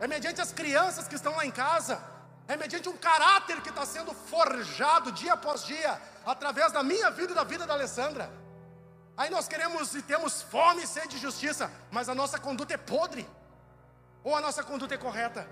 É 0.00 0.08
mediante 0.08 0.40
as 0.40 0.52
crianças 0.52 1.06
que 1.06 1.14
estão 1.14 1.36
lá 1.36 1.46
em 1.46 1.50
casa 1.50 2.15
é 2.48 2.56
mediante 2.56 2.88
um 2.88 2.96
caráter 2.96 3.60
que 3.60 3.70
está 3.70 3.84
sendo 3.84 4.14
forjado 4.14 5.10
dia 5.12 5.32
após 5.32 5.64
dia, 5.64 6.00
através 6.24 6.72
da 6.72 6.82
minha 6.82 7.10
vida 7.10 7.32
e 7.32 7.34
da 7.34 7.44
vida 7.44 7.66
da 7.66 7.74
Alessandra. 7.74 8.30
Aí 9.16 9.30
nós 9.30 9.48
queremos 9.48 9.94
e 9.94 10.02
temos 10.02 10.42
fome 10.42 10.82
e 10.82 10.86
sede 10.86 11.08
de 11.08 11.18
justiça, 11.18 11.70
mas 11.90 12.08
a 12.08 12.14
nossa 12.14 12.38
conduta 12.38 12.74
é 12.74 12.76
podre, 12.76 13.28
ou 14.22 14.34
a 14.36 14.40
nossa 14.40 14.62
conduta 14.62 14.94
é 14.94 14.98
correta? 14.98 15.48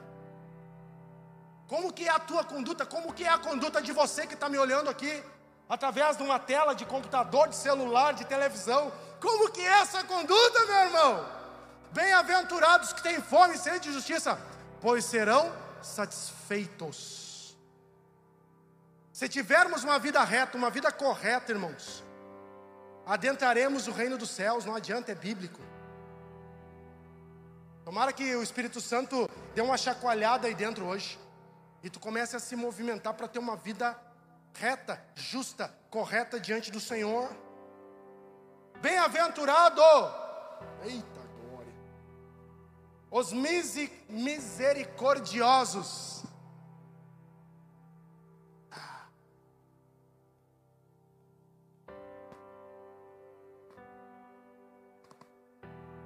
Como 1.66 1.92
que 1.92 2.07
é 2.07 2.11
a 2.11 2.18
tua 2.18 2.45
conduta? 2.45 2.84
Como 2.84 3.12
que 3.12 3.24
é 3.24 3.28
a 3.28 3.38
conduta 3.38 3.80
de 3.80 3.90
você 3.90 4.26
que 4.26 4.34
está 4.34 4.49
me 4.49 4.59
olhando 4.59 4.90
aqui, 4.90 5.22
através 5.68 6.16
de 6.16 6.22
uma 6.22 6.38
tela 6.38 6.74
de 6.74 6.84
computador, 6.84 7.49
de 7.49 7.57
celular, 7.57 8.12
de 8.12 8.24
televisão? 8.24 8.92
Como 9.20 9.51
que 9.51 9.62
é 9.62 9.80
essa 9.80 10.05
conduta, 10.05 10.66
meu 10.66 10.76
irmão? 10.76 11.26
Bem-aventurados 11.90 12.92
que 12.92 13.03
têm 13.03 13.20
fome 13.20 13.55
e 13.55 13.59
sede 13.59 13.88
de 13.88 13.92
justiça, 13.92 14.38
pois 14.80 15.05
serão 15.05 15.63
satisfeitos. 15.85 17.57
Se 19.12 19.28
tivermos 19.28 19.85
uma 19.85 19.99
vida 19.99 20.22
reta, 20.24 20.57
uma 20.57 20.70
vida 20.70 20.91
correta, 20.91 21.53
irmãos, 21.53 22.05
adentraremos 23.07 23.87
o 23.87 23.93
reino 23.93 24.18
dos 24.18 24.30
céus, 24.30 24.64
não 24.64 24.74
adianta, 24.74 25.12
é 25.12 25.14
bíblico. 25.14 25.61
Tomara 27.85 28.12
que 28.12 28.35
o 28.35 28.43
Espírito 28.43 28.80
Santo 28.80 29.30
dê 29.55 29.61
uma 29.61 29.76
chacoalhada 29.76 30.47
aí 30.49 30.55
dentro 30.55 30.87
hoje 30.87 31.18
e 31.82 31.91
tu 31.91 32.01
comece 32.01 32.35
a 32.35 32.41
se 32.41 32.57
movimentar 32.57 33.12
para 33.12 33.28
ter 33.28 33.39
uma 33.39 33.57
vida 33.57 33.97
reta, 34.55 35.01
justa, 35.14 35.72
correta 35.91 36.41
diante 36.41 36.70
do 36.70 36.80
Senhor. 36.80 37.30
Bem-aventurado! 38.80 39.82
Eita! 40.82 41.13
Os 43.14 43.32
misericordiosos. 44.08 46.24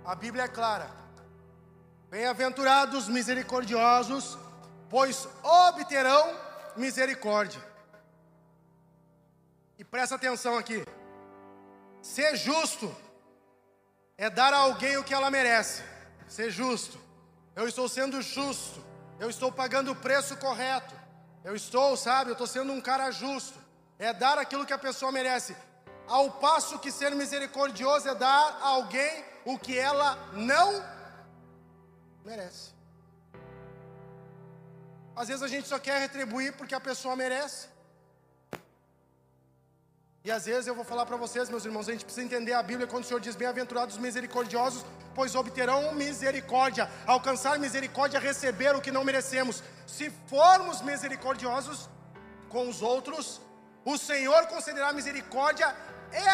A 0.05 0.15
Bíblia 0.15 0.45
é 0.45 0.49
clara. 0.49 0.91
Bem-aventurados 2.11 3.09
misericordiosos, 3.09 4.37
pois 4.91 5.27
obterão 5.43 6.39
misericórdia. 6.77 7.67
E 9.79 9.85
presta 9.85 10.17
atenção 10.17 10.59
aqui. 10.59 10.85
Ser 12.03 12.37
justo 12.37 12.95
é 14.19 14.29
dar 14.29 14.53
a 14.53 14.59
alguém 14.59 14.99
o 14.99 15.05
que 15.05 15.15
ela 15.15 15.31
merece 15.31 15.83
ser 16.29 16.51
justo. 16.51 16.99
Eu 17.57 17.67
estou 17.67 17.89
sendo 17.89 18.21
justo. 18.23 18.85
Eu 19.19 19.29
estou 19.29 19.51
pagando 19.51 19.91
o 19.91 19.97
preço 19.97 20.37
correto. 20.37 20.95
Eu 21.45 21.55
estou, 21.57 21.97
sabe, 21.97 22.31
eu 22.31 22.33
estou 22.33 22.47
sendo 22.47 22.73
um 22.73 22.81
cara 22.81 23.11
justo. 23.11 23.59
É 23.99 24.13
dar 24.13 24.39
aquilo 24.39 24.67
que 24.67 24.73
a 24.73 24.79
pessoa 24.79 25.11
merece. 25.11 25.57
Ao 26.07 26.31
passo 26.31 26.79
que 26.79 26.91
ser 26.91 27.15
misericordioso 27.15 28.09
é 28.09 28.15
dar 28.15 28.59
a 28.63 28.69
alguém 28.69 29.25
o 29.45 29.59
que 29.59 29.77
ela 29.77 30.17
não 30.33 30.85
merece. 32.25 32.73
Às 35.17 35.29
vezes 35.29 35.43
a 35.43 35.49
gente 35.49 35.67
só 35.67 35.79
quer 35.79 35.99
retribuir 36.01 36.57
porque 36.57 36.75
a 36.75 36.81
pessoa 36.81 37.17
merece. 37.17 37.69
E 40.29 40.31
às 40.31 40.45
vezes 40.45 40.67
eu 40.67 40.75
vou 40.75 40.85
falar 40.85 41.07
para 41.07 41.17
vocês, 41.17 41.49
meus 41.49 41.65
irmãos, 41.65 41.89
a 41.89 41.93
gente 41.93 42.05
precisa 42.05 42.27
entender 42.27 42.53
a 42.53 42.63
Bíblia 42.63 42.87
quando 42.87 43.03
o 43.03 43.07
Senhor 43.07 43.19
diz: 43.19 43.35
Bem-aventurados 43.35 43.95
os 43.95 44.01
misericordiosos, 44.07 44.85
pois 45.15 45.35
obterão 45.35 45.95
misericórdia, 45.95 46.85
alcançar 47.07 47.59
misericórdia, 47.59 48.21
receber 48.21 48.77
o 48.77 48.83
que 48.83 48.93
não 48.97 49.05
merecemos. 49.05 49.63
Se 49.87 50.11
formos 50.27 50.83
misericordiosos 50.83 51.89
com 52.51 52.69
os 52.69 52.83
outros, 52.83 53.41
o 53.87 53.97
Senhor 53.97 54.47
concederá 54.49 54.93
misericórdia, 54.93 55.75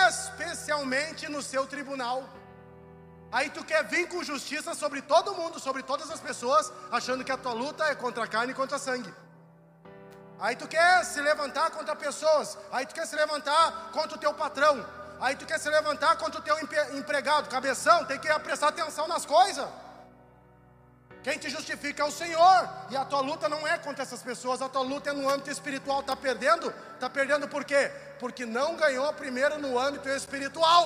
especialmente 0.08 1.28
no 1.28 1.40
seu 1.40 1.64
tribunal. 1.64 2.28
Aí 3.30 3.48
tu 3.48 3.62
quer 3.64 3.84
vir 3.84 4.08
com 4.08 4.24
justiça 4.24 4.74
sobre 4.74 5.02
todo 5.02 5.36
mundo, 5.36 5.60
sobre 5.60 5.84
todas 5.84 6.10
as 6.10 6.18
pessoas, 6.18 6.72
achando 6.90 7.22
que 7.22 7.30
a 7.30 7.36
tua 7.36 7.52
luta 7.52 7.84
é 7.84 7.94
contra 7.94 8.24
a 8.24 8.26
carne 8.26 8.50
e 8.54 8.56
contra 8.56 8.76
sangue. 8.76 9.14
Aí 10.40 10.56
tu 10.56 10.66
quer 10.66 11.04
se 11.04 11.20
levantar 11.20 11.70
contra 11.70 11.94
pessoas, 11.94 12.58
aí 12.72 12.84
tu 12.86 12.94
quer 12.94 13.06
se 13.06 13.16
levantar 13.16 13.90
contra 13.92 14.16
o 14.16 14.20
teu 14.20 14.34
patrão, 14.34 14.84
aí 15.20 15.36
tu 15.36 15.46
quer 15.46 15.58
se 15.58 15.70
levantar 15.70 16.16
contra 16.16 16.40
o 16.40 16.42
teu 16.42 16.58
empregado, 16.98 17.48
cabeção, 17.48 18.04
tem 18.04 18.18
que 18.18 18.28
prestar 18.40 18.68
atenção 18.68 19.06
nas 19.06 19.24
coisas. 19.24 19.66
Quem 21.22 21.38
te 21.38 21.48
justifica 21.48 22.02
é 22.02 22.06
o 22.06 22.10
Senhor, 22.10 22.68
e 22.90 22.96
a 22.96 23.04
tua 23.06 23.20
luta 23.20 23.48
não 23.48 23.66
é 23.66 23.78
contra 23.78 24.02
essas 24.02 24.22
pessoas, 24.22 24.60
a 24.60 24.68
tua 24.68 24.82
luta 24.82 25.08
é 25.08 25.12
no 25.14 25.26
âmbito 25.26 25.50
espiritual. 25.50 26.00
Está 26.00 26.14
perdendo? 26.14 26.68
Está 26.92 27.08
perdendo 27.08 27.48
por 27.48 27.64
quê? 27.64 27.90
Porque 28.20 28.44
não 28.44 28.76
ganhou 28.76 29.10
primeiro 29.14 29.58
no 29.58 29.78
âmbito 29.78 30.06
espiritual. 30.10 30.84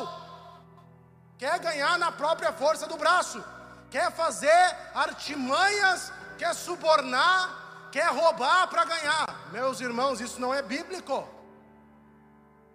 Quer 1.37 1.59
ganhar 1.59 1.99
na 1.99 2.13
própria 2.13 2.53
força 2.53 2.87
do 2.87 2.97
braço, 2.97 3.45
quer 3.91 4.13
fazer 4.13 4.77
artimanhas, 4.95 6.13
quer 6.37 6.55
subornar, 6.55 7.58
quer 7.91 8.09
roubar 8.21 8.69
para 8.69 8.85
ganhar. 8.85 9.27
Meus 9.53 9.81
irmãos, 9.81 10.21
isso 10.21 10.41
não 10.41 10.53
é 10.53 10.63
bíblico. 10.63 11.27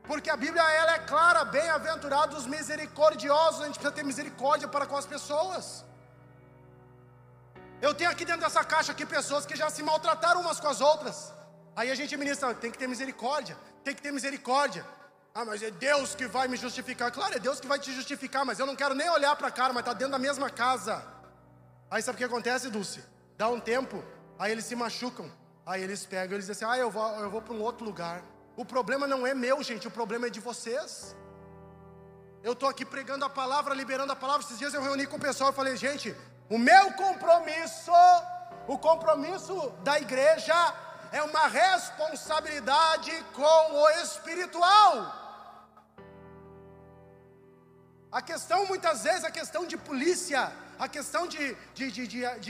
Porque 0.03 0.29
a 0.29 0.35
Bíblia 0.35 0.63
ela 0.81 0.93
é 0.95 0.99
clara, 0.99 1.45
bem-aventurados 1.45 2.39
os 2.39 2.45
misericordiosos, 2.45 3.61
a 3.61 3.65
gente 3.67 3.79
precisa 3.79 3.95
ter 3.99 4.03
misericórdia 4.03 4.67
para 4.67 4.85
com 4.85 4.97
as 4.97 5.05
pessoas. 5.05 5.85
Eu 7.81 7.93
tenho 7.93 8.09
aqui 8.09 8.25
dentro 8.25 8.41
dessa 8.41 8.63
caixa 8.63 8.91
aqui 8.91 9.05
pessoas 9.05 9.45
que 9.45 9.55
já 9.55 9.69
se 9.69 9.81
maltrataram 9.83 10.41
umas 10.41 10.59
com 10.59 10.67
as 10.67 10.81
outras. 10.81 11.33
Aí 11.75 11.89
a 11.89 11.95
gente 11.95 12.15
ministra, 12.15 12.53
tem 12.53 12.71
que 12.71 12.77
ter 12.77 12.87
misericórdia, 12.87 13.57
tem 13.83 13.95
que 13.95 14.01
ter 14.01 14.11
misericórdia. 14.11 14.85
Ah, 15.35 15.43
mas 15.43 15.63
é 15.63 15.71
Deus 15.71 16.13
que 16.13 16.27
vai 16.27 16.47
me 16.47 16.57
justificar. 16.57 17.11
Claro, 17.11 17.35
é 17.35 17.39
Deus 17.39 17.59
que 17.59 17.67
vai 17.67 17.79
te 17.79 17.91
justificar, 17.91 18.45
mas 18.45 18.59
eu 18.59 18.65
não 18.65 18.75
quero 18.75 18.93
nem 18.93 19.09
olhar 19.09 19.35
para 19.35 19.47
a 19.47 19.51
cara, 19.51 19.73
mas 19.73 19.81
está 19.81 19.93
dentro 19.93 20.11
da 20.11 20.19
mesma 20.19 20.49
casa. 20.49 21.03
Aí 21.89 22.01
sabe 22.01 22.15
o 22.15 22.17
que 22.19 22.23
acontece, 22.23 22.69
Dulce? 22.69 23.03
Dá 23.37 23.47
um 23.49 23.59
tempo, 23.59 24.03
Aí 24.43 24.51
eles 24.51 24.65
se 24.69 24.75
machucam. 24.75 25.27
Aí 25.65 25.81
eles 25.81 26.05
pegam, 26.13 26.33
eles 26.35 26.47
dizem 26.47 26.67
assim: 26.67 26.75
"Ah, 26.75 26.77
eu 26.85 26.91
vou, 26.95 27.09
eu 27.25 27.29
vou 27.33 27.41
para 27.41 27.53
um 27.57 27.61
outro 27.67 27.85
lugar". 27.89 28.17
O 28.61 28.65
problema 28.65 29.05
não 29.11 29.25
é 29.25 29.33
meu, 29.33 29.57
gente, 29.69 29.87
o 29.87 29.91
problema 29.99 30.27
é 30.27 30.29
de 30.37 30.41
vocês. 30.47 31.15
Eu 32.47 32.51
estou 32.51 32.67
aqui 32.67 32.85
pregando 32.93 33.23
a 33.23 33.29
palavra, 33.29 33.73
liberando 33.81 34.11
a 34.11 34.17
palavra. 34.23 34.45
Esses 34.45 34.59
dias 34.61 34.73
eu 34.73 34.81
reuni 34.87 35.05
com 35.07 35.15
o 35.15 35.25
pessoal 35.27 35.51
e 35.51 35.59
falei: 35.59 35.77
"Gente, 35.77 36.13
o 36.55 36.57
meu 36.57 36.85
compromisso, 37.03 37.93
o 38.67 38.77
compromisso 38.87 39.55
da 39.87 39.95
igreja 40.05 40.57
é 41.19 41.21
uma 41.23 41.45
responsabilidade 41.47 43.13
com 43.39 43.59
o 43.81 43.89
espiritual. 44.01 44.89
A 48.11 48.21
questão, 48.31 48.59
muitas 48.73 49.05
vezes, 49.07 49.23
a 49.23 49.31
questão 49.39 49.63
de 49.65 49.77
polícia, 49.77 50.51
a 50.77 50.89
questão 50.97 51.23
de, 51.27 51.55
de, 51.77 51.89
de, 51.95 52.05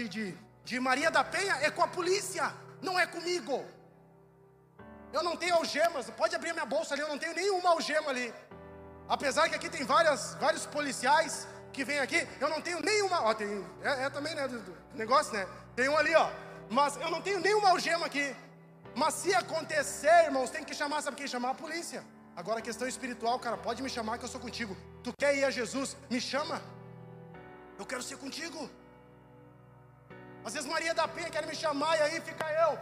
de, 0.07 0.37
de 0.63 0.79
Maria 0.79 1.11
da 1.11 1.23
Penha 1.23 1.55
é 1.61 1.69
com 1.69 1.83
a 1.83 1.87
polícia, 1.87 2.53
não 2.81 2.99
é 2.99 3.05
comigo. 3.05 3.65
Eu 5.11 5.21
não 5.21 5.35
tenho 5.35 5.55
algemas, 5.55 6.09
pode 6.09 6.35
abrir 6.35 6.53
minha 6.53 6.65
bolsa 6.65 6.93
ali, 6.93 7.01
eu 7.01 7.07
não 7.07 7.19
tenho 7.19 7.35
nenhuma 7.35 7.69
algema 7.69 8.09
ali. 8.09 8.33
Apesar 9.07 9.47
que 9.49 9.55
aqui 9.55 9.69
tem 9.69 9.83
várias, 9.83 10.35
vários 10.35 10.65
policiais 10.65 11.47
que 11.71 11.83
vêm 11.83 11.99
aqui, 11.99 12.27
eu 12.39 12.49
não 12.49 12.61
tenho 12.61 12.79
nenhuma. 12.79 13.21
Ó, 13.21 13.33
tem, 13.33 13.65
é, 13.83 14.05
é 14.05 14.09
também, 14.09 14.33
né? 14.33 14.47
Do, 14.47 14.59
do 14.59 14.77
negócio, 14.95 15.33
né? 15.33 15.47
Tem 15.75 15.89
um 15.89 15.97
ali, 15.97 16.15
ó. 16.15 16.29
Mas 16.69 16.95
eu 16.97 17.11
não 17.11 17.21
tenho 17.21 17.39
nenhuma 17.39 17.69
algema 17.69 18.05
aqui. 18.05 18.35
Mas 18.95 19.15
se 19.15 19.33
acontecer, 19.33 20.25
irmãos, 20.25 20.49
tem 20.49 20.63
que 20.63 20.73
chamar, 20.73 21.01
sabe 21.01 21.17
quem? 21.17 21.27
Chamar 21.27 21.51
a 21.51 21.55
polícia. 21.55 22.03
Agora, 22.35 22.59
a 22.59 22.61
questão 22.61 22.87
espiritual, 22.87 23.37
cara, 23.39 23.57
pode 23.57 23.81
me 23.83 23.89
chamar 23.89 24.17
que 24.17 24.25
eu 24.25 24.29
sou 24.29 24.39
contigo. 24.39 24.75
Tu 25.03 25.11
quer 25.19 25.35
ir 25.35 25.43
a 25.43 25.51
Jesus? 25.51 25.95
Me 26.09 26.19
chama. 26.21 26.61
Eu 27.77 27.85
quero 27.85 28.01
ser 28.01 28.17
contigo. 28.17 28.69
Às 30.45 30.53
vezes 30.53 30.69
Maria 30.69 30.93
da 30.93 31.07
Penha 31.07 31.29
quer 31.29 31.45
me 31.45 31.55
chamar 31.55 31.97
e 31.97 32.01
aí 32.01 32.21
fica 32.21 32.45
eu. 32.65 32.73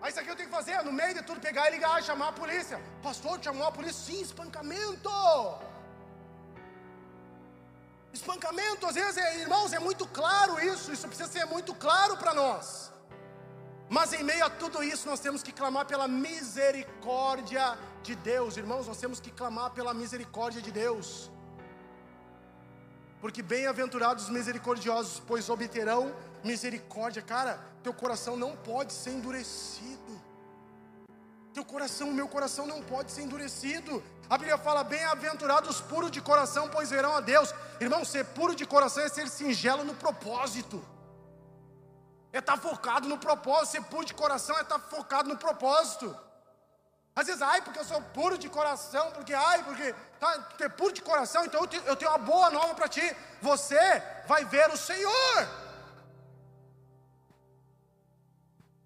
Aí 0.00 0.10
isso 0.10 0.20
aqui 0.20 0.30
eu 0.30 0.36
tenho 0.36 0.48
que 0.48 0.54
fazer, 0.54 0.82
no 0.88 0.92
meio 0.92 1.14
de 1.14 1.22
tudo, 1.22 1.40
pegar 1.40 1.68
e 1.68 1.72
ligar, 1.76 2.02
chamar 2.02 2.28
a 2.28 2.32
polícia. 2.32 2.80
Pastor, 3.02 3.42
chamou 3.42 3.66
a 3.66 3.72
polícia? 3.72 4.02
Sim, 4.08 4.20
espancamento. 4.20 5.10
Espancamento, 8.12 8.86
às 8.86 8.94
vezes, 8.94 9.16
é, 9.16 9.40
irmãos, 9.40 9.72
é 9.72 9.78
muito 9.78 10.06
claro 10.06 10.58
isso, 10.72 10.92
isso 10.92 11.06
precisa 11.06 11.28
ser 11.28 11.44
muito 11.46 11.74
claro 11.74 12.16
para 12.16 12.32
nós. 12.32 12.92
Mas 13.88 14.12
em 14.12 14.22
meio 14.22 14.44
a 14.44 14.50
tudo 14.50 14.82
isso, 14.82 15.08
nós 15.08 15.20
temos 15.20 15.42
que 15.42 15.52
clamar 15.52 15.86
pela 15.86 16.08
misericórdia 16.08 17.78
de 18.02 18.14
Deus, 18.16 18.56
irmãos, 18.56 18.86
nós 18.86 18.98
temos 18.98 19.20
que 19.20 19.30
clamar 19.30 19.70
pela 19.70 19.92
misericórdia 19.94 20.62
de 20.62 20.72
Deus. 20.72 21.30
Porque 23.26 23.42
bem-aventurados 23.42 24.24
os 24.26 24.30
misericordiosos, 24.30 25.20
pois 25.26 25.50
obterão 25.50 26.14
misericórdia. 26.44 27.20
Cara, 27.20 27.58
teu 27.82 27.92
coração 27.92 28.36
não 28.36 28.54
pode 28.54 28.92
ser 28.92 29.10
endurecido. 29.10 30.12
Teu 31.52 31.64
coração, 31.64 32.12
meu 32.12 32.28
coração 32.28 32.68
não 32.68 32.80
pode 32.84 33.10
ser 33.10 33.22
endurecido. 33.22 34.00
A 34.30 34.38
Bíblia 34.38 34.56
fala: 34.56 34.84
bem-aventurados 34.84 35.80
puros 35.80 36.12
de 36.12 36.20
coração, 36.20 36.68
pois 36.68 36.90
verão 36.90 37.16
a 37.16 37.20
Deus. 37.20 37.52
Irmão, 37.80 38.04
ser 38.04 38.26
puro 38.26 38.54
de 38.54 38.64
coração 38.64 39.02
é 39.02 39.08
ser 39.08 39.26
singelo 39.28 39.82
no 39.82 39.96
propósito. 39.96 40.80
É 42.32 42.38
estar 42.38 42.56
tá 42.56 42.62
focado 42.68 43.08
no 43.08 43.18
propósito. 43.18 43.72
Ser 43.72 43.82
puro 43.82 44.04
de 44.04 44.14
coração 44.14 44.56
é 44.56 44.62
estar 44.62 44.78
tá 44.78 44.88
focado 44.88 45.28
no 45.28 45.36
propósito. 45.36 46.16
Às 47.16 47.26
vezes, 47.28 47.40
ai, 47.40 47.62
porque 47.62 47.78
eu 47.78 47.84
sou 47.84 48.00
puro 48.16 48.36
de 48.36 48.46
coração, 48.46 49.10
porque, 49.12 49.32
ai, 49.32 49.62
porque 49.62 49.94
tá, 50.20 50.38
tu 50.58 50.62
é 50.62 50.68
puro 50.68 50.92
de 50.92 51.00
coração, 51.00 51.46
então 51.46 51.62
eu, 51.62 51.66
te, 51.66 51.76
eu 51.86 51.96
tenho 51.96 52.10
uma 52.10 52.18
boa 52.18 52.50
nova 52.50 52.74
para 52.74 52.88
ti. 52.88 53.16
Você 53.40 54.02
vai 54.26 54.44
ver 54.44 54.68
o 54.68 54.76
Senhor. 54.76 55.48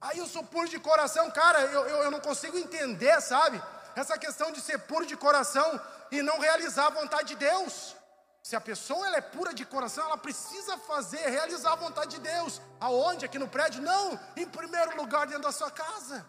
Aí 0.00 0.18
eu 0.18 0.28
sou 0.28 0.44
puro 0.44 0.68
de 0.68 0.78
coração, 0.78 1.28
cara, 1.32 1.60
eu, 1.62 1.88
eu, 1.88 1.96
eu 2.04 2.10
não 2.10 2.20
consigo 2.20 2.56
entender, 2.56 3.20
sabe? 3.20 3.60
Essa 3.96 4.16
questão 4.16 4.52
de 4.52 4.60
ser 4.60 4.78
puro 4.78 5.04
de 5.04 5.16
coração 5.16 5.68
e 6.12 6.22
não 6.22 6.38
realizar 6.38 6.86
a 6.86 6.90
vontade 6.90 7.28
de 7.28 7.34
Deus. 7.34 7.96
Se 8.44 8.54
a 8.54 8.60
pessoa 8.60 9.08
ela 9.08 9.16
é 9.16 9.20
pura 9.20 9.52
de 9.52 9.64
coração, 9.66 10.04
ela 10.04 10.16
precisa 10.16 10.78
fazer, 10.78 11.28
realizar 11.28 11.72
a 11.72 11.76
vontade 11.76 12.12
de 12.12 12.20
Deus. 12.20 12.62
Aonde? 12.78 13.24
Aqui 13.24 13.40
no 13.40 13.48
prédio? 13.48 13.82
Não, 13.82 14.18
em 14.36 14.46
primeiro 14.46 14.96
lugar 14.96 15.26
dentro 15.26 15.42
da 15.42 15.52
sua 15.52 15.70
casa. 15.70 16.24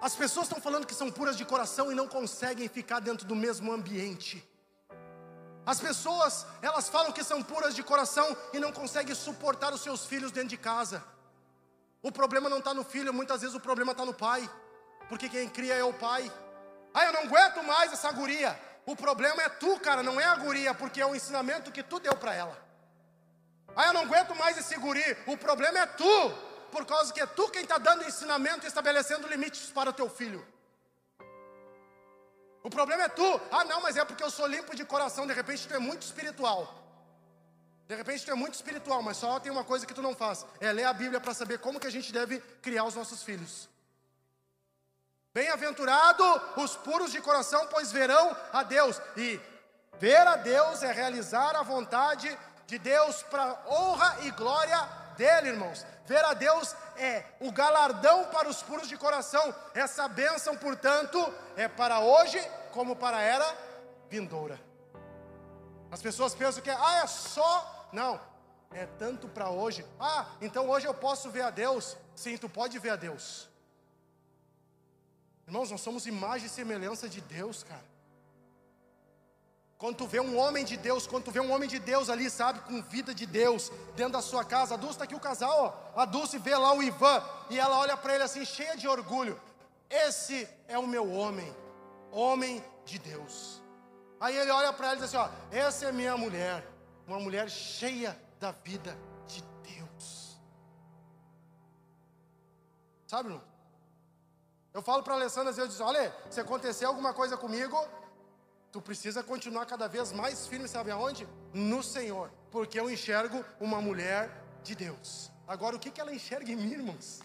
As 0.00 0.14
pessoas 0.14 0.46
estão 0.46 0.60
falando 0.60 0.86
que 0.86 0.94
são 0.94 1.10
puras 1.10 1.36
de 1.36 1.44
coração 1.44 1.92
e 1.92 1.94
não 1.94 2.08
conseguem 2.08 2.68
ficar 2.68 3.00
dentro 3.00 3.26
do 3.26 3.36
mesmo 3.36 3.72
ambiente. 3.72 4.46
As 5.66 5.78
pessoas, 5.78 6.46
elas 6.62 6.88
falam 6.88 7.12
que 7.12 7.22
são 7.22 7.42
puras 7.42 7.74
de 7.74 7.82
coração 7.82 8.36
e 8.52 8.58
não 8.58 8.72
conseguem 8.72 9.14
suportar 9.14 9.74
os 9.74 9.82
seus 9.82 10.06
filhos 10.06 10.32
dentro 10.32 10.48
de 10.48 10.56
casa. 10.56 11.04
O 12.02 12.10
problema 12.10 12.48
não 12.48 12.58
está 12.58 12.72
no 12.72 12.82
filho, 12.82 13.12
muitas 13.12 13.42
vezes 13.42 13.54
o 13.54 13.60
problema 13.60 13.92
está 13.92 14.04
no 14.06 14.14
pai, 14.14 14.48
porque 15.08 15.28
quem 15.28 15.48
cria 15.48 15.74
é 15.74 15.84
o 15.84 15.92
pai. 15.92 16.32
Ah, 16.94 17.04
eu 17.04 17.12
não 17.12 17.24
aguento 17.24 17.62
mais 17.62 17.92
essa 17.92 18.10
guria. 18.10 18.58
O 18.86 18.96
problema 18.96 19.42
é 19.42 19.48
tu, 19.48 19.78
cara, 19.80 20.02
não 20.02 20.18
é 20.18 20.24
a 20.24 20.34
guria, 20.36 20.72
porque 20.74 21.00
é 21.00 21.06
o 21.06 21.14
ensinamento 21.14 21.70
que 21.70 21.82
tu 21.82 22.00
deu 22.00 22.16
para 22.16 22.34
ela. 22.34 22.56
Ah, 23.76 23.88
eu 23.88 23.92
não 23.92 24.02
aguento 24.02 24.34
mais 24.34 24.56
esse 24.56 24.76
guri. 24.76 25.16
O 25.26 25.36
problema 25.36 25.78
é 25.78 25.86
tu, 25.86 26.34
por 26.70 26.86
causa 26.86 27.12
que 27.12 27.20
é 27.20 27.26
tu 27.26 27.48
quem 27.50 27.62
está 27.62 27.78
dando 27.78 28.04
ensinamento 28.04 28.64
e 28.64 28.68
estabelecendo 28.68 29.28
limites 29.28 29.70
para 29.70 29.90
o 29.90 29.92
teu 29.92 30.08
filho. 30.08 30.46
O 32.62 32.70
problema 32.70 33.04
é 33.04 33.08
tu. 33.08 33.40
Ah, 33.50 33.64
não, 33.64 33.80
mas 33.80 33.96
é 33.96 34.04
porque 34.04 34.22
eu 34.22 34.30
sou 34.30 34.46
limpo 34.46 34.74
de 34.76 34.84
coração. 34.84 35.26
De 35.26 35.32
repente 35.32 35.66
tu 35.66 35.74
é 35.74 35.78
muito 35.78 36.02
espiritual. 36.02 36.74
De 37.88 37.94
repente 37.94 38.24
tu 38.24 38.30
é 38.30 38.34
muito 38.34 38.54
espiritual, 38.54 39.02
mas 39.02 39.16
só 39.16 39.40
tem 39.40 39.50
uma 39.50 39.64
coisa 39.64 39.86
que 39.86 39.94
tu 39.94 40.02
não 40.02 40.14
faz: 40.14 40.46
é 40.60 40.72
ler 40.72 40.84
a 40.84 40.92
Bíblia 40.92 41.20
para 41.20 41.34
saber 41.34 41.58
como 41.58 41.80
que 41.80 41.86
a 41.86 41.90
gente 41.90 42.12
deve 42.12 42.38
criar 42.62 42.84
os 42.84 42.94
nossos 42.94 43.22
filhos. 43.22 43.68
Bem-aventurado 45.32 46.24
os 46.56 46.76
puros 46.76 47.12
de 47.12 47.20
coração, 47.20 47.66
pois 47.68 47.92
verão 47.92 48.36
a 48.52 48.62
Deus. 48.62 49.00
E 49.16 49.40
ver 49.98 50.26
a 50.26 50.36
Deus 50.36 50.82
é 50.82 50.92
realizar 50.92 51.56
a 51.56 51.62
vontade 51.62 52.36
de 52.66 52.78
Deus 52.78 53.22
para 53.24 53.58
honra 53.68 54.18
e 54.22 54.30
glória 54.32 54.78
dele, 55.16 55.50
irmãos. 55.50 55.86
Ver 56.10 56.24
a 56.24 56.34
Deus 56.34 56.74
é 56.96 57.24
o 57.38 57.52
galardão 57.52 58.24
para 58.32 58.48
os 58.48 58.60
puros 58.64 58.88
de 58.88 58.96
coração. 58.96 59.54
Essa 59.72 60.08
bênção, 60.08 60.56
portanto, 60.56 61.18
é 61.56 61.68
para 61.68 62.00
hoje 62.00 62.40
como 62.72 62.96
para 62.96 63.18
a 63.18 63.22
era 63.22 63.56
vindoura. 64.08 64.60
As 65.88 66.02
pessoas 66.02 66.34
pensam 66.34 66.64
que 66.64 66.68
ah, 66.68 67.02
é 67.04 67.06
só. 67.06 67.88
Não, 67.92 68.20
é 68.72 68.86
tanto 68.86 69.28
para 69.28 69.50
hoje. 69.50 69.86
Ah, 70.00 70.26
então 70.40 70.68
hoje 70.68 70.84
eu 70.88 70.94
posso 70.94 71.30
ver 71.30 71.42
a 71.42 71.50
Deus. 71.50 71.96
Sim, 72.16 72.36
tu 72.36 72.48
pode 72.48 72.76
ver 72.80 72.90
a 72.90 72.96
Deus. 72.96 73.48
Irmãos, 75.46 75.70
nós 75.70 75.80
somos 75.80 76.06
imagem 76.06 76.48
e 76.48 76.50
semelhança 76.50 77.08
de 77.08 77.20
Deus, 77.20 77.62
cara. 77.62 77.89
Quando 79.80 79.96
tu 79.96 80.06
vê 80.06 80.20
um 80.20 80.36
homem 80.38 80.62
de 80.62 80.76
Deus, 80.76 81.06
quando 81.06 81.24
tu 81.24 81.30
vê 81.30 81.40
um 81.40 81.50
homem 81.50 81.66
de 81.66 81.78
Deus 81.78 82.10
ali, 82.10 82.28
sabe, 82.28 82.60
com 82.60 82.82
vida 82.82 83.14
de 83.14 83.24
Deus, 83.24 83.72
dentro 83.96 84.12
da 84.12 84.20
sua 84.20 84.44
casa, 84.44 84.74
a 84.74 84.76
Dulce 84.76 84.96
está 84.96 85.04
aqui 85.04 85.14
o 85.14 85.20
casal, 85.28 85.90
ó. 85.96 86.02
A 86.02 86.04
Dulce 86.04 86.36
vê 86.38 86.54
lá 86.54 86.74
o 86.74 86.82
Ivan 86.82 87.24
e 87.48 87.58
ela 87.58 87.78
olha 87.78 87.96
para 87.96 88.14
ele 88.14 88.22
assim, 88.22 88.44
cheia 88.44 88.76
de 88.76 88.86
orgulho. 88.86 89.40
Esse 89.88 90.46
é 90.68 90.78
o 90.78 90.86
meu 90.86 91.10
homem, 91.10 91.50
homem 92.12 92.62
de 92.84 92.98
Deus. 92.98 93.62
Aí 94.20 94.36
ele 94.36 94.50
olha 94.50 94.70
para 94.70 94.88
ela 94.88 94.96
e 94.96 95.00
diz 95.00 95.14
assim: 95.14 95.16
ó, 95.16 95.30
essa 95.50 95.86
é 95.86 95.92
minha 95.92 96.14
mulher, 96.14 96.62
uma 97.06 97.18
mulher 97.18 97.48
cheia 97.48 98.20
da 98.38 98.50
vida 98.50 98.94
de 99.26 99.42
Deus. 99.62 100.38
Sabe, 103.06 103.30
irmão? 103.30 103.42
Eu 104.74 104.82
falo 104.82 105.02
para 105.02 105.14
a 105.14 105.16
Alessandra, 105.16 105.54
eu 105.56 105.66
digo, 105.66 105.82
olha, 105.82 106.14
se 106.28 106.38
acontecer 106.38 106.84
alguma 106.84 107.14
coisa 107.14 107.34
comigo, 107.34 107.76
tu 108.72 108.80
precisa 108.80 109.22
continuar 109.22 109.66
cada 109.66 109.88
vez 109.88 110.12
mais 110.12 110.46
firme, 110.46 110.68
sabe 110.68 110.90
aonde? 110.90 111.26
No 111.52 111.82
Senhor, 111.82 112.30
porque 112.50 112.78
eu 112.78 112.90
enxergo 112.90 113.44
uma 113.60 113.80
mulher 113.80 114.30
de 114.62 114.74
Deus. 114.74 115.30
Agora, 115.46 115.76
o 115.76 115.78
que, 115.78 115.90
que 115.90 116.00
ela 116.00 116.14
enxerga 116.14 116.52
em 116.52 116.56
mim, 116.56 116.72
irmãos? 116.72 117.20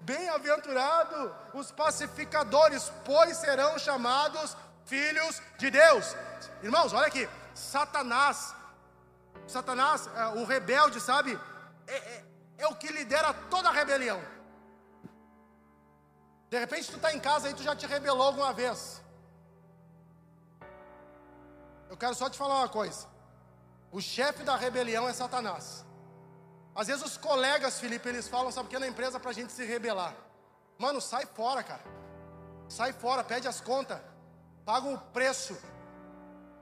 Bem-aventurado 0.00 1.34
os 1.52 1.70
pacificadores, 1.70 2.90
pois 3.04 3.36
serão 3.36 3.78
chamados 3.78 4.56
filhos 4.86 5.42
de 5.58 5.70
Deus. 5.70 6.16
Irmãos, 6.62 6.94
olha 6.94 7.08
aqui, 7.08 7.28
Satanás, 7.54 8.54
Satanás, 9.46 10.08
é, 10.14 10.26
o 10.40 10.44
rebelde, 10.44 11.00
sabe? 11.00 11.38
É, 11.86 11.96
é, 11.96 12.24
é 12.58 12.66
o 12.66 12.74
que 12.74 12.88
lidera 12.88 13.34
toda 13.50 13.68
a 13.68 13.72
rebelião. 13.72 14.20
De 16.48 16.58
repente 16.58 16.90
tu 16.90 16.96
está 16.96 17.12
em 17.12 17.20
casa 17.20 17.50
e 17.50 17.54
tu 17.54 17.62
já 17.62 17.76
te 17.76 17.86
rebelou 17.86 18.28
alguma 18.28 18.52
vez. 18.54 19.02
Eu 21.88 21.96
quero 21.96 22.14
só 22.14 22.28
te 22.28 22.38
falar 22.38 22.56
uma 22.58 22.68
coisa. 22.68 23.06
O 23.90 24.00
chefe 24.00 24.42
da 24.42 24.56
rebelião 24.56 25.08
é 25.08 25.12
Satanás. 25.12 25.84
Às 26.74 26.86
vezes 26.86 27.04
os 27.04 27.16
colegas, 27.16 27.80
Felipe, 27.80 28.08
eles 28.08 28.28
falam, 28.28 28.52
sabe 28.52 28.66
o 28.66 28.70
que 28.70 28.78
na 28.78 28.86
empresa 28.86 29.18
para 29.18 29.30
a 29.30 29.34
gente 29.34 29.52
se 29.52 29.64
rebelar? 29.64 30.14
Mano, 30.78 31.00
sai 31.00 31.26
fora, 31.26 31.62
cara. 31.62 31.82
Sai 32.68 32.92
fora, 32.92 33.24
pede 33.24 33.48
as 33.48 33.60
contas. 33.60 34.00
Paga 34.64 34.86
o 34.86 34.98
preço. 34.98 35.56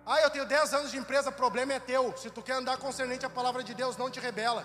Ah, 0.07 0.20
eu 0.20 0.31
tenho 0.31 0.47
10 0.47 0.72
anos 0.72 0.91
de 0.93 0.97
empresa, 0.97 1.33
problema 1.33 1.74
é 1.74 1.81
teu. 1.81 2.16
Se 2.16 2.31
tu 2.31 2.41
quer 2.41 2.55
andar 2.55 2.79
concernente 2.79 3.27
à 3.27 3.31
palavra 3.31 3.62
de 3.62 3.74
Deus, 3.74 3.97
não 3.97 4.09
te 4.09 4.20
rebela. 4.20 4.64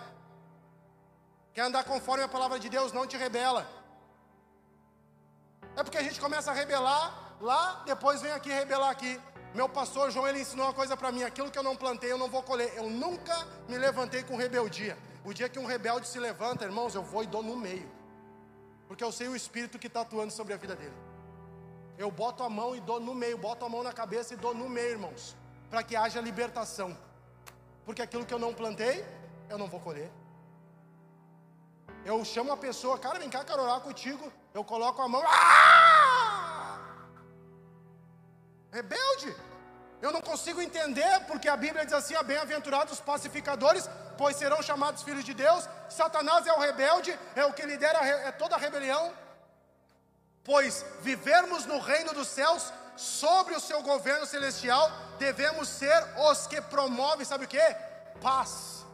Quer 1.54 1.64
andar 1.64 1.84
conforme 1.84 2.24
a 2.24 2.28
palavra 2.28 2.60
de 2.60 2.70
Deus, 2.70 2.94
não 2.94 3.08
te 3.08 3.18
rebela. 3.18 3.68
É 5.76 5.84
porque 5.84 5.98
a 5.98 6.04
gente 6.04 6.22
começa 6.22 6.52
a 6.52 6.54
rebelar 6.54 7.36
lá, 7.42 7.82
depois 7.86 8.22
vem 8.22 8.32
aqui 8.32 8.50
rebelar 8.50 8.90
aqui. 8.90 9.20
Meu 9.54 9.68
pastor 9.68 10.12
João, 10.12 10.28
ele 10.28 10.42
ensinou 10.42 10.66
uma 10.66 10.74
coisa 10.74 10.96
para 10.96 11.12
mim: 11.12 11.24
aquilo 11.24 11.52
que 11.52 11.60
eu 11.60 11.64
não 11.64 11.76
plantei, 11.76 12.12
eu 12.12 12.18
não 12.18 12.30
vou 12.30 12.42
colher. 12.42 12.74
Eu 12.76 12.90
nunca 12.90 13.48
me 13.68 13.78
levantei 13.78 14.24
com 14.24 14.36
rebeldia. 14.36 14.98
O 15.24 15.34
dia 15.34 15.50
que 15.50 15.60
um 15.60 15.66
rebelde 15.66 16.08
se 16.08 16.20
levanta, 16.20 16.66
irmãos, 16.66 16.96
eu 16.96 17.04
vou 17.04 17.24
e 17.24 17.28
dou 17.28 17.44
no 17.44 17.56
meio, 17.56 17.90
porque 18.88 19.04
eu 19.04 19.12
sei 19.12 19.28
o 19.28 19.36
espírito 19.36 19.78
que 19.78 19.88
está 19.88 20.02
atuando 20.02 20.32
sobre 20.32 20.54
a 20.54 20.58
vida 20.58 20.76
dele. 20.76 20.96
Eu 21.98 22.10
boto 22.10 22.44
a 22.44 22.50
mão 22.50 22.76
e 22.76 22.80
dou 22.80 23.00
no 23.00 23.14
meio, 23.14 23.38
boto 23.38 23.64
a 23.64 23.70
mão 23.70 23.84
na 23.84 23.94
cabeça 23.94 24.34
e 24.34 24.38
dou 24.38 24.56
no 24.56 24.68
meio, 24.68 24.92
irmãos, 24.92 25.36
para 25.70 25.84
que 25.84 25.96
haja 25.96 26.20
libertação, 26.20 26.98
porque 27.86 28.02
aquilo 28.02 28.26
que 28.26 28.34
eu 28.34 28.40
não 28.40 28.54
plantei, 28.54 29.06
eu 29.48 29.58
não 29.58 29.68
vou 29.68 29.80
colher. 29.80 30.10
Eu 32.04 32.26
chamo 32.26 32.52
a 32.52 32.58
pessoa, 32.58 32.98
cara, 32.98 33.20
vem 33.20 33.30
cá, 33.30 33.44
quero 33.44 33.62
orar 33.62 33.80
contigo. 33.82 34.32
Eu 34.56 34.64
coloco 34.64 35.00
a 35.02 35.08
mão, 35.08 35.22
ah! 35.24 36.41
Rebelde. 38.72 39.36
Eu 40.02 40.12
não 40.12 40.22
consigo 40.22 40.62
entender, 40.62 41.20
porque 41.28 41.48
a 41.48 41.56
Bíblia 41.56 41.86
diz 41.86 41.94
assim: 41.94 42.16
bem-aventurados 42.24 42.94
os 42.94 43.00
pacificadores, 43.00 43.90
pois 44.18 44.36
serão 44.36 44.62
chamados 44.62 45.04
filhos 45.04 45.24
de 45.24 45.34
Deus. 45.34 45.68
Satanás 45.90 46.48
é 46.48 46.54
o 46.54 46.60
rebelde, 46.60 47.18
é 47.36 47.46
o 47.46 47.54
que 47.54 47.66
lidera 47.66 48.00
é 48.00 48.32
toda 48.32 48.56
a 48.56 48.60
rebelião. 48.60 49.14
Pois 50.44 50.84
vivermos 51.02 51.66
no 51.66 51.80
reino 51.80 52.14
dos 52.14 52.28
céus, 52.28 52.74
sobre 52.96 53.56
o 53.56 53.60
seu 53.60 53.82
governo 53.82 54.26
celestial, 54.26 54.92
devemos 55.18 55.68
ser 55.68 56.04
os 56.30 56.48
que 56.48 56.62
promovem, 56.62 57.26
sabe 57.26 57.46
o 57.46 57.48
que? 57.48 57.76
Paz. 58.22 58.86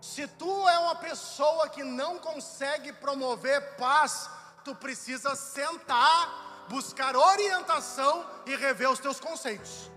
Se 0.00 0.26
tu 0.26 0.68
é 0.68 0.78
uma 0.78 0.94
pessoa 0.94 1.68
que 1.68 1.82
não 1.82 2.18
consegue 2.18 2.92
promover 2.92 3.76
paz, 3.76 4.30
tu 4.64 4.74
precisa 4.74 5.34
sentar, 5.36 6.49
buscar 6.70 7.16
orientação 7.16 8.24
e 8.46 8.54
rever 8.54 8.88
os 8.88 9.00
teus 9.00 9.18
conceitos. 9.18 9.90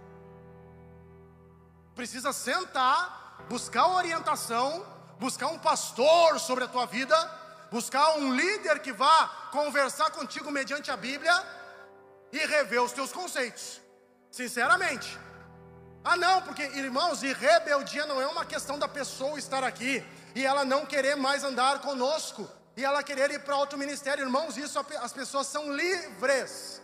Precisa 1.94 2.34
sentar, 2.34 3.46
buscar 3.48 3.88
orientação, 3.90 4.84
buscar 5.20 5.50
um 5.50 5.60
pastor 5.60 6.40
sobre 6.40 6.64
a 6.64 6.68
tua 6.68 6.88
vida, 6.88 7.16
buscar 7.72 8.18
um 8.18 8.34
líder 8.34 8.80
que 8.80 8.92
vá 8.92 9.28
conversar 9.52 10.10
contigo 10.10 10.50
mediante 10.50 10.90
a 10.90 10.98
Bíblia 10.98 11.36
e 12.32 12.40
rever 12.40 12.82
os 12.82 12.92
teus 12.92 13.14
conceitos. 13.14 13.80
Sinceramente. 14.32 15.20
Ah, 16.04 16.18
não, 16.18 16.42
porque 16.42 16.64
irmãos, 16.64 17.22
e 17.22 17.32
rebeldia 17.32 18.08
não 18.08 18.20
é 18.20 18.26
uma 18.26 18.46
questão 18.46 18.80
da 18.80 18.88
pessoa 18.88 19.38
estar 19.38 19.64
aqui 19.64 20.04
e 20.36 20.44
ela 20.44 20.66
não 20.66 20.88
querer 20.88 21.16
mais 21.16 21.44
andar 21.44 21.82
conosco 21.82 22.50
e 22.76 22.84
ela 22.84 23.04
querer 23.04 23.30
ir 23.32 23.40
para 23.40 23.56
outro 23.56 23.78
ministério. 23.78 24.26
Irmãos, 24.26 24.58
isso 24.58 24.80
as 25.02 25.14
pessoas 25.14 25.48
são 25.48 25.72
livres. 25.72 26.82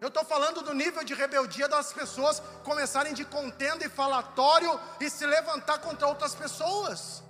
Eu 0.00 0.08
estou 0.08 0.24
falando 0.24 0.62
do 0.62 0.74
nível 0.74 1.04
de 1.04 1.14
rebeldia 1.14 1.68
das 1.68 1.92
pessoas 1.92 2.42
começarem 2.64 3.14
de 3.14 3.24
contenda 3.24 3.84
e 3.84 3.88
falatório 3.88 4.80
e 4.98 5.08
se 5.08 5.24
levantar 5.24 5.78
contra 5.78 6.08
outras 6.08 6.34
pessoas. 6.34 7.22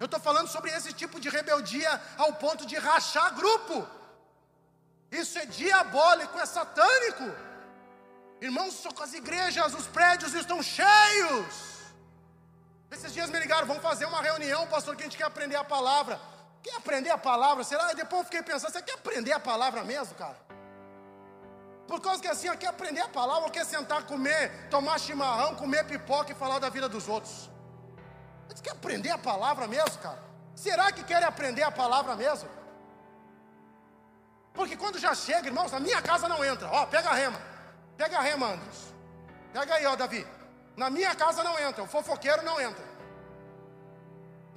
Eu 0.00 0.06
estou 0.06 0.18
falando 0.18 0.48
sobre 0.48 0.70
esse 0.70 0.92
tipo 0.92 1.20
de 1.20 1.28
rebeldia 1.28 2.00
ao 2.16 2.32
ponto 2.32 2.66
de 2.66 2.76
rachar 2.76 3.34
grupo. 3.34 3.86
Isso 5.10 5.38
é 5.38 5.46
diabólico, 5.46 6.38
é 6.38 6.46
satânico. 6.46 7.24
Irmãos, 8.40 8.84
as 9.00 9.14
igrejas, 9.14 9.74
os 9.74 9.86
prédios 9.86 10.34
estão 10.34 10.62
cheios. 10.62 11.54
Esses 12.90 13.12
dias 13.12 13.28
me 13.30 13.38
ligaram, 13.38 13.66
vamos 13.66 13.82
fazer 13.82 14.06
uma 14.06 14.22
reunião, 14.22 14.66
pastor, 14.66 14.96
que 14.96 15.02
a 15.02 15.04
gente 15.06 15.16
quer 15.16 15.24
aprender 15.24 15.56
a 15.56 15.64
palavra. 15.64 16.20
Quer 16.68 16.76
aprender 16.76 17.08
a 17.08 17.16
palavra? 17.16 17.64
Será? 17.64 17.92
E 17.92 17.94
depois 17.94 18.20
eu 18.20 18.24
fiquei 18.26 18.42
pensando, 18.42 18.70
você 18.70 18.82
quer 18.82 18.92
aprender 18.92 19.32
a 19.32 19.40
palavra 19.40 19.82
mesmo, 19.84 20.14
cara? 20.14 20.36
Por 21.86 21.98
causa 21.98 22.20
que 22.20 22.28
assim, 22.28 22.54
quer 22.58 22.66
aprender 22.66 23.00
a 23.00 23.08
palavra 23.08 23.48
quer 23.48 23.64
sentar, 23.64 24.02
comer, 24.02 24.68
tomar 24.68 25.00
chimarrão, 25.00 25.54
comer 25.54 25.84
pipoca 25.84 26.32
e 26.32 26.34
falar 26.34 26.58
da 26.58 26.68
vida 26.68 26.86
dos 26.86 27.08
outros? 27.08 27.50
Você 28.48 28.62
quer 28.62 28.72
aprender 28.72 29.08
a 29.08 29.16
palavra 29.16 29.66
mesmo, 29.66 29.98
cara? 30.02 30.22
Será 30.54 30.92
que 30.92 31.02
querem 31.04 31.26
aprender 31.26 31.62
a 31.62 31.70
palavra 31.70 32.14
mesmo? 32.14 32.50
Porque 34.52 34.76
quando 34.76 34.98
já 34.98 35.14
chega, 35.14 35.46
irmãos, 35.46 35.72
na 35.72 35.80
minha 35.80 36.02
casa 36.02 36.28
não 36.28 36.44
entra. 36.44 36.68
Ó, 36.68 36.84
pega 36.84 37.08
a 37.08 37.14
rema. 37.14 37.40
Pega 37.96 38.18
a 38.18 38.20
rema, 38.20 38.48
Andros. 38.48 38.92
Pega 39.54 39.74
aí, 39.74 39.86
ó, 39.86 39.96
Davi. 39.96 40.26
Na 40.76 40.90
minha 40.90 41.14
casa 41.14 41.42
não 41.42 41.58
entra. 41.58 41.82
O 41.82 41.86
fofoqueiro 41.86 42.42
não 42.42 42.60
entra. 42.60 42.84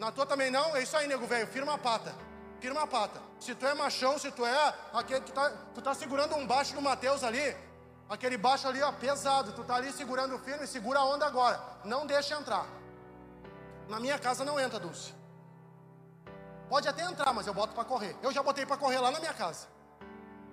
Na 0.01 0.11
tua 0.11 0.25
também 0.25 0.49
não? 0.49 0.75
É 0.75 0.81
isso 0.81 0.97
aí, 0.97 1.07
nego 1.07 1.27
velho. 1.27 1.45
Firma 1.45 1.75
a 1.75 1.77
pata. 1.77 2.11
Firma 2.59 2.81
a 2.81 2.87
pata. 2.87 3.21
Se 3.39 3.53
tu 3.53 3.67
é 3.67 3.75
machão, 3.75 4.17
se 4.17 4.31
tu 4.31 4.43
é 4.43 4.73
aquele 4.91 5.21
que 5.21 5.31
tá, 5.31 5.51
tu 5.75 5.79
tá 5.79 5.93
segurando 5.93 6.35
um 6.35 6.47
baixo 6.47 6.73
do 6.73 6.81
Mateus 6.81 7.23
ali, 7.23 7.55
aquele 8.09 8.35
baixo 8.35 8.67
ali, 8.67 8.81
ó, 8.81 8.91
pesado. 8.91 9.53
Tu 9.53 9.63
tá 9.63 9.75
ali 9.75 9.91
segurando 9.91 10.39
firme, 10.39 10.65
segura 10.65 11.01
a 11.01 11.05
onda 11.05 11.27
agora. 11.27 11.61
Não 11.85 12.07
deixa 12.07 12.33
entrar. 12.33 12.65
Na 13.87 13.99
minha 13.99 14.17
casa 14.17 14.43
não 14.43 14.59
entra, 14.59 14.79
Dulce. 14.79 15.13
Pode 16.67 16.87
até 16.87 17.03
entrar, 17.03 17.31
mas 17.31 17.45
eu 17.45 17.53
boto 17.53 17.75
para 17.75 17.85
correr. 17.85 18.15
Eu 18.23 18.31
já 18.31 18.41
botei 18.41 18.65
para 18.65 18.77
correr 18.77 18.97
lá 18.97 19.11
na 19.11 19.19
minha 19.19 19.35
casa. 19.35 19.67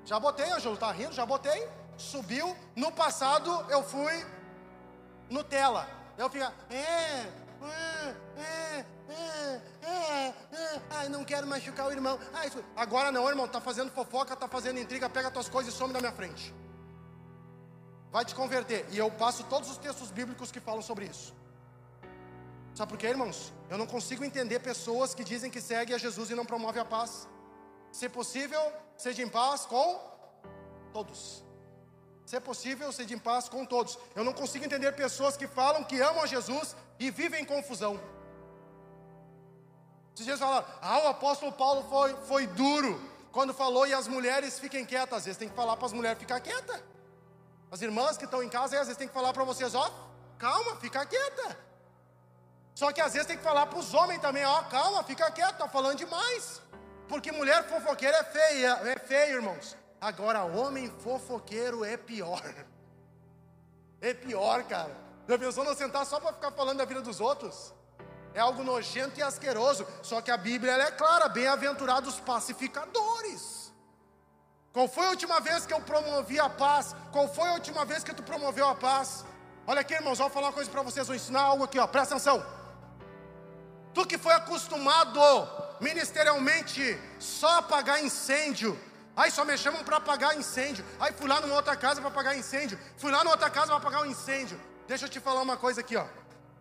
Já 0.05 0.21
botei, 0.21 0.51
Ângelo, 0.53 0.77
tá 0.77 0.93
rindo? 0.93 1.15
Já 1.15 1.25
botei. 1.25 1.67
Subiu. 1.97 2.55
No 2.77 2.93
passado 2.93 3.65
eu 3.71 3.83
fui 3.83 4.27
Nutella. 5.31 5.89
Eu 6.19 6.29
fico, 6.29 6.45
é, 6.69 7.48
é, 7.67 8.15
é, 8.41 8.87
é, 9.09 9.63
é, 9.83 10.35
é, 10.53 10.83
ai, 10.91 11.09
não 11.09 11.25
quero 11.25 11.47
machucar 11.47 11.87
o 11.87 11.93
irmão. 11.93 12.19
Ai, 12.33 12.51
agora 12.77 13.11
não, 13.11 13.29
irmão, 13.29 13.49
tá 13.49 13.61
fazendo 13.61 13.91
fofoca, 13.91 14.37
tá 14.37 14.49
fazendo 14.49 14.79
intriga, 14.79 15.09
pega 15.09 15.31
tuas 15.31 15.49
coisas 15.49 15.75
e 15.75 15.77
some 15.77 15.93
da 15.93 16.01
minha 16.01 16.13
frente. 16.13 16.55
Vai 18.11 18.25
te 18.25 18.35
converter. 18.35 18.87
E 18.91 18.99
eu 18.99 19.11
passo 19.11 19.45
todos 19.45 19.71
os 19.71 19.79
textos 19.79 20.11
bíblicos 20.11 20.51
que 20.51 20.61
falam 20.61 20.83
sobre 20.83 21.07
isso. 21.07 21.35
Sabe 22.75 22.91
por 22.93 22.99
quê, 22.99 23.09
irmãos? 23.09 23.53
Eu 23.69 23.77
não 23.77 23.87
consigo 23.87 24.25
entender 24.25 24.61
pessoas 24.61 25.15
que 25.15 25.25
dizem 25.25 25.51
que 25.51 25.61
seguem 25.61 25.95
a 25.95 25.99
Jesus 25.99 26.31
e 26.31 26.35
não 26.35 26.47
promovem 26.47 26.81
a 26.81 26.85
paz. 26.85 27.29
Se 27.91 28.09
possível, 28.09 28.61
seja 28.97 29.23
em 29.23 29.29
paz 29.29 29.67
com 29.67 30.01
todos. 30.93 31.45
Se 32.25 32.39
possível, 32.41 32.93
seja 32.93 33.15
em 33.15 33.19
paz 33.19 33.49
com 33.49 33.65
todos. 33.65 33.99
Eu 34.15 34.23
não 34.23 34.33
consigo 34.33 34.65
entender 34.65 34.93
pessoas 34.93 35.37
que 35.37 35.47
falam 35.47 35.83
que 35.83 36.01
amam 36.01 36.23
a 36.23 36.27
Jesus 36.27 36.77
e 36.99 37.11
vivem 37.11 37.43
em 37.43 37.45
confusão. 37.45 38.01
Esses 40.15 40.27
dias 40.27 40.41
falaram, 40.41 40.67
ah, 40.83 40.99
o 41.05 41.09
apóstolo 41.09 41.53
Paulo 41.53 41.85
foi, 41.89 42.15
foi 42.27 42.47
duro. 42.47 43.01
quando 43.31 43.55
falou 43.55 43.87
e 43.87 43.95
as 43.95 44.09
mulheres 44.09 44.59
fiquem 44.59 44.85
quietas, 44.85 45.19
às 45.19 45.25
vezes 45.27 45.39
tem 45.39 45.49
que 45.49 45.55
falar 45.55 45.77
para 45.77 45.87
as 45.87 45.93
mulheres 45.93 46.19
ficar 46.19 46.41
quieta. 46.41 46.83
As 47.71 47.83
irmãs 47.83 48.17
que 48.17 48.25
estão 48.25 48.43
em 48.43 48.49
casa, 48.49 48.75
às 48.81 48.89
vezes 48.89 48.97
tem 48.97 49.07
que 49.07 49.15
falar 49.15 49.33
para 49.33 49.45
vocês, 49.45 49.75
ó, 49.75 49.93
calma, 50.39 50.75
fica 50.77 51.07
quieta. 51.07 51.57
Só 52.75 52.93
que 52.93 53.01
às 53.01 53.13
vezes 53.13 53.29
tem 53.29 53.37
que 53.37 53.43
falar 53.43 53.67
para 53.67 53.79
os 53.79 53.93
homens 53.95 54.21
também, 54.21 54.45
ó, 54.45 54.63
calma, 54.65 55.05
fica 55.05 55.31
quieto, 55.31 55.59
tá 55.59 55.69
falando 55.69 55.99
demais. 55.99 56.63
Porque 57.09 57.31
mulher 57.31 57.69
fofoqueira 57.69 58.17
é 58.19 58.25
feia, 58.25 58.73
é 58.85 58.99
feio, 58.99 59.37
irmãos. 59.37 59.77
Agora, 60.01 60.45
homem 60.45 60.91
fofoqueiro 61.01 61.85
é 61.85 61.97
pior. 61.97 62.43
É 64.01 64.15
pior, 64.15 64.63
cara. 64.63 65.08
Já 65.29 65.39
pensou 65.39 65.63
não 65.63 65.75
sentar 65.75 66.07
só 66.07 66.19
para 66.19 66.33
ficar 66.33 66.51
falando 66.53 66.79
da 66.79 66.87
vida 66.87 67.03
dos 67.03 67.21
outros? 67.21 67.75
É 68.33 68.41
algo 68.41 68.65
nojento 68.65 69.21
e 69.21 69.23
asqueroso. 69.23 69.87
Só 70.03 70.23
que 70.23 70.31
a 70.31 70.39
Bíblia 70.39 70.73
é 70.73 70.91
clara: 70.91 71.29
bem-aventurados 71.29 72.19
pacificadores. 72.21 73.71
Qual 74.73 74.89
foi 74.89 75.07
a 75.07 75.11
última 75.11 75.39
vez 75.41 75.67
que 75.67 75.75
eu 75.75 75.81
promovi 75.83 76.41
a 76.41 76.49
paz? 76.49 76.95
Qual 77.13 77.29
foi 77.29 77.49
a 77.49 77.55
última 77.55 77.85
vez 77.85 78.03
que 78.03 78.15
tu 78.15 78.23
promoveu 78.23 78.67
a 78.67 78.75
paz? 78.75 79.25
Olha 79.67 79.83
aqui, 79.83 79.93
irmãos, 79.93 80.19
vou 80.19 80.31
falar 80.31 80.47
uma 80.47 80.53
coisa 80.53 80.71
para 80.71 80.83
vocês, 80.83 81.07
vou 81.07 81.17
ensinar 81.17 81.43
algo 81.43 81.65
aqui, 81.65 81.79
ó. 81.79 81.87
Presta 81.87 82.15
atenção. 82.15 82.45
Tu 83.93 84.07
que 84.07 84.17
foi 84.17 84.33
acostumado 84.33 85.21
ministerialmente 85.81 86.99
só 87.19 87.59
apagar 87.59 88.03
incêndio, 88.03 88.79
Aí 89.19 89.33
só 89.33 89.45
me 89.45 89.59
chamam 89.59 89.83
para 89.83 89.97
apagar 89.97 90.39
incêndio. 90.39 90.85
Aí 91.01 91.13
fui 91.13 91.29
lá 91.29 91.41
numa 91.41 91.57
outra 91.57 91.75
casa 91.75 92.01
para 92.01 92.09
apagar 92.09 92.39
incêndio. 92.39 92.79
Fui 92.97 93.11
lá 93.11 93.25
numa 93.25 93.33
outra 93.33 93.51
casa 93.51 93.67
para 93.67 93.77
apagar 93.79 94.03
um 94.03 94.07
incêndio. 94.07 94.57
Deixa 94.89 95.05
eu 95.05 95.09
te 95.09 95.21
falar 95.21 95.43
uma 95.43 95.57
coisa 95.57 95.83
aqui, 95.83 95.97
ó. 95.97 96.07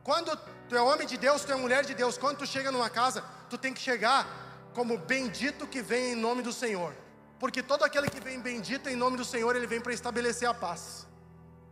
Quando 0.03 0.37
tu 0.67 0.75
é 0.75 0.81
homem 0.81 1.07
de 1.07 1.17
Deus, 1.17 1.45
tu 1.45 1.51
é 1.53 1.55
mulher 1.55 1.85
de 1.85 1.93
Deus, 1.93 2.17
quando 2.17 2.39
tu 2.39 2.45
chega 2.45 2.71
numa 2.71 2.89
casa, 2.89 3.23
tu 3.49 3.57
tem 3.57 3.73
que 3.73 3.79
chegar 3.79 4.27
como 4.73 4.97
bendito 4.97 5.65
que 5.65 5.81
vem 5.81 6.11
em 6.11 6.15
nome 6.15 6.41
do 6.41 6.51
Senhor. 6.51 6.93
Porque 7.39 7.63
todo 7.63 7.83
aquele 7.85 8.09
que 8.09 8.19
vem 8.19 8.39
bendito 8.39 8.89
em 8.89 8.97
nome 8.97 9.15
do 9.15 9.23
Senhor, 9.23 9.55
ele 9.55 9.65
vem 9.65 9.79
para 9.79 9.93
estabelecer 9.93 10.47
a 10.47 10.53
paz. 10.53 11.07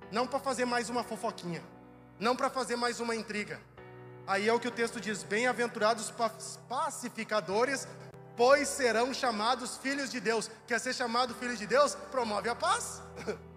Não 0.09 0.25
para 0.25 0.39
fazer 0.39 0.63
mais 0.63 0.89
uma 0.89 1.03
fofoquinha. 1.03 1.61
Não 2.17 2.35
para 2.37 2.49
fazer 2.49 2.77
mais 2.77 3.01
uma 3.01 3.15
intriga. 3.15 3.59
Aí 4.25 4.47
é 4.47 4.53
o 4.53 4.59
que 4.59 4.67
o 4.67 4.71
texto 4.71 5.01
diz: 5.01 5.23
Bem-aventurados 5.23 6.13
pacificadores, 6.69 7.85
pois 8.37 8.69
serão 8.69 9.13
chamados 9.13 9.75
filhos 9.77 10.09
de 10.09 10.21
Deus. 10.21 10.49
Quer 10.65 10.79
ser 10.79 10.93
chamado 10.93 11.35
filho 11.35 11.57
de 11.57 11.67
Deus? 11.67 11.95
Promove 12.11 12.47
a 12.47 12.55
paz. 12.55 13.01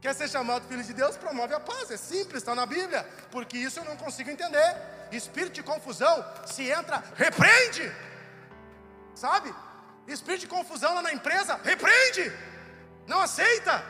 Quer 0.00 0.14
ser 0.14 0.28
chamado 0.28 0.66
filho 0.68 0.82
de 0.82 0.94
Deus? 0.94 1.16
Promove 1.16 1.54
a 1.54 1.60
paz. 1.60 1.90
É 1.90 1.96
simples, 1.96 2.38
está 2.38 2.54
na 2.54 2.66
Bíblia. 2.66 3.02
Porque 3.30 3.58
isso 3.58 3.80
eu 3.80 3.84
não 3.84 3.96
consigo 3.96 4.30
entender. 4.30 4.76
Espírito 5.10 5.54
de 5.54 5.62
confusão, 5.62 6.24
se 6.46 6.70
entra, 6.70 7.02
repreende. 7.16 7.90
Sabe? 9.14 9.54
Espírito 10.06 10.42
de 10.42 10.46
confusão 10.46 10.94
lá 10.94 11.02
na 11.02 11.12
empresa, 11.12 11.58
repreende. 11.64 12.32
Não 13.06 13.20
aceita. 13.20 13.82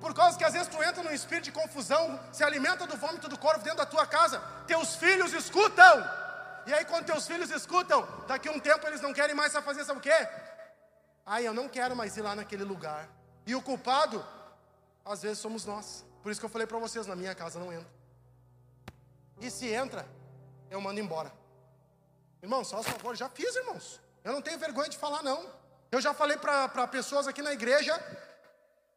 Por 0.00 0.14
causa 0.14 0.38
que 0.38 0.44
às 0.44 0.52
vezes 0.52 0.68
tu 0.68 0.82
entra 0.82 1.02
num 1.02 1.12
espírito 1.12 1.44
de 1.44 1.52
confusão, 1.52 2.20
se 2.32 2.44
alimenta 2.44 2.86
do 2.86 2.96
vômito 2.96 3.28
do 3.28 3.38
corpo 3.38 3.60
dentro 3.60 3.78
da 3.78 3.86
tua 3.86 4.06
casa, 4.06 4.40
teus 4.66 4.94
filhos 4.96 5.32
escutam. 5.32 6.08
E 6.66 6.74
aí, 6.74 6.84
quando 6.84 7.06
teus 7.06 7.26
filhos 7.26 7.50
escutam, 7.50 8.06
daqui 8.26 8.48
a 8.48 8.52
um 8.52 8.60
tempo 8.60 8.86
eles 8.86 9.00
não 9.00 9.12
querem 9.12 9.34
mais 9.34 9.52
fazer, 9.52 9.84
sabe 9.84 9.98
o 9.98 10.02
quê? 10.02 10.28
Ai, 11.24 11.46
eu 11.46 11.54
não 11.54 11.68
quero 11.68 11.96
mais 11.96 12.16
ir 12.16 12.22
lá 12.22 12.34
naquele 12.34 12.64
lugar. 12.64 13.08
E 13.46 13.54
o 13.54 13.62
culpado, 13.62 14.24
às 15.06 15.22
vezes 15.22 15.38
somos 15.38 15.64
nós. 15.64 16.04
Por 16.22 16.30
isso 16.30 16.40
que 16.40 16.44
eu 16.44 16.50
falei 16.50 16.66
para 16.66 16.78
vocês: 16.78 17.06
na 17.06 17.16
minha 17.16 17.34
casa 17.34 17.58
não 17.58 17.72
entra. 17.72 17.88
E 19.40 19.50
se 19.50 19.68
entra, 19.68 20.06
eu 20.70 20.80
mando 20.80 21.00
embora. 21.00 21.32
Irmão, 22.42 22.64
só 22.64 22.78
por 22.78 22.92
favor, 22.92 23.16
já 23.16 23.28
fiz, 23.28 23.54
irmãos. 23.54 24.00
Eu 24.24 24.32
não 24.32 24.42
tenho 24.42 24.58
vergonha 24.58 24.88
de 24.88 24.98
falar, 24.98 25.22
não. 25.22 25.48
Eu 25.90 26.00
já 26.00 26.12
falei 26.12 26.36
para 26.36 26.88
pessoas 26.88 27.28
aqui 27.28 27.40
na 27.40 27.52
igreja. 27.52 27.94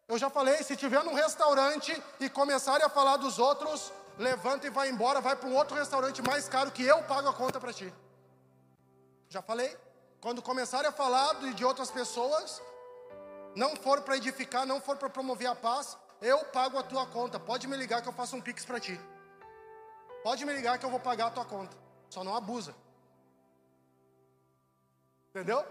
Eu 0.08 0.18
já 0.18 0.30
falei: 0.30 0.62
se 0.64 0.76
tiver 0.76 1.04
num 1.04 1.14
restaurante 1.14 1.92
e 2.20 2.30
começarem 2.30 2.86
a 2.86 2.90
falar 2.90 3.18
dos 3.18 3.38
outros, 3.38 3.94
levanta 4.18 4.66
e 4.66 4.70
vai 4.72 4.90
embora, 4.90 5.22
vai 5.22 5.36
para 5.36 5.48
um 5.48 5.56
outro 5.56 5.76
restaurante 5.76 6.22
mais 6.22 6.50
caro 6.50 6.72
que 6.72 6.84
eu 6.84 7.04
pago 7.04 7.30
a 7.30 7.34
conta 7.34 7.60
para 7.60 7.72
ti. 7.72 7.94
Já 9.30 9.42
falei. 9.42 9.78
Quando 10.20 10.42
começarem 10.42 10.90
a 10.90 10.92
falar 10.92 11.34
de 11.54 11.64
outras 11.64 11.90
pessoas, 11.90 12.62
não 13.56 13.76
for 13.76 14.02
para 14.02 14.18
edificar, 14.18 14.66
não 14.66 14.80
for 14.80 14.98
para 14.98 15.10
promover 15.10 15.48
a 15.48 15.56
paz, 15.56 15.98
eu 16.22 16.44
pago 16.46 16.78
a 16.78 16.84
tua 16.84 17.06
conta. 17.06 17.40
Pode 17.40 17.68
me 17.68 17.76
ligar 17.76 18.02
que 18.02 18.10
eu 18.10 18.14
faço 18.14 18.36
um 18.36 18.42
pix 18.42 18.66
para 18.66 18.80
ti. 18.80 19.00
Pode 20.24 20.46
me 20.46 20.54
ligar 20.54 20.78
que 20.78 20.86
eu 20.86 20.90
vou 20.90 21.00
pagar 21.00 21.28
a 21.28 21.32
tua 21.32 21.46
conta. 21.46 21.76
Só 22.10 22.24
não 22.24 22.36
abusa. 22.36 22.76
Entendeu? 25.30 25.66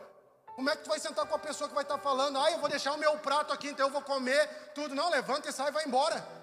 Como 0.55 0.70
é 0.70 0.76
que 0.76 0.83
tu 0.83 0.89
vai 0.89 0.99
sentar 0.99 1.26
com 1.26 1.35
a 1.35 1.39
pessoa 1.39 1.68
que 1.68 1.74
vai 1.74 1.85
estar 1.85 1.99
tá 1.99 2.03
falando? 2.03 2.39
Ah, 2.39 2.51
eu 2.51 2.59
vou 2.59 2.68
deixar 2.68 2.93
o 2.93 2.99
meu 2.99 3.16
prato 3.18 3.53
aqui, 3.53 3.68
então 3.68 3.87
eu 3.87 3.93
vou 3.93 4.03
comer 4.03 4.72
tudo. 4.74 4.95
Não, 4.95 5.11
levanta 5.11 5.49
e 5.49 5.53
sai 5.53 5.70
vai 5.70 5.85
embora. 5.85 6.39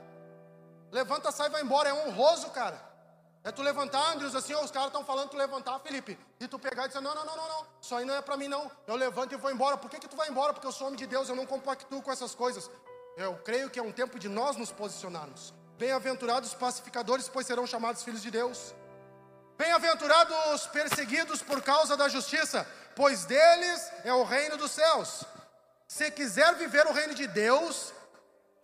Levanta, 0.91 1.31
sai, 1.31 1.49
vai 1.49 1.61
embora. 1.61 1.89
É 1.89 1.93
honroso, 1.93 2.49
cara. 2.51 2.81
É 3.45 3.51
tu 3.51 3.61
levantar, 3.61 4.13
Andrews, 4.13 4.33
assim, 4.33 4.55
ó, 4.55 4.63
os 4.63 4.71
caras 4.71 4.87
estão 4.87 5.05
falando 5.05 5.29
tu 5.29 5.37
levantar, 5.37 5.77
Felipe. 5.79 6.17
E 6.39 6.47
tu 6.47 6.57
pegar 6.57 6.85
e 6.85 6.87
dizer, 6.87 6.99
não, 6.99 7.13
não, 7.13 7.23
não, 7.23 7.37
não, 7.37 7.47
não. 7.47 7.67
Isso 7.79 7.93
aí 7.93 8.03
não 8.03 8.15
é 8.15 8.21
para 8.21 8.35
mim, 8.35 8.47
não. 8.47 8.71
Eu 8.87 8.95
levanto 8.95 9.33
e 9.33 9.37
vou 9.37 9.51
embora. 9.51 9.77
Por 9.77 9.87
que, 9.87 9.99
que 9.99 10.07
tu 10.07 10.15
vai 10.15 10.27
embora? 10.29 10.51
Porque 10.51 10.65
eu 10.65 10.71
sou 10.71 10.87
homem 10.87 10.97
de 10.97 11.05
Deus, 11.05 11.29
eu 11.29 11.35
não 11.35 11.45
compactuo 11.45 12.01
com 12.01 12.11
essas 12.11 12.33
coisas. 12.33 12.71
Eu 13.15 13.35
creio 13.45 13.69
que 13.69 13.77
é 13.77 13.83
um 13.83 13.91
tempo 13.91 14.17
de 14.17 14.27
nós 14.27 14.55
nos 14.55 14.71
posicionarmos. 14.71 15.53
Bem-aventurados 15.77 16.55
pacificadores, 16.55 17.29
pois 17.29 17.45
serão 17.45 17.67
chamados 17.67 18.01
filhos 18.01 18.23
de 18.23 18.31
Deus. 18.31 18.73
Bem-aventurados 19.59 20.35
os 20.55 20.65
perseguidos 20.65 21.43
por 21.43 21.61
causa 21.61 21.95
da 21.95 22.09
justiça, 22.09 22.67
pois 22.95 23.25
deles 23.25 23.91
é 24.03 24.11
o 24.11 24.23
reino 24.23 24.57
dos 24.57 24.71
céus. 24.71 25.23
Se 25.87 26.09
quiser 26.09 26.55
viver 26.55 26.87
o 26.87 26.91
reino 26.91 27.13
de 27.13 27.27
Deus, 27.27 27.93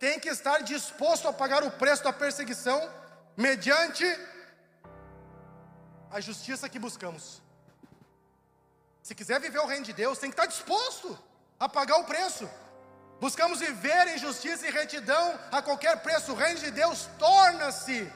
tem 0.00 0.18
que 0.18 0.28
estar 0.28 0.58
disposto 0.64 1.28
a 1.28 1.32
pagar 1.32 1.62
o 1.62 1.70
preço 1.70 2.02
da 2.02 2.12
perseguição 2.12 2.90
mediante 3.36 4.04
a 6.12 6.20
justiça 6.20 6.68
que 6.68 6.78
buscamos. 6.78 7.42
Se 9.02 9.14
quiser 9.14 9.40
viver 9.40 9.58
o 9.58 9.66
reino 9.66 9.84
de 9.84 9.92
Deus, 9.92 10.18
tem 10.18 10.30
que 10.30 10.34
estar 10.34 10.46
disposto 10.46 11.18
a 11.58 11.68
pagar 11.68 11.96
o 11.98 12.04
preço. 12.04 12.48
Buscamos 13.20 13.60
viver 13.60 14.08
em 14.08 14.18
justiça 14.18 14.66
e 14.66 14.70
retidão 14.70 15.38
a 15.50 15.62
qualquer 15.62 16.02
preço. 16.02 16.32
O 16.32 16.36
reino 16.36 16.60
de 16.60 16.70
Deus 16.70 17.08
torna-se, 17.18 18.12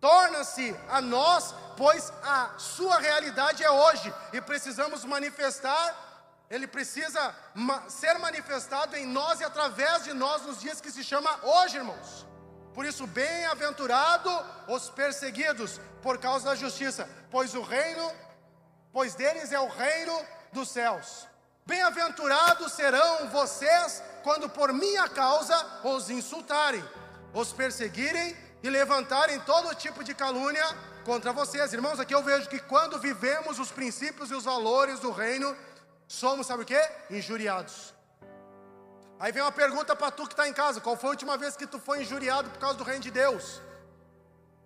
torna-se 0.00 0.74
a 0.88 1.00
nós, 1.00 1.54
pois 1.76 2.12
a 2.22 2.54
sua 2.58 2.98
realidade 2.98 3.62
é 3.62 3.70
hoje 3.70 4.12
e 4.32 4.40
precisamos 4.40 5.04
manifestar 5.04 6.04
ele 6.50 6.66
precisa 6.66 7.34
ser 7.88 8.18
manifestado 8.18 8.96
em 8.96 9.06
nós 9.06 9.40
e 9.40 9.44
através 9.44 10.04
de 10.04 10.12
nós 10.12 10.42
nos 10.42 10.60
dias 10.60 10.80
que 10.80 10.90
se 10.90 11.02
chama 11.02 11.30
hoje, 11.42 11.78
irmãos. 11.78 12.26
Por 12.74 12.84
isso, 12.84 13.06
bem-aventurado 13.06 14.30
os 14.66 14.90
perseguidos 14.90 15.80
por 16.02 16.18
causa 16.18 16.46
da 16.46 16.54
justiça, 16.56 17.08
pois 17.30 17.54
o 17.54 17.62
reino, 17.62 18.10
pois 18.92 19.14
deles 19.14 19.52
é 19.52 19.60
o 19.60 19.68
reino 19.68 20.20
dos 20.52 20.68
céus. 20.70 21.28
Bem-aventurados 21.64 22.72
serão 22.72 23.28
vocês 23.30 24.02
quando 24.24 24.48
por 24.48 24.72
minha 24.72 25.08
causa 25.08 25.56
os 25.84 26.10
insultarem, 26.10 26.84
os 27.32 27.52
perseguirem 27.52 28.36
e 28.62 28.68
levantarem 28.68 29.38
todo 29.40 29.74
tipo 29.74 30.02
de 30.02 30.12
calúnia 30.12 30.66
contra 31.04 31.32
vocês. 31.32 31.72
Irmãos, 31.72 32.00
aqui 32.00 32.14
eu 32.14 32.22
vejo 32.22 32.48
que 32.48 32.58
quando 32.58 32.98
vivemos 32.98 33.58
os 33.58 33.70
princípios 33.70 34.30
e 34.30 34.34
os 34.34 34.44
valores 34.44 34.98
do 34.98 35.12
reino, 35.12 35.56
somos, 36.08 36.46
sabe 36.46 36.64
o 36.64 36.66
que? 36.66 36.90
Injuriados. 37.08 37.93
Aí 39.18 39.32
vem 39.32 39.42
uma 39.42 39.52
pergunta 39.52 39.94
para 39.94 40.10
tu 40.10 40.26
que 40.26 40.32
está 40.32 40.48
em 40.48 40.52
casa: 40.52 40.80
qual 40.80 40.96
foi 40.96 41.08
a 41.08 41.12
última 41.12 41.36
vez 41.36 41.56
que 41.56 41.66
tu 41.66 41.78
foi 41.78 42.02
injuriado 42.02 42.50
por 42.50 42.58
causa 42.58 42.76
do 42.76 42.84
reino 42.84 43.02
de 43.02 43.10
Deus? 43.10 43.60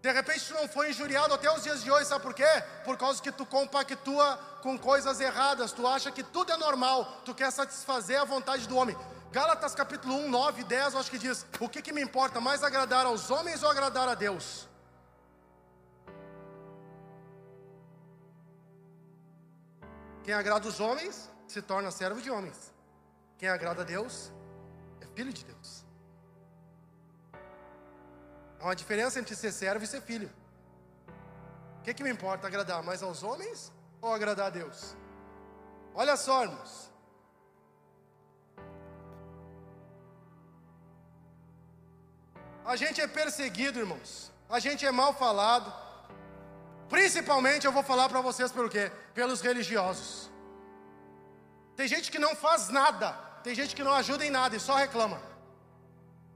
De 0.01 0.12
repente 0.12 0.46
tu 0.46 0.55
não 0.55 0.68
foi 0.68 0.90
injuriado 0.90 1.34
até 1.34 1.51
os 1.53 1.62
dias 1.62 1.82
de 1.82 1.90
hoje, 1.90 2.07
sabe 2.07 2.22
por 2.22 2.32
quê? 2.32 2.46
Por 2.84 2.96
causa 2.96 3.20
que 3.20 3.32
tu 3.32 3.44
compactua 3.44 4.38
com 4.62 4.78
coisas 4.78 5.20
erradas, 5.20 5.72
tu 5.72 5.86
acha 5.86 6.11
que 6.11 6.22
tudo 6.22 6.53
é 6.53 6.57
normal, 6.57 7.20
tu 7.24 7.34
quer 7.34 7.51
satisfazer 7.51 8.20
a 8.20 8.24
vontade 8.24 8.66
do 8.68 8.76
homem. 8.76 8.96
Gálatas 9.32 9.74
capítulo 9.74 10.14
1, 10.14 10.30
9 10.30 10.61
e 10.61 10.64
10, 10.64 10.94
eu 10.94 11.01
acho 11.01 11.11
que 11.11 11.18
diz: 11.18 11.44
O 11.61 11.68
que, 11.68 11.82
que 11.82 11.92
me 11.92 12.01
importa 12.01 12.40
mais 12.40 12.62
agradar 12.62 13.07
aos 13.07 13.30
homens 13.30 13.62
ou 13.62 13.70
agradar 13.70 14.09
a 14.09 14.14
Deus? 14.14 14.68
Quem 20.22 20.34
agrada 20.34 20.68
os 20.68 20.78
homens 20.78 21.30
se 21.46 21.61
torna 21.61 21.90
servo 21.90 22.20
de 22.20 22.30
homens. 22.30 22.72
Quem 23.38 23.49
agrada 23.49 23.82
a 23.82 23.84
Deus 23.84 24.30
filho 25.18 25.32
de 25.38 25.44
Deus. 25.52 25.70
Há 28.60 28.64
uma 28.66 28.76
diferença 28.82 29.18
entre 29.20 29.34
ser 29.34 29.52
servo 29.62 29.82
e 29.84 29.88
ser 29.92 30.00
filho. 30.10 30.30
O 31.78 31.82
que, 31.82 31.94
que 31.94 32.04
me 32.06 32.12
importa 32.16 32.46
agradar 32.46 32.80
mais 32.88 33.02
aos 33.02 33.22
homens 33.28 33.72
ou 34.00 34.12
agradar 34.12 34.46
a 34.46 34.50
Deus? 34.60 34.78
Olha 36.02 36.16
só, 36.16 36.36
irmãos. 36.44 36.72
A 42.72 42.76
gente 42.76 43.00
é 43.00 43.08
perseguido, 43.20 43.80
irmãos. 43.84 44.10
A 44.48 44.60
gente 44.60 44.86
é 44.86 44.92
mal 45.02 45.12
falado. 45.24 45.68
Principalmente 46.88 47.66
eu 47.66 47.72
vou 47.72 47.82
falar 47.82 48.08
para 48.08 48.20
vocês 48.20 48.52
pelo 48.52 48.70
quê? 48.74 48.92
Pelos 49.14 49.40
religiosos. 49.40 50.30
Tem 51.74 51.88
gente 51.88 52.08
que 52.12 52.20
não 52.26 52.36
faz 52.36 52.68
nada, 52.68 53.08
tem 53.49 53.55
gente 53.55 53.74
que 53.74 53.82
não 53.82 53.94
ajuda 53.94 54.26
em 54.26 54.30
nada 54.30 54.55
e 54.57 54.61
só 54.61 54.74
reclama. 54.76 55.18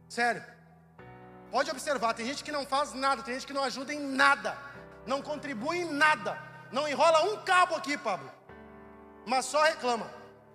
Sério. 0.09 0.43
Pode 1.51 1.71
observar, 1.71 2.15
tem 2.15 2.25
gente 2.25 2.43
que 2.43 2.51
não 2.51 2.65
faz 2.65 2.95
nada, 2.95 3.23
tem 3.23 3.35
gente 3.35 3.49
que 3.49 3.53
não 3.53 3.65
ajuda 3.65 3.93
em 3.93 4.01
nada, 4.01 4.57
não 5.07 5.21
contribui 5.21 5.77
em 5.81 5.91
nada, 6.05 6.39
não 6.77 6.89
enrola 6.89 7.21
um 7.31 7.37
cabo 7.51 7.75
aqui, 7.75 7.99
Pablo, 7.99 8.31
mas 9.27 9.45
só 9.45 9.63
reclama. 9.63 10.09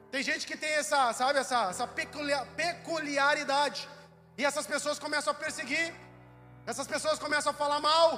Tem 0.10 0.24
gente 0.24 0.48
que 0.48 0.58
tem 0.58 0.72
essa, 0.82 1.14
sabe, 1.14 1.38
essa, 1.38 1.60
essa 1.70 1.88
peculiaridade, 2.62 3.88
e 4.36 4.44
essas 4.44 4.66
pessoas 4.66 4.98
começam 4.98 5.32
a 5.34 5.36
perseguir, 5.36 5.94
essas 6.66 6.88
pessoas 6.88 7.20
começam 7.20 7.52
a 7.52 7.56
falar 7.56 7.80
mal, 7.80 8.10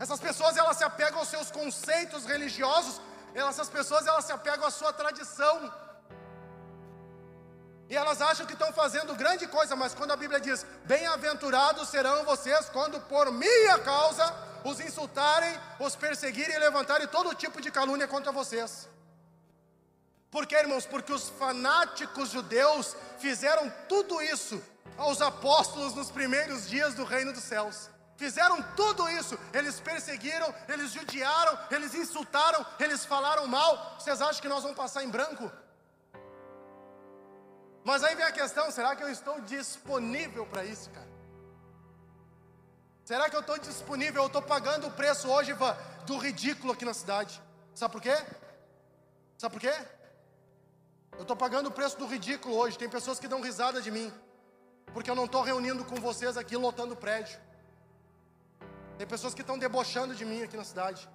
essas 0.00 0.18
pessoas 0.18 0.56
elas 0.56 0.76
se 0.76 0.82
apegam 0.82 1.20
aos 1.20 1.28
seus 1.28 1.52
conceitos 1.52 2.26
religiosos, 2.26 3.00
essas 3.32 3.68
pessoas 3.68 4.08
elas 4.08 4.24
se 4.24 4.32
apegam 4.32 4.66
à 4.66 4.72
sua 4.72 4.92
tradição. 4.92 5.83
E 7.88 7.96
elas 7.96 8.20
acham 8.20 8.46
que 8.46 8.54
estão 8.54 8.72
fazendo 8.72 9.14
grande 9.14 9.46
coisa, 9.46 9.76
mas 9.76 9.94
quando 9.94 10.12
a 10.12 10.16
Bíblia 10.16 10.40
diz: 10.40 10.64
Bem-aventurados 10.84 11.88
serão 11.88 12.24
vocês 12.24 12.68
quando 12.70 13.00
por 13.02 13.30
minha 13.30 13.78
causa 13.78 14.34
os 14.64 14.80
insultarem, 14.80 15.58
os 15.78 15.94
perseguirem 15.94 16.56
e 16.56 16.58
levantarem 16.58 17.06
todo 17.08 17.34
tipo 17.34 17.60
de 17.60 17.70
calúnia 17.70 18.08
contra 18.08 18.32
vocês. 18.32 18.88
Por 20.30 20.46
quê, 20.46 20.56
irmãos? 20.56 20.86
Porque 20.86 21.12
os 21.12 21.28
fanáticos 21.28 22.30
judeus 22.30 22.96
fizeram 23.18 23.70
tudo 23.88 24.20
isso 24.22 24.60
aos 24.96 25.20
apóstolos 25.20 25.94
nos 25.94 26.10
primeiros 26.10 26.68
dias 26.68 26.94
do 26.94 27.04
reino 27.04 27.32
dos 27.32 27.44
céus. 27.44 27.90
Fizeram 28.16 28.62
tudo 28.76 29.08
isso, 29.10 29.38
eles 29.52 29.80
perseguiram, 29.80 30.52
eles 30.68 30.92
judiaram, 30.92 31.58
eles 31.70 31.94
insultaram, 31.94 32.64
eles 32.78 33.04
falaram 33.04 33.46
mal. 33.46 33.96
Vocês 33.98 34.22
acham 34.22 34.40
que 34.40 34.48
nós 34.48 34.62
vamos 34.62 34.76
passar 34.76 35.02
em 35.02 35.08
branco? 35.08 35.50
Mas 37.84 38.02
aí 38.02 38.14
vem 38.14 38.24
a 38.24 38.32
questão: 38.32 38.70
será 38.70 38.96
que 38.96 39.04
eu 39.04 39.10
estou 39.10 39.40
disponível 39.42 40.46
para 40.46 40.64
isso, 40.64 40.90
cara? 40.90 41.12
Será 43.04 43.28
que 43.28 43.36
eu 43.36 43.40
estou 43.40 43.58
disponível? 43.58 44.22
Eu 44.22 44.28
estou 44.28 44.40
pagando 44.40 44.86
o 44.86 44.90
preço 44.90 45.28
hoje, 45.28 45.50
Ivan, 45.50 45.76
do 46.06 46.16
ridículo 46.16 46.72
aqui 46.72 46.86
na 46.86 46.94
cidade. 46.94 47.40
Sabe 47.74 47.92
por 47.92 48.00
quê? 48.00 48.16
Sabe 49.36 49.52
por 49.52 49.60
quê? 49.60 49.74
Eu 51.12 51.22
estou 51.22 51.36
pagando 51.36 51.66
o 51.68 51.70
preço 51.70 51.98
do 51.98 52.06
ridículo 52.06 52.56
hoje. 52.56 52.78
Tem 52.78 52.88
pessoas 52.88 53.18
que 53.18 53.28
dão 53.28 53.42
risada 53.42 53.82
de 53.82 53.90
mim, 53.90 54.10
porque 54.94 55.10
eu 55.10 55.14
não 55.14 55.26
estou 55.26 55.42
reunindo 55.42 55.84
com 55.84 55.96
vocês 55.96 56.38
aqui 56.38 56.56
lotando 56.56 56.96
prédio. 56.96 57.38
Tem 58.96 59.06
pessoas 59.06 59.34
que 59.34 59.42
estão 59.42 59.58
debochando 59.58 60.14
de 60.14 60.24
mim 60.24 60.42
aqui 60.42 60.56
na 60.56 60.64
cidade. 60.64 61.06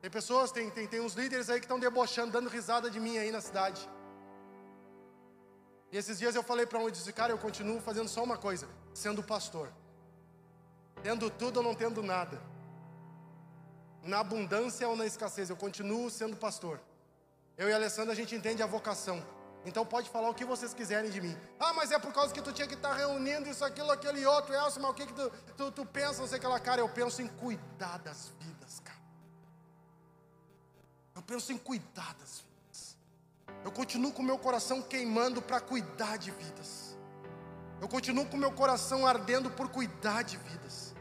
Tem 0.00 0.10
pessoas, 0.10 0.50
tem, 0.50 0.68
tem, 0.70 0.86
tem 0.86 1.00
uns 1.00 1.14
líderes 1.14 1.48
aí 1.48 1.60
que 1.60 1.66
estão 1.66 1.78
debochando, 1.78 2.32
dando 2.32 2.48
risada 2.48 2.90
de 2.90 2.98
mim 2.98 3.16
aí 3.18 3.30
na 3.30 3.40
cidade. 3.40 3.88
E 5.94 5.96
esses 5.96 6.18
dias 6.18 6.34
eu 6.34 6.42
falei 6.42 6.66
para 6.66 6.80
um, 6.80 6.90
disse, 6.90 7.12
cara, 7.12 7.32
eu 7.32 7.38
continuo 7.38 7.80
fazendo 7.80 8.08
só 8.08 8.24
uma 8.24 8.36
coisa, 8.36 8.66
sendo 8.92 9.22
pastor. 9.22 9.72
Tendo 11.04 11.30
tudo 11.30 11.58
ou 11.58 11.62
não 11.62 11.72
tendo 11.72 12.02
nada. 12.02 12.42
Na 14.02 14.18
abundância 14.18 14.88
ou 14.88 14.96
na 14.96 15.06
escassez, 15.06 15.50
eu 15.50 15.56
continuo 15.56 16.10
sendo 16.10 16.36
pastor. 16.36 16.80
Eu 17.56 17.68
e 17.68 17.72
a 17.72 17.76
Alessandra, 17.76 18.12
a 18.12 18.16
gente 18.16 18.34
entende 18.34 18.60
a 18.60 18.66
vocação. 18.66 19.24
Então 19.64 19.86
pode 19.86 20.10
falar 20.10 20.28
o 20.30 20.34
que 20.34 20.44
vocês 20.44 20.74
quiserem 20.74 21.12
de 21.12 21.20
mim. 21.20 21.38
Ah, 21.60 21.72
mas 21.72 21.92
é 21.92 21.98
por 22.00 22.12
causa 22.12 22.34
que 22.34 22.42
tu 22.42 22.52
tinha 22.52 22.66
que 22.66 22.74
estar 22.74 22.92
reunindo 22.92 23.48
isso, 23.48 23.64
aquilo, 23.64 23.92
aquele 23.92 24.26
outro, 24.26 24.52
Elcio, 24.52 24.82
mas 24.82 24.90
o 24.90 24.94
que, 24.94 25.06
que 25.06 25.12
tu, 25.12 25.30
tu, 25.56 25.70
tu 25.70 25.86
pensa, 25.86 26.22
não 26.22 26.26
sei 26.26 26.38
aquela 26.38 26.58
cara. 26.58 26.80
Eu 26.80 26.88
penso 26.88 27.22
em 27.22 27.28
cuidar 27.28 27.98
das 27.98 28.32
vidas, 28.40 28.80
cara. 28.80 28.98
Eu 31.14 31.22
penso 31.22 31.52
em 31.52 31.56
cuidar 31.56 32.14
das 32.14 32.40
vidas. 32.40 32.53
Eu 33.62 33.70
continuo 33.70 34.12
com 34.12 34.22
meu 34.22 34.38
coração 34.38 34.82
queimando 34.82 35.40
para 35.40 35.60
cuidar 35.60 36.16
de 36.16 36.30
vidas. 36.30 36.96
Eu 37.80 37.88
continuo 37.88 38.26
com 38.26 38.36
meu 38.36 38.52
coração 38.52 39.06
ardendo 39.06 39.50
por 39.50 39.68
cuidar 39.68 40.22
de 40.22 40.36
vidas. 40.36 40.94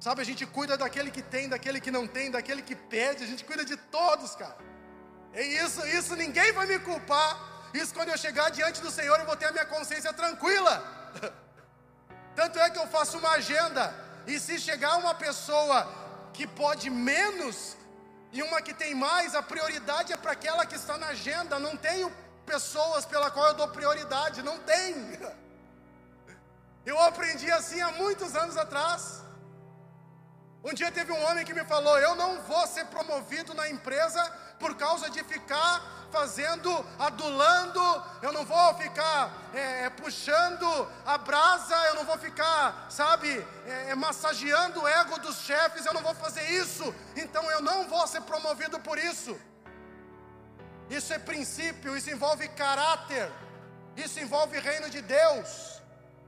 Sabe, 0.00 0.22
a 0.22 0.24
gente 0.24 0.46
cuida 0.46 0.76
daquele 0.76 1.10
que 1.10 1.22
tem, 1.22 1.48
daquele 1.48 1.80
que 1.80 1.90
não 1.90 2.06
tem, 2.06 2.30
daquele 2.30 2.62
que 2.62 2.74
pede, 2.74 3.22
a 3.22 3.26
gente 3.26 3.44
cuida 3.44 3.64
de 3.64 3.76
todos, 3.76 4.34
cara. 4.34 4.56
É 5.32 5.42
isso, 5.42 5.86
isso 5.86 6.16
ninguém 6.16 6.52
vai 6.52 6.66
me 6.66 6.78
culpar. 6.78 7.70
Isso 7.74 7.94
quando 7.94 8.08
eu 8.08 8.18
chegar 8.18 8.50
diante 8.50 8.80
do 8.80 8.90
Senhor, 8.90 9.18
eu 9.20 9.26
vou 9.26 9.36
ter 9.36 9.46
a 9.46 9.52
minha 9.52 9.66
consciência 9.66 10.12
tranquila. 10.12 10.82
Tanto 12.34 12.58
é 12.58 12.70
que 12.70 12.78
eu 12.78 12.86
faço 12.86 13.18
uma 13.18 13.32
agenda, 13.32 13.94
e 14.26 14.40
se 14.40 14.58
chegar 14.58 14.96
uma 14.96 15.14
pessoa 15.14 15.86
que 16.32 16.46
pode 16.46 16.88
menos, 16.88 17.76
e 18.32 18.42
uma 18.42 18.62
que 18.62 18.72
tem 18.72 18.94
mais, 18.94 19.34
a 19.34 19.42
prioridade 19.42 20.12
é 20.12 20.16
para 20.16 20.32
aquela 20.32 20.64
que 20.64 20.76
está 20.76 20.96
na 20.96 21.08
agenda. 21.08 21.58
Não 21.58 21.76
tenho 21.76 22.12
pessoas 22.46 23.04
pela 23.04 23.30
qual 23.30 23.48
eu 23.48 23.54
dou 23.54 23.68
prioridade, 23.68 24.42
não 24.42 24.58
tem. 24.60 24.94
Eu 26.86 26.98
aprendi 26.98 27.50
assim 27.50 27.80
há 27.80 27.90
muitos 27.92 28.34
anos 28.34 28.56
atrás. 28.56 29.22
Um 30.62 30.72
dia 30.72 30.90
teve 30.92 31.12
um 31.12 31.24
homem 31.24 31.44
que 31.44 31.54
me 31.54 31.64
falou: 31.64 31.98
Eu 31.98 32.14
não 32.14 32.40
vou 32.42 32.66
ser 32.66 32.86
promovido 32.86 33.52
na 33.54 33.68
empresa 33.68 34.22
por 34.60 34.74
causa 34.76 35.08
de 35.10 35.24
ficar 35.24 35.82
fazendo, 36.10 36.70
adulando, 36.98 37.80
eu 38.20 38.32
não 38.32 38.44
vou 38.44 38.74
ficar 38.74 39.32
é, 39.54 39.84
é, 39.84 39.90
puxando 39.90 40.66
a 41.06 41.16
brasa, 41.16 41.76
eu 41.88 41.94
não 41.94 42.04
vou 42.04 42.18
ficar, 42.18 42.86
sabe, 42.90 43.28
é, 43.66 43.90
é, 43.90 43.94
massageando 43.94 44.82
o 44.82 44.88
ego 44.88 45.18
dos 45.20 45.36
chefes, 45.38 45.86
eu 45.86 45.94
não 45.94 46.02
vou 46.02 46.14
fazer 46.14 46.42
isso, 46.50 46.94
então 47.16 47.48
eu 47.50 47.62
não 47.62 47.88
vou 47.88 48.06
ser 48.06 48.22
promovido 48.22 48.78
por 48.80 48.98
isso. 48.98 49.38
Isso 50.90 51.12
é 51.12 51.18
princípio, 51.18 51.96
isso 51.96 52.10
envolve 52.10 52.48
caráter, 52.48 53.30
isso 53.96 54.18
envolve 54.18 54.58
reino 54.58 54.90
de 54.90 55.00
Deus. 55.00 55.80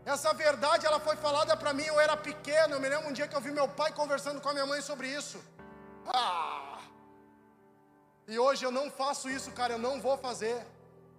Essa 0.04 0.32
verdade 0.32 0.86
ela 0.86 1.00
foi 1.00 1.16
falada 1.16 1.56
para 1.56 1.72
mim, 1.72 1.84
eu 1.84 2.00
era 2.00 2.16
pequeno, 2.16 2.74
eu 2.74 2.80
me 2.80 2.88
lembro 2.88 3.08
um 3.08 3.12
dia 3.12 3.28
que 3.28 3.36
eu 3.36 3.40
vi 3.40 3.50
meu 3.50 3.68
pai 3.68 3.92
conversando 3.92 4.40
com 4.40 4.48
a 4.48 4.52
minha 4.52 4.66
mãe 4.66 4.80
sobre 4.80 5.08
isso. 5.08 5.42
Ah! 6.06 6.71
E 8.26 8.38
hoje 8.38 8.64
eu 8.64 8.70
não 8.70 8.90
faço 8.90 9.28
isso, 9.28 9.50
cara, 9.52 9.74
eu 9.74 9.78
não 9.78 10.00
vou 10.00 10.16
fazer. 10.16 10.64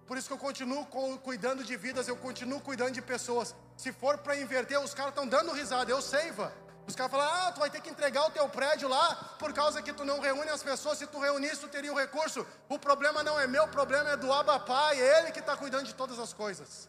Por 0.06 0.18
isso 0.18 0.26
que 0.26 0.34
eu 0.34 0.38
continuo 0.38 0.86
cuidando 1.22 1.64
de 1.64 1.76
vidas, 1.76 2.08
eu 2.08 2.16
continuo 2.16 2.60
cuidando 2.60 2.92
de 2.92 3.02
pessoas. 3.02 3.54
Se 3.76 3.92
for 3.92 4.18
para 4.18 4.36
inverter, 4.36 4.78
os 4.80 4.94
caras 4.94 5.12
estão 5.12 5.26
dando 5.26 5.52
risada, 5.52 5.90
eu 5.90 6.02
sei, 6.02 6.28
Ivan. 6.28 6.52
Os 6.86 6.94
caras 6.94 7.10
falam, 7.10 7.26
ah, 7.26 7.52
tu 7.52 7.60
vai 7.60 7.70
ter 7.70 7.80
que 7.80 7.88
entregar 7.88 8.26
o 8.26 8.30
teu 8.30 8.46
prédio 8.48 8.88
lá 8.88 9.36
por 9.38 9.52
causa 9.54 9.80
que 9.80 9.92
tu 9.92 10.04
não 10.04 10.20
reúne 10.20 10.50
as 10.50 10.62
pessoas. 10.62 10.98
Se 10.98 11.06
tu 11.06 11.18
reunisse, 11.18 11.60
tu 11.60 11.68
teria 11.68 11.90
o 11.90 11.94
um 11.94 11.98
recurso. 11.98 12.46
O 12.68 12.78
problema 12.78 13.22
não 13.22 13.40
é 13.40 13.46
meu, 13.46 13.64
o 13.64 13.68
problema 13.68 14.10
é 14.10 14.16
do 14.16 14.30
Abapai, 14.30 15.00
é 15.00 15.20
ele 15.20 15.32
que 15.32 15.40
está 15.40 15.56
cuidando 15.56 15.84
de 15.84 15.94
todas 15.94 16.18
as 16.18 16.34
coisas. 16.34 16.88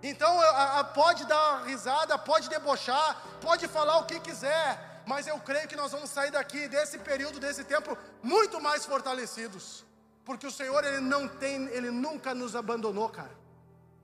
Então, 0.00 0.40
a, 0.40 0.80
a, 0.80 0.84
pode 0.84 1.24
dar 1.26 1.62
risada, 1.64 2.16
pode 2.18 2.48
debochar, 2.48 3.20
pode 3.40 3.66
falar 3.66 3.98
o 3.98 4.04
que 4.04 4.18
quiser, 4.20 4.91
mas 5.06 5.26
eu 5.26 5.38
creio 5.40 5.68
que 5.68 5.76
nós 5.76 5.92
vamos 5.92 6.10
sair 6.10 6.30
daqui 6.30 6.68
desse 6.68 6.98
período, 6.98 7.40
desse 7.40 7.64
tempo, 7.64 7.96
muito 8.22 8.60
mais 8.60 8.84
fortalecidos, 8.84 9.84
porque 10.24 10.46
o 10.46 10.50
Senhor 10.50 10.84
ele 10.84 11.00
não 11.00 11.28
tem, 11.28 11.66
ele 11.68 11.90
nunca 11.90 12.34
nos 12.34 12.54
abandonou, 12.54 13.08
cara. 13.08 13.42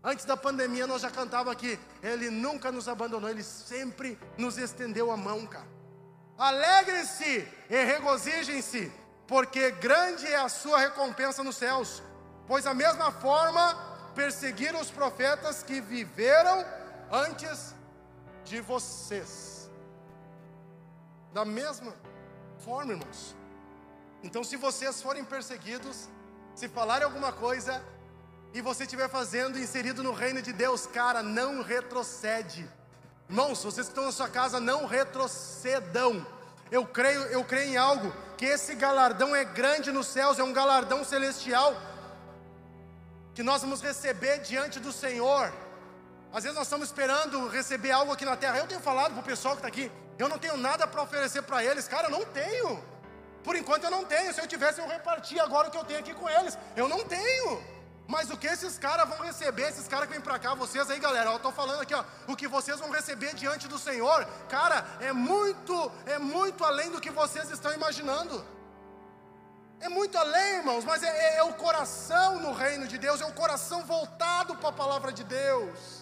Antes 0.02 0.24
da 0.24 0.36
pandemia 0.36 0.86
nós 0.86 1.02
já 1.02 1.10
cantava 1.10 1.50
aqui, 1.50 1.78
ele 2.02 2.30
nunca 2.30 2.70
nos 2.70 2.88
abandonou, 2.88 3.28
ele 3.28 3.42
sempre 3.42 4.18
nos 4.36 4.56
estendeu 4.56 5.10
a 5.10 5.16
mão, 5.16 5.46
cara. 5.46 5.66
Alegrem-se 6.36 7.48
e 7.68 7.84
regozijem-se, 7.84 8.92
porque 9.26 9.72
grande 9.72 10.26
é 10.26 10.36
a 10.36 10.48
sua 10.48 10.78
recompensa 10.78 11.42
nos 11.42 11.56
céus, 11.56 12.02
pois 12.46 12.66
a 12.66 12.72
mesma 12.72 13.10
forma 13.10 13.74
perseguiram 14.14 14.80
os 14.80 14.90
profetas 14.90 15.62
que 15.62 15.80
viveram 15.80 16.64
antes 17.10 17.74
de 18.44 18.60
vocês. 18.60 19.57
Da 21.32 21.44
mesma 21.44 21.94
forma, 22.64 22.92
irmãos. 22.92 23.34
Então, 24.22 24.42
se 24.42 24.56
vocês 24.56 25.00
forem 25.00 25.24
perseguidos, 25.24 26.08
se 26.54 26.68
falarem 26.68 27.04
alguma 27.04 27.32
coisa 27.32 27.82
e 28.52 28.60
você 28.60 28.84
estiver 28.84 29.08
fazendo 29.08 29.58
inserido 29.58 30.02
no 30.02 30.12
reino 30.12 30.42
de 30.42 30.52
Deus, 30.52 30.86
cara, 30.86 31.22
não 31.22 31.62
retrocede. 31.62 32.68
Irmãos, 33.28 33.62
vocês 33.62 33.86
que 33.86 33.92
estão 33.92 34.06
na 34.06 34.12
sua 34.12 34.28
casa, 34.28 34.58
não 34.58 34.86
retrocedam. 34.86 36.26
Eu 36.70 36.86
creio, 36.86 37.22
eu 37.24 37.44
creio 37.44 37.70
em 37.70 37.76
algo 37.76 38.12
que 38.36 38.46
esse 38.46 38.74
galardão 38.74 39.34
é 39.34 39.44
grande 39.44 39.92
nos 39.92 40.06
céus, 40.06 40.38
é 40.38 40.42
um 40.42 40.52
galardão 40.52 41.04
celestial 41.04 41.74
que 43.34 43.42
nós 43.42 43.62
vamos 43.62 43.80
receber 43.80 44.38
diante 44.40 44.80
do 44.80 44.92
Senhor. 44.92 45.52
Às 46.32 46.42
vezes 46.42 46.56
nós 46.56 46.66
estamos 46.66 46.88
esperando 46.88 47.48
receber 47.48 47.90
algo 47.90 48.12
aqui 48.12 48.24
na 48.24 48.36
terra. 48.36 48.58
Eu 48.58 48.66
tenho 48.66 48.80
falado 48.80 49.12
para 49.12 49.20
o 49.20 49.24
pessoal 49.24 49.54
que 49.54 49.60
está 49.60 49.68
aqui, 49.68 49.90
eu 50.18 50.28
não 50.28 50.38
tenho 50.38 50.56
nada 50.56 50.86
para 50.86 51.02
oferecer 51.02 51.42
para 51.42 51.64
eles, 51.64 51.88
cara, 51.88 52.08
eu 52.08 52.10
não 52.10 52.24
tenho. 52.24 52.82
Por 53.42 53.56
enquanto 53.56 53.84
eu 53.84 53.90
não 53.90 54.04
tenho. 54.04 54.32
Se 54.34 54.40
eu 54.40 54.46
tivesse, 54.46 54.80
eu 54.80 54.88
repartia 54.88 55.42
agora 55.42 55.68
o 55.68 55.70
que 55.70 55.78
eu 55.78 55.84
tenho 55.84 56.00
aqui 56.00 56.12
com 56.12 56.28
eles. 56.28 56.58
Eu 56.76 56.88
não 56.88 57.04
tenho. 57.04 57.62
Mas 58.06 58.30
o 58.30 58.38
que 58.38 58.46
esses 58.46 58.78
caras 58.78 59.06
vão 59.08 59.18
receber, 59.18 59.68
esses 59.68 59.86
caras 59.86 60.06
que 60.06 60.14
vêm 60.14 60.20
para 60.20 60.38
cá, 60.38 60.54
vocês 60.54 60.90
aí, 60.90 60.98
galera, 60.98 61.30
eu 61.30 61.36
estou 61.36 61.52
falando 61.52 61.82
aqui, 61.82 61.94
ó, 61.94 62.02
o 62.26 62.34
que 62.34 62.48
vocês 62.48 62.80
vão 62.80 62.90
receber 62.90 63.34
diante 63.34 63.68
do 63.68 63.78
Senhor, 63.78 64.24
cara, 64.48 64.86
é 64.98 65.12
muito, 65.12 65.92
é 66.06 66.18
muito 66.18 66.64
além 66.64 66.90
do 66.90 67.02
que 67.02 67.10
vocês 67.10 67.50
estão 67.50 67.72
imaginando. 67.74 68.42
É 69.78 69.90
muito 69.90 70.16
além, 70.16 70.56
irmãos, 70.56 70.84
mas 70.84 71.02
é, 71.02 71.08
é, 71.08 71.36
é 71.36 71.42
o 71.42 71.52
coração 71.52 72.40
no 72.40 72.52
reino 72.52 72.88
de 72.88 72.96
Deus, 72.96 73.20
é 73.20 73.26
o 73.26 73.32
coração 73.32 73.84
voltado 73.84 74.56
para 74.56 74.70
a 74.70 74.72
palavra 74.72 75.12
de 75.12 75.22
Deus. 75.22 75.97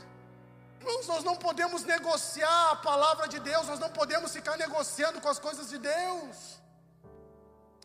Irmãos, 0.87 1.07
nós 1.09 1.24
não 1.24 1.34
podemos 1.34 1.82
negociar 1.82 2.70
a 2.70 2.76
palavra 2.76 3.26
de 3.26 3.41
Deus, 3.41 3.66
nós 3.66 3.80
não 3.80 3.91
podemos 3.91 4.32
ficar 4.32 4.57
negociando 4.57 5.20
com 5.20 5.28
as 5.28 5.41
coisas 5.41 5.68
de 5.68 5.78
Deus. 5.78 6.37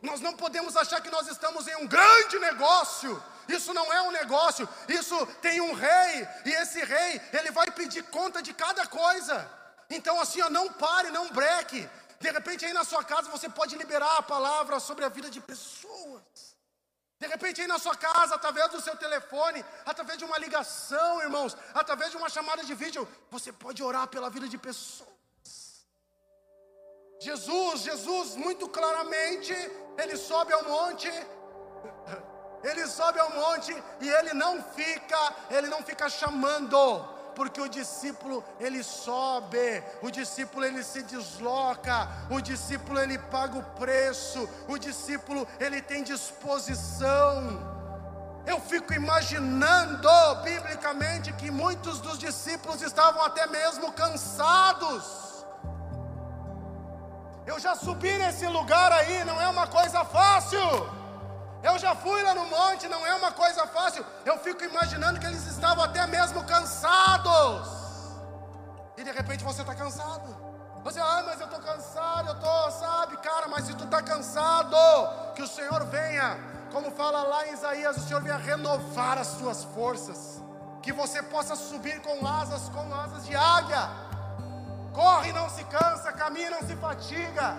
Nós 0.03 0.21
não 0.21 0.33
podemos 0.33 0.77
achar 0.77 1.01
que 1.01 1.09
nós 1.09 1.27
estamos 1.27 1.67
em 1.67 1.75
um 1.77 1.87
grande 1.87 2.37
negócio. 2.37 3.11
Isso 3.47 3.73
não 3.73 3.91
é 3.91 4.03
um 4.03 4.11
negócio, 4.11 4.69
isso 4.87 5.17
tem 5.41 5.59
um 5.61 5.73
rei, 5.73 6.27
e 6.45 6.51
esse 6.61 6.83
rei, 6.85 7.19
ele 7.33 7.49
vai 7.49 7.71
pedir 7.71 8.03
conta 8.03 8.39
de 8.39 8.53
cada 8.53 8.85
coisa. 8.85 9.49
Então, 9.89 10.21
assim, 10.21 10.39
ó, 10.43 10.49
não 10.51 10.71
pare, 10.71 11.09
não 11.09 11.27
breque. 11.29 11.89
De 12.19 12.29
repente, 12.29 12.65
aí 12.65 12.71
na 12.71 12.83
sua 12.83 13.03
casa, 13.03 13.31
você 13.31 13.49
pode 13.49 13.75
liberar 13.75 14.17
a 14.17 14.21
palavra 14.21 14.79
sobre 14.79 15.03
a 15.03 15.09
vida 15.09 15.27
de 15.27 15.41
pessoas. 15.41 16.50
De 17.21 17.27
repente, 17.27 17.61
aí 17.61 17.67
na 17.67 17.77
sua 17.77 17.95
casa, 17.95 18.33
através 18.33 18.71
do 18.71 18.81
seu 18.81 18.95
telefone, 18.97 19.63
através 19.85 20.17
de 20.17 20.25
uma 20.25 20.39
ligação, 20.39 21.21
irmãos, 21.21 21.55
através 21.81 22.09
de 22.09 22.17
uma 22.17 22.29
chamada 22.35 22.63
de 22.63 22.73
vídeo, 22.73 23.07
você 23.29 23.51
pode 23.53 23.83
orar 23.83 24.07
pela 24.07 24.27
vida 24.35 24.47
de 24.53 24.57
pessoas. 24.57 25.85
Jesus, 27.19 27.81
Jesus, 27.81 28.35
muito 28.35 28.67
claramente, 28.67 29.53
ele 29.99 30.17
sobe 30.17 30.51
ao 30.51 30.63
monte, 30.63 31.11
ele 32.69 32.87
sobe 32.87 33.19
ao 33.19 33.29
monte 33.41 33.71
e 33.99 34.09
ele 34.09 34.33
não 34.33 34.53
fica, 34.73 35.21
ele 35.51 35.67
não 35.67 35.83
fica 35.83 36.09
chamando, 36.09 36.79
porque 37.35 37.59
o 37.61 37.69
discípulo 37.69 38.43
ele 38.59 38.83
sobe, 38.83 39.83
o 40.01 40.09
discípulo 40.09 40.65
ele 40.65 40.83
se 40.83 41.01
desloca, 41.03 42.07
o 42.29 42.41
discípulo 42.41 42.99
ele 42.99 43.17
paga 43.17 43.57
o 43.57 43.63
preço, 43.63 44.47
o 44.67 44.77
discípulo 44.77 45.47
ele 45.59 45.81
tem 45.81 46.03
disposição. 46.03 47.69
Eu 48.45 48.59
fico 48.59 48.93
imaginando 48.93 50.09
biblicamente 50.43 51.31
que 51.33 51.51
muitos 51.51 51.99
dos 51.99 52.17
discípulos 52.17 52.81
estavam 52.81 53.23
até 53.23 53.45
mesmo 53.47 53.91
cansados. 53.91 55.45
Eu 57.45 57.59
já 57.59 57.75
subi 57.75 58.17
nesse 58.17 58.47
lugar 58.47 58.91
aí, 58.91 59.23
não 59.23 59.39
é 59.41 59.47
uma 59.47 59.67
coisa 59.67 60.03
fácil. 60.05 61.00
Eu 61.63 61.77
já 61.77 61.93
fui 61.95 62.21
lá 62.23 62.33
no 62.33 62.45
monte, 62.45 62.87
não 62.87 63.05
é 63.05 63.13
uma 63.15 63.31
coisa 63.31 63.67
fácil. 63.67 64.05
Eu 64.25 64.37
fico 64.39 64.63
imaginando 64.63 65.19
que 65.19 65.25
eles 65.25 65.45
estavam 65.45 65.83
até 65.83 66.05
mesmo 66.07 66.43
cansados. 66.43 67.67
E 68.97 69.03
de 69.03 69.11
repente 69.11 69.43
você 69.43 69.61
está 69.61 69.75
cansado. 69.75 70.35
Você, 70.83 70.99
ah, 70.99 71.23
mas 71.25 71.39
eu 71.39 71.45
estou 71.45 71.59
cansado, 71.59 72.29
eu 72.29 72.33
estou, 72.33 72.71
sabe, 72.71 73.17
cara, 73.17 73.47
mas 73.47 73.65
se 73.65 73.75
tu 73.75 73.83
está 73.83 74.01
cansado, 74.01 74.75
que 75.35 75.43
o 75.43 75.47
Senhor 75.47 75.85
venha, 75.85 76.37
como 76.71 76.89
fala 76.89 77.21
lá 77.21 77.47
em 77.47 77.53
Isaías, 77.53 77.97
o 77.97 78.01
Senhor 78.01 78.21
venha 78.23 78.37
renovar 78.37 79.19
as 79.19 79.27
suas 79.27 79.63
forças, 79.63 80.41
que 80.81 80.91
você 80.91 81.21
possa 81.21 81.55
subir 81.55 82.01
com 82.01 82.25
asas, 82.25 82.67
com 82.69 82.91
asas 82.95 83.25
de 83.27 83.35
águia 83.35 84.11
corre 84.93 85.31
não 85.31 85.49
se 85.49 85.63
cansa, 85.65 86.11
caminha 86.11 86.49
não 86.51 86.61
se 86.61 86.75
fatiga. 86.75 87.57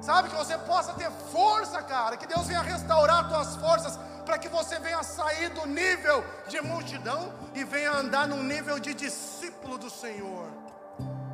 Sabe 0.00 0.30
que 0.30 0.36
você 0.36 0.56
possa 0.58 0.94
ter 0.94 1.10
força, 1.30 1.82
cara, 1.82 2.16
que 2.16 2.26
Deus 2.26 2.46
venha 2.46 2.62
restaurar 2.62 3.28
tuas 3.28 3.56
forças 3.56 3.98
para 4.24 4.38
que 4.38 4.48
você 4.48 4.78
venha 4.78 5.02
sair 5.02 5.50
do 5.50 5.66
nível 5.66 6.24
de 6.48 6.60
multidão 6.60 7.32
e 7.54 7.64
venha 7.64 7.92
andar 7.92 8.26
no 8.26 8.42
nível 8.42 8.78
de 8.78 8.94
discípulo 8.94 9.76
do 9.76 9.90
Senhor. 9.90 10.48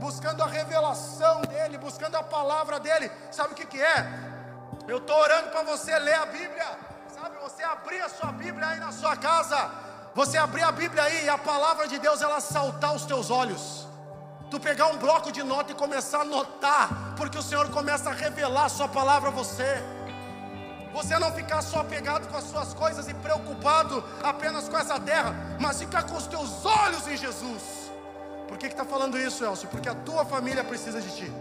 Buscando 0.00 0.42
a 0.42 0.46
revelação 0.46 1.42
dele, 1.42 1.78
buscando 1.78 2.16
a 2.16 2.22
palavra 2.22 2.80
dele. 2.80 3.10
Sabe 3.30 3.52
o 3.52 3.56
que 3.56 3.66
que 3.66 3.80
é? 3.80 4.06
Eu 4.88 4.98
estou 4.98 5.16
orando 5.16 5.50
para 5.50 5.62
você 5.62 5.96
ler 5.98 6.14
a 6.14 6.26
Bíblia. 6.26 6.66
Sabe, 7.14 7.36
você 7.38 7.62
abrir 7.62 8.00
a 8.00 8.08
sua 8.08 8.32
Bíblia 8.32 8.68
aí 8.68 8.80
na 8.80 8.92
sua 8.92 9.16
casa. 9.16 9.70
Você 10.14 10.36
abrir 10.36 10.62
a 10.62 10.72
Bíblia 10.72 11.04
aí 11.04 11.24
e 11.24 11.28
a 11.28 11.38
palavra 11.38 11.86
de 11.86 11.98
Deus 11.98 12.20
ela 12.20 12.40
saltar 12.40 12.94
os 12.94 13.04
teus 13.04 13.30
olhos 13.30 13.85
tu 14.50 14.60
pegar 14.60 14.86
um 14.86 14.98
bloco 14.98 15.32
de 15.32 15.42
nota 15.42 15.72
e 15.72 15.74
começar 15.74 16.18
a 16.18 16.22
anotar, 16.22 17.14
porque 17.16 17.38
o 17.38 17.42
Senhor 17.42 17.68
começa 17.70 18.10
a 18.10 18.12
revelar 18.12 18.66
a 18.66 18.68
sua 18.68 18.88
palavra 18.88 19.28
a 19.28 19.32
você. 19.32 19.82
Você 20.92 21.18
não 21.18 21.30
ficar 21.32 21.60
só 21.60 21.84
pegado 21.84 22.26
com 22.28 22.36
as 22.36 22.44
suas 22.44 22.72
coisas 22.72 23.06
e 23.08 23.14
preocupado 23.14 24.02
apenas 24.22 24.68
com 24.68 24.78
essa 24.78 24.98
terra, 24.98 25.34
mas 25.60 25.78
ficar 25.78 26.04
com 26.04 26.16
os 26.16 26.26
teus 26.26 26.64
olhos 26.64 27.06
em 27.06 27.16
Jesus. 27.16 27.90
Por 28.48 28.56
que 28.56 28.66
está 28.66 28.84
falando 28.84 29.18
isso, 29.18 29.44
Elcio? 29.44 29.68
Porque 29.68 29.88
a 29.88 29.94
tua 29.94 30.24
família 30.24 30.64
precisa 30.64 31.00
de 31.00 31.14
ti. 31.14 31.32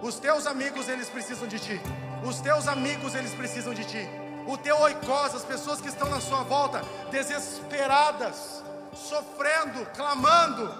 Os 0.00 0.18
teus 0.18 0.46
amigos, 0.46 0.88
eles 0.88 1.08
precisam 1.08 1.48
de 1.48 1.58
ti. 1.58 1.80
Os 2.24 2.40
teus 2.40 2.68
amigos, 2.68 3.14
eles 3.14 3.34
precisam 3.34 3.74
de 3.74 3.84
ti. 3.84 4.08
O 4.46 4.56
teu 4.56 4.78
oicós, 4.80 5.34
as 5.34 5.44
pessoas 5.44 5.80
que 5.80 5.88
estão 5.88 6.08
na 6.08 6.20
sua 6.20 6.42
volta, 6.44 6.80
desesperadas, 7.10 8.62
sofrendo, 8.94 9.84
clamando, 9.94 10.72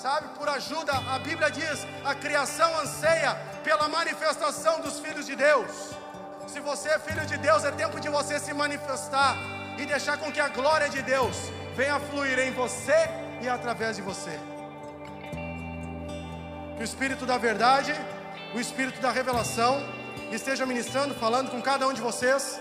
sabe, 0.00 0.28
por 0.38 0.48
ajuda. 0.48 0.92
A 1.14 1.18
Bíblia 1.18 1.50
diz: 1.50 1.86
a 2.04 2.14
criação 2.14 2.70
anseia 2.80 3.34
pela 3.62 3.88
manifestação 3.88 4.80
dos 4.80 4.98
filhos 4.98 5.26
de 5.26 5.36
Deus. 5.36 5.70
Se 6.46 6.60
você 6.60 6.88
é 6.90 6.98
filho 6.98 7.24
de 7.26 7.36
Deus, 7.36 7.64
é 7.64 7.70
tempo 7.70 8.00
de 8.00 8.08
você 8.08 8.38
se 8.38 8.52
manifestar 8.52 9.36
e 9.78 9.86
deixar 9.86 10.16
com 10.18 10.32
que 10.32 10.40
a 10.40 10.48
glória 10.48 10.88
de 10.88 11.02
Deus 11.02 11.36
venha 11.76 12.00
fluir 12.00 12.38
em 12.38 12.52
você 12.52 12.98
e 13.40 13.48
através 13.48 13.96
de 13.96 14.02
você. 14.02 14.38
Que 16.76 16.82
o 16.82 16.88
Espírito 16.90 17.24
da 17.26 17.38
verdade, 17.38 17.94
o 18.54 18.60
Espírito 18.60 19.00
da 19.00 19.10
revelação, 19.10 19.72
esteja 20.32 20.66
ministrando, 20.66 21.14
falando 21.14 21.50
com 21.50 21.60
cada 21.62 21.86
um 21.86 21.92
de 21.92 22.00
vocês. 22.00 22.60